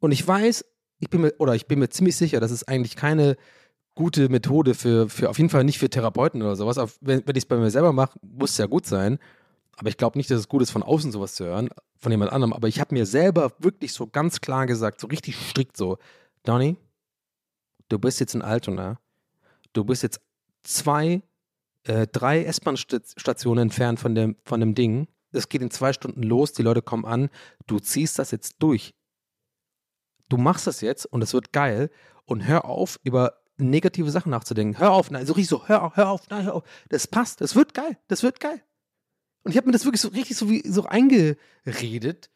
[0.00, 0.64] Und ich weiß,
[0.98, 3.36] ich bin mir, oder ich bin mir ziemlich sicher, dass es eigentlich keine
[3.96, 6.78] gute Methode für, für auf jeden Fall nicht für Therapeuten oder sowas.
[6.78, 9.18] Auf, wenn, wenn ich es bei mir selber mache, muss es ja gut sein.
[9.76, 12.30] Aber ich glaube nicht, dass es gut ist, von außen sowas zu hören, von jemand
[12.30, 12.52] anderem.
[12.52, 15.98] Aber ich habe mir selber wirklich so ganz klar gesagt, so richtig strikt so,
[16.44, 16.76] Donny,
[17.88, 19.00] du bist jetzt in Altona.
[19.72, 20.20] Du bist jetzt
[20.62, 21.22] zwei,
[21.84, 25.08] äh, drei S-Bahn-Stationen entfernt von dem, von dem Ding.
[25.32, 27.30] Es geht in zwei Stunden los, die Leute kommen an.
[27.66, 28.94] Du ziehst das jetzt durch.
[30.28, 31.90] Du machst das jetzt und es wird geil.
[32.24, 34.78] Und hör auf, über negative Sachen nachzudenken.
[34.78, 36.62] Hör auf, nein, so richtig so, hör auf, hör auf, nein, hör auf.
[36.88, 38.62] Das passt, das wird geil, das wird geil.
[39.42, 42.30] Und ich habe mir das wirklich so richtig so wie so eingeredet.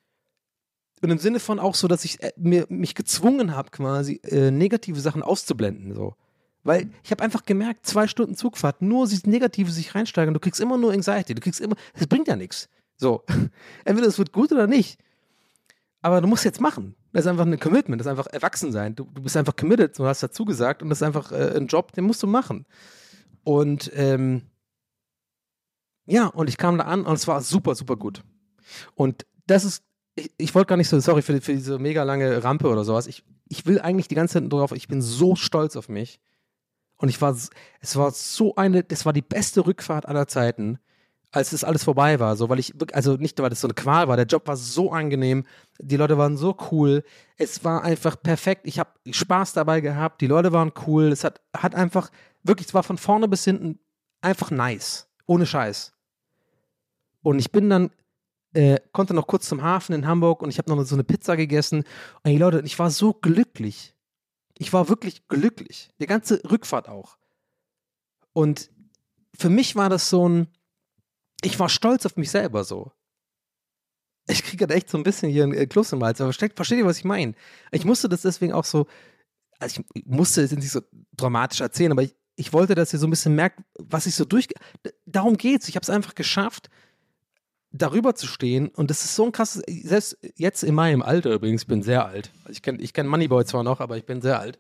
[1.03, 4.51] Und im Sinne von auch so, dass ich äh, mir, mich gezwungen habe, quasi äh,
[4.51, 5.95] negative Sachen auszublenden.
[5.95, 6.15] So.
[6.63, 10.61] Weil ich habe einfach gemerkt, zwei Stunden Zugfahrt, nur dieses Negative sich reinsteigern, du kriegst
[10.61, 12.69] immer nur Anxiety, du kriegst immer, das bringt ja nichts.
[12.97, 13.25] So.
[13.85, 15.01] Entweder es wird gut oder nicht.
[16.03, 16.95] Aber du musst jetzt machen.
[17.13, 18.95] Das ist einfach ein Commitment, das ist einfach Erwachsensein.
[18.95, 21.67] Du, du bist einfach committed, du hast dazu gesagt und das ist einfach äh, ein
[21.67, 22.67] Job, den musst du machen.
[23.43, 24.43] Und ähm,
[26.07, 28.23] ja, und ich kam da an und es war super, super gut.
[28.95, 29.83] Und das ist,
[30.15, 33.07] ich, ich wollte gar nicht so, sorry für, für diese mega lange Rampe oder sowas.
[33.07, 36.21] Ich, ich will eigentlich die ganze Zeit drauf, ich bin so stolz auf mich.
[36.97, 37.35] Und ich war,
[37.81, 40.79] es war so eine, das war die beste Rückfahrt aller Zeiten,
[41.33, 42.37] als das alles vorbei war.
[42.37, 44.93] So, weil ich, also nicht, weil das so eine Qual war, der Job war so
[44.93, 45.45] angenehm,
[45.79, 47.05] die Leute waren so cool,
[47.37, 48.63] es war einfach perfekt.
[48.65, 52.11] Ich habe Spaß dabei gehabt, die Leute waren cool, es hat, hat einfach,
[52.43, 53.79] wirklich, es war von vorne bis hinten
[54.21, 55.09] einfach nice.
[55.27, 55.93] Ohne Scheiß.
[57.23, 57.91] Und ich bin dann,
[58.53, 61.37] äh, konnte noch kurz zum Hafen in Hamburg und ich habe noch so eine Pizza
[61.37, 61.85] gegessen.
[62.25, 63.95] Und die Leute, ich war so glücklich.
[64.59, 65.91] Ich war wirklich glücklich.
[66.01, 67.17] Die ganze Rückfahrt auch.
[68.33, 68.71] Und
[69.39, 70.49] für mich war das so ein,
[71.43, 72.93] ich war stolz auf mich selber so.
[74.29, 76.55] Ich kriege halt echt so ein bisschen hier einen äh, Kloß im Hals, aber versteht,
[76.55, 77.35] versteht ihr, was ich meine?
[77.73, 78.87] Ich musste das deswegen auch so,
[79.59, 80.81] also ich musste es nicht so
[81.17, 84.25] dramatisch erzählen, aber ich, ich wollte, dass ihr so ein bisschen merkt, was ich so
[84.25, 84.49] durch.
[85.05, 85.69] Darum geht's.
[85.69, 86.71] Ich habe es einfach geschafft,
[87.73, 88.69] darüber zu stehen.
[88.69, 92.07] Und das ist so ein krasses, selbst jetzt in meinem Alter übrigens, ich bin sehr
[92.07, 92.33] alt.
[92.49, 94.59] Ich kenne ich kenn Moneyboy zwar noch, aber ich bin sehr alt.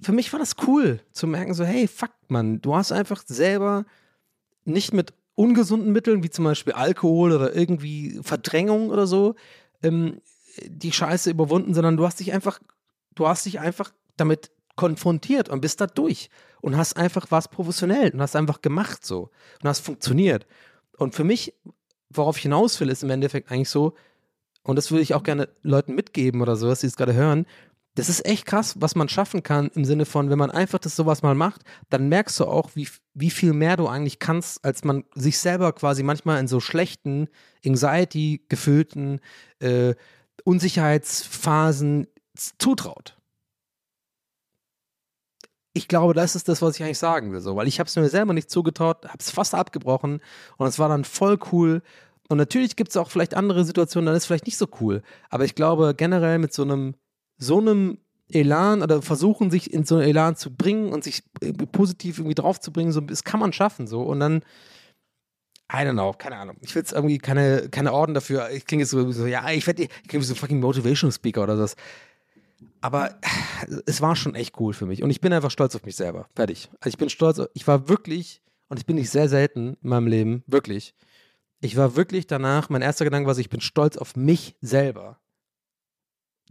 [0.00, 3.86] Für mich war das cool, zu merken, so, hey, fuck, Mann, du hast einfach selber
[4.64, 9.36] nicht mit ungesunden Mitteln, wie zum Beispiel Alkohol oder irgendwie Verdrängung oder so,
[9.82, 10.20] ähm,
[10.64, 12.58] die Scheiße überwunden, sondern du hast dich einfach,
[13.14, 16.30] du hast dich einfach damit konfrontiert und bist da durch
[16.60, 19.30] und hast einfach was professionell und hast einfach gemacht so
[19.62, 20.46] und hast funktioniert.
[20.96, 21.54] Und für mich,
[22.10, 23.94] worauf ich hinaus will, ist im Endeffekt eigentlich so,
[24.62, 27.46] und das würde ich auch gerne Leuten mitgeben oder so, dass sie es gerade hören,
[27.96, 30.94] das ist echt krass, was man schaffen kann im Sinne von, wenn man einfach das
[30.94, 34.84] sowas mal macht, dann merkst du auch, wie, wie viel mehr du eigentlich kannst, als
[34.84, 37.28] man sich selber quasi manchmal in so schlechten,
[37.64, 39.20] Anxiety-gefüllten
[39.60, 39.94] äh,
[40.44, 42.06] Unsicherheitsphasen
[42.58, 43.16] zutraut.
[45.72, 47.96] Ich glaube, das ist das, was ich eigentlich sagen will, so, weil ich habe es
[47.96, 50.20] mir selber nicht zugetraut, habe es fast abgebrochen
[50.58, 51.82] und es war dann voll cool.
[52.28, 55.02] Und natürlich gibt es auch vielleicht andere Situationen, dann ist es vielleicht nicht so cool.
[55.30, 56.94] Aber ich glaube, generell mit so einem
[57.38, 61.66] so einem Elan oder versuchen, sich in so einen Elan zu bringen und sich irgendwie
[61.66, 64.02] positiv irgendwie drauf zu bringen, so, das kann man schaffen, so.
[64.02, 64.42] Und dann,
[65.72, 66.56] I don't know, keine Ahnung.
[66.60, 68.50] Ich will jetzt irgendwie keine, keine Orden dafür.
[68.50, 71.76] Ich klinge jetzt so, ja, ich werde, ich so fucking Motivational Speaker oder das.
[72.80, 73.18] Aber
[73.86, 75.02] es war schon echt cool für mich.
[75.02, 76.28] Und ich bin einfach stolz auf mich selber.
[76.34, 76.68] Fertig.
[76.80, 80.06] Also ich bin stolz, ich war wirklich, und ich bin nicht sehr selten in meinem
[80.08, 80.94] Leben, wirklich.
[81.60, 85.18] Ich war wirklich danach, mein erster Gedanke war, ich bin stolz auf mich selber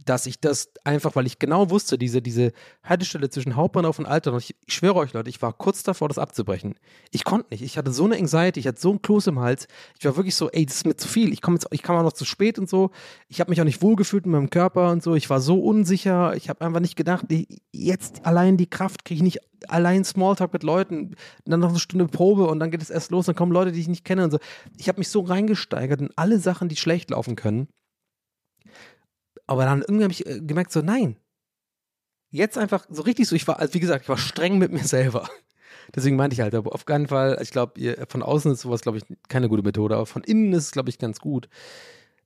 [0.04, 2.52] dass ich das einfach, weil ich genau wusste, diese, diese
[2.84, 6.18] Haltestelle zwischen Hauptbahnhof und Alternau, ich, ich schwöre euch Leute, ich war kurz davor, das
[6.18, 6.74] abzubrechen.
[7.10, 7.62] Ich konnte nicht.
[7.62, 9.66] Ich hatte so eine Anxiety, ich hatte so einen Kloß im Hals.
[9.98, 11.32] Ich war wirklich so, ey, das ist mir zu viel.
[11.32, 12.90] Ich komme jetzt, ich kam auch noch zu spät und so.
[13.28, 15.14] Ich habe mich auch nicht wohlgefühlt in meinem Körper und so.
[15.14, 16.36] Ich war so unsicher.
[16.36, 17.26] Ich habe einfach nicht gedacht,
[17.72, 22.06] jetzt allein die Kraft kriege ich nicht allein Smalltalk mit Leuten, dann noch eine Stunde
[22.06, 24.30] Probe und dann geht es erst los, dann kommen Leute, die ich nicht kenne und
[24.30, 24.38] so.
[24.76, 27.68] Ich habe mich so reingesteigert in alle Sachen, die schlecht laufen können.
[29.46, 31.16] Aber dann irgendwie habe ich äh, gemerkt, so, nein.
[32.30, 34.84] Jetzt einfach so richtig so, ich war, also wie gesagt, ich war streng mit mir
[34.84, 35.28] selber.
[35.94, 38.98] Deswegen meinte ich halt, aber auf keinen Fall, ich glaube, von außen ist sowas, glaube
[38.98, 41.48] ich, keine gute Methode, aber von innen ist es, glaube ich, ganz gut.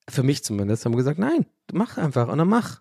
[0.09, 2.81] Für mich zumindest haben wir gesagt, nein, mach einfach und dann mach.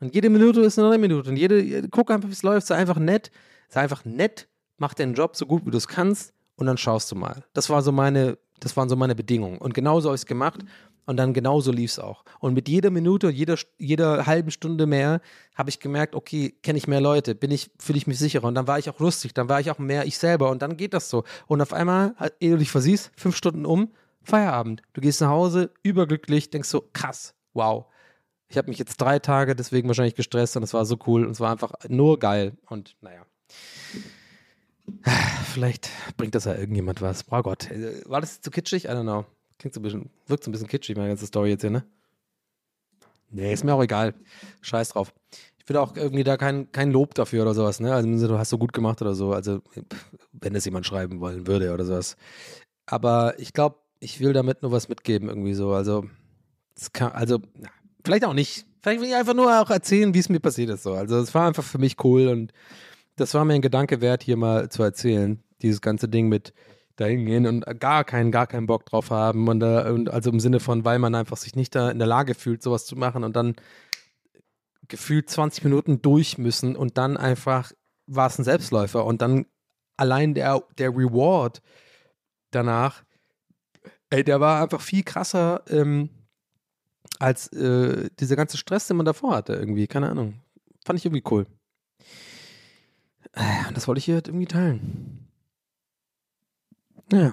[0.00, 1.30] Und jede Minute ist eine neue Minute.
[1.30, 3.30] Und jede, guck einfach, wie es läuft, sei einfach nett,
[3.68, 4.48] sei einfach nett,
[4.78, 7.44] mach deinen Job so gut, wie du es kannst und dann schaust du mal.
[7.52, 9.58] Das war so meine, das waren so meine Bedingungen.
[9.58, 10.60] Und genauso habe ich es gemacht.
[11.06, 12.24] Und dann genauso lief es auch.
[12.40, 15.20] Und mit jeder Minute, jeder, jeder halben Stunde mehr
[15.54, 18.46] habe ich gemerkt, okay, kenne ich mehr Leute, bin ich, fühle ich mich sicherer.
[18.46, 20.50] Und dann war ich auch lustig, dann war ich auch mehr ich selber.
[20.50, 21.24] Und dann geht das so.
[21.46, 23.90] Und auf einmal, ehe du dich versiehst, fünf Stunden um,
[24.22, 24.82] Feierabend.
[24.94, 27.86] Du gehst nach Hause, überglücklich, denkst so, krass, wow.
[28.48, 31.32] Ich habe mich jetzt drei Tage deswegen wahrscheinlich gestresst und es war so cool und
[31.32, 32.52] es war einfach nur geil.
[32.68, 33.26] Und naja.
[35.52, 37.24] Vielleicht bringt das ja irgendjemand was.
[37.30, 37.68] Oh Gott.
[38.06, 38.84] War das zu kitschig?
[38.84, 39.24] I don't know.
[39.58, 41.84] Klingt so ein bisschen, wirkt so ein bisschen kitschig, meine ganze Story jetzt hier, ne?
[43.30, 44.14] Nee, ist mir auch egal.
[44.60, 45.12] Scheiß drauf.
[45.58, 47.92] Ich will auch irgendwie da kein, kein Lob dafür oder sowas, ne?
[47.92, 49.32] Also, du hast so gut gemacht oder so.
[49.32, 49.62] Also,
[50.32, 52.16] wenn es jemand schreiben wollen würde oder sowas.
[52.86, 55.72] Aber ich glaube, ich will damit nur was mitgeben, irgendwie so.
[55.72, 56.04] Also,
[56.92, 57.40] kann, also,
[58.04, 58.66] vielleicht auch nicht.
[58.82, 60.82] Vielleicht will ich einfach nur auch erzählen, wie es mir passiert ist.
[60.82, 60.92] So.
[60.92, 62.52] Also, es war einfach für mich cool und
[63.16, 65.42] das war mir ein Gedanke wert, hier mal zu erzählen.
[65.62, 66.52] Dieses ganze Ding mit
[66.96, 70.40] dahin gehen und gar keinen, gar keinen Bock drauf haben und, äh, und also im
[70.40, 73.24] Sinne von, weil man einfach sich nicht da in der Lage fühlt, sowas zu machen
[73.24, 73.56] und dann
[74.88, 77.72] gefühlt 20 Minuten durch müssen und dann einfach
[78.06, 79.46] war es ein Selbstläufer und dann
[79.96, 81.62] allein der, der Reward
[82.50, 83.02] danach,
[84.10, 86.10] ey, der war einfach viel krasser ähm,
[87.18, 90.40] als äh, dieser ganze Stress, den man davor hatte irgendwie, keine Ahnung.
[90.84, 91.46] Fand ich irgendwie cool.
[93.68, 95.23] Und das wollte ich hier halt irgendwie teilen.
[97.14, 97.32] Ja.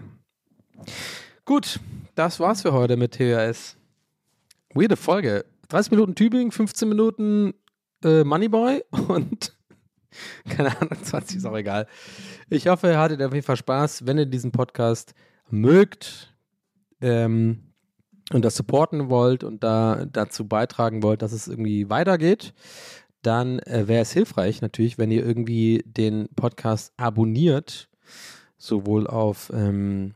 [1.43, 1.79] Gut,
[2.13, 3.77] das war's für heute mit TWS.
[4.75, 5.43] Weirde Folge.
[5.69, 7.55] 30 Minuten Tübingen, 15 Minuten
[8.03, 9.55] äh, Moneyboy und
[10.49, 11.87] Keine Ahnung, 20 ist auch egal.
[12.49, 14.05] Ich hoffe, ihr hattet auf jeden Fall Spaß.
[14.05, 15.15] Wenn ihr diesen Podcast
[15.49, 16.31] mögt
[17.01, 17.63] ähm,
[18.31, 22.53] und das supporten wollt und da dazu beitragen wollt, dass es irgendwie weitergeht,
[23.23, 27.89] dann äh, wäre es hilfreich natürlich, wenn ihr irgendwie den Podcast abonniert,
[28.61, 30.13] sowohl auf ähm,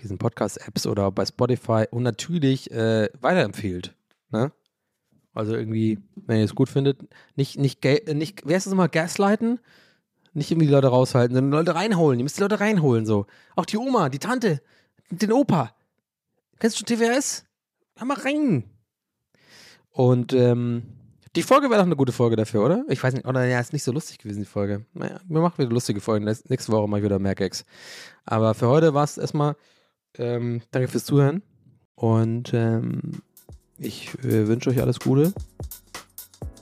[0.00, 3.94] diesen Podcast-Apps oder bei Spotify und natürlich äh, weiterempfiehlt.
[4.30, 4.50] Ne?
[5.34, 7.02] Also irgendwie, wenn ihr es gut findet,
[7.34, 9.60] nicht, nicht, ga- nicht, wer ist das immer, gaslighten?
[10.32, 12.18] Nicht irgendwie die Leute raushalten, sondern Leute reinholen.
[12.18, 13.26] Ihr müsst die Leute reinholen, so.
[13.54, 14.62] Auch die Oma, die Tante,
[15.10, 15.74] den Opa.
[16.58, 17.44] Kennst du TWS?
[17.96, 18.64] Hör mal rein.
[19.90, 20.82] Und ähm,
[21.36, 22.84] die Folge wäre doch eine gute Folge dafür, oder?
[22.88, 24.86] Ich weiß nicht, oder ja, ist nicht so lustig gewesen, die Folge.
[24.94, 26.24] Naja, wir machen wieder lustige Folgen.
[26.24, 27.66] Nächste Woche mache ich wieder Gags.
[28.24, 29.54] Aber für heute war es erstmal,
[30.16, 31.42] ähm, danke fürs Zuhören.
[31.94, 33.20] Und ähm,
[33.76, 35.34] ich äh, wünsche euch alles Gute.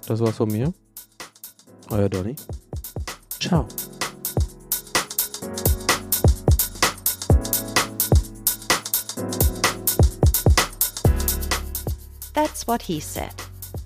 [0.06, 0.74] Das war's von mir.
[1.90, 2.34] Euer Donny.
[3.40, 3.68] Ciao.
[12.32, 13.43] That's What He Said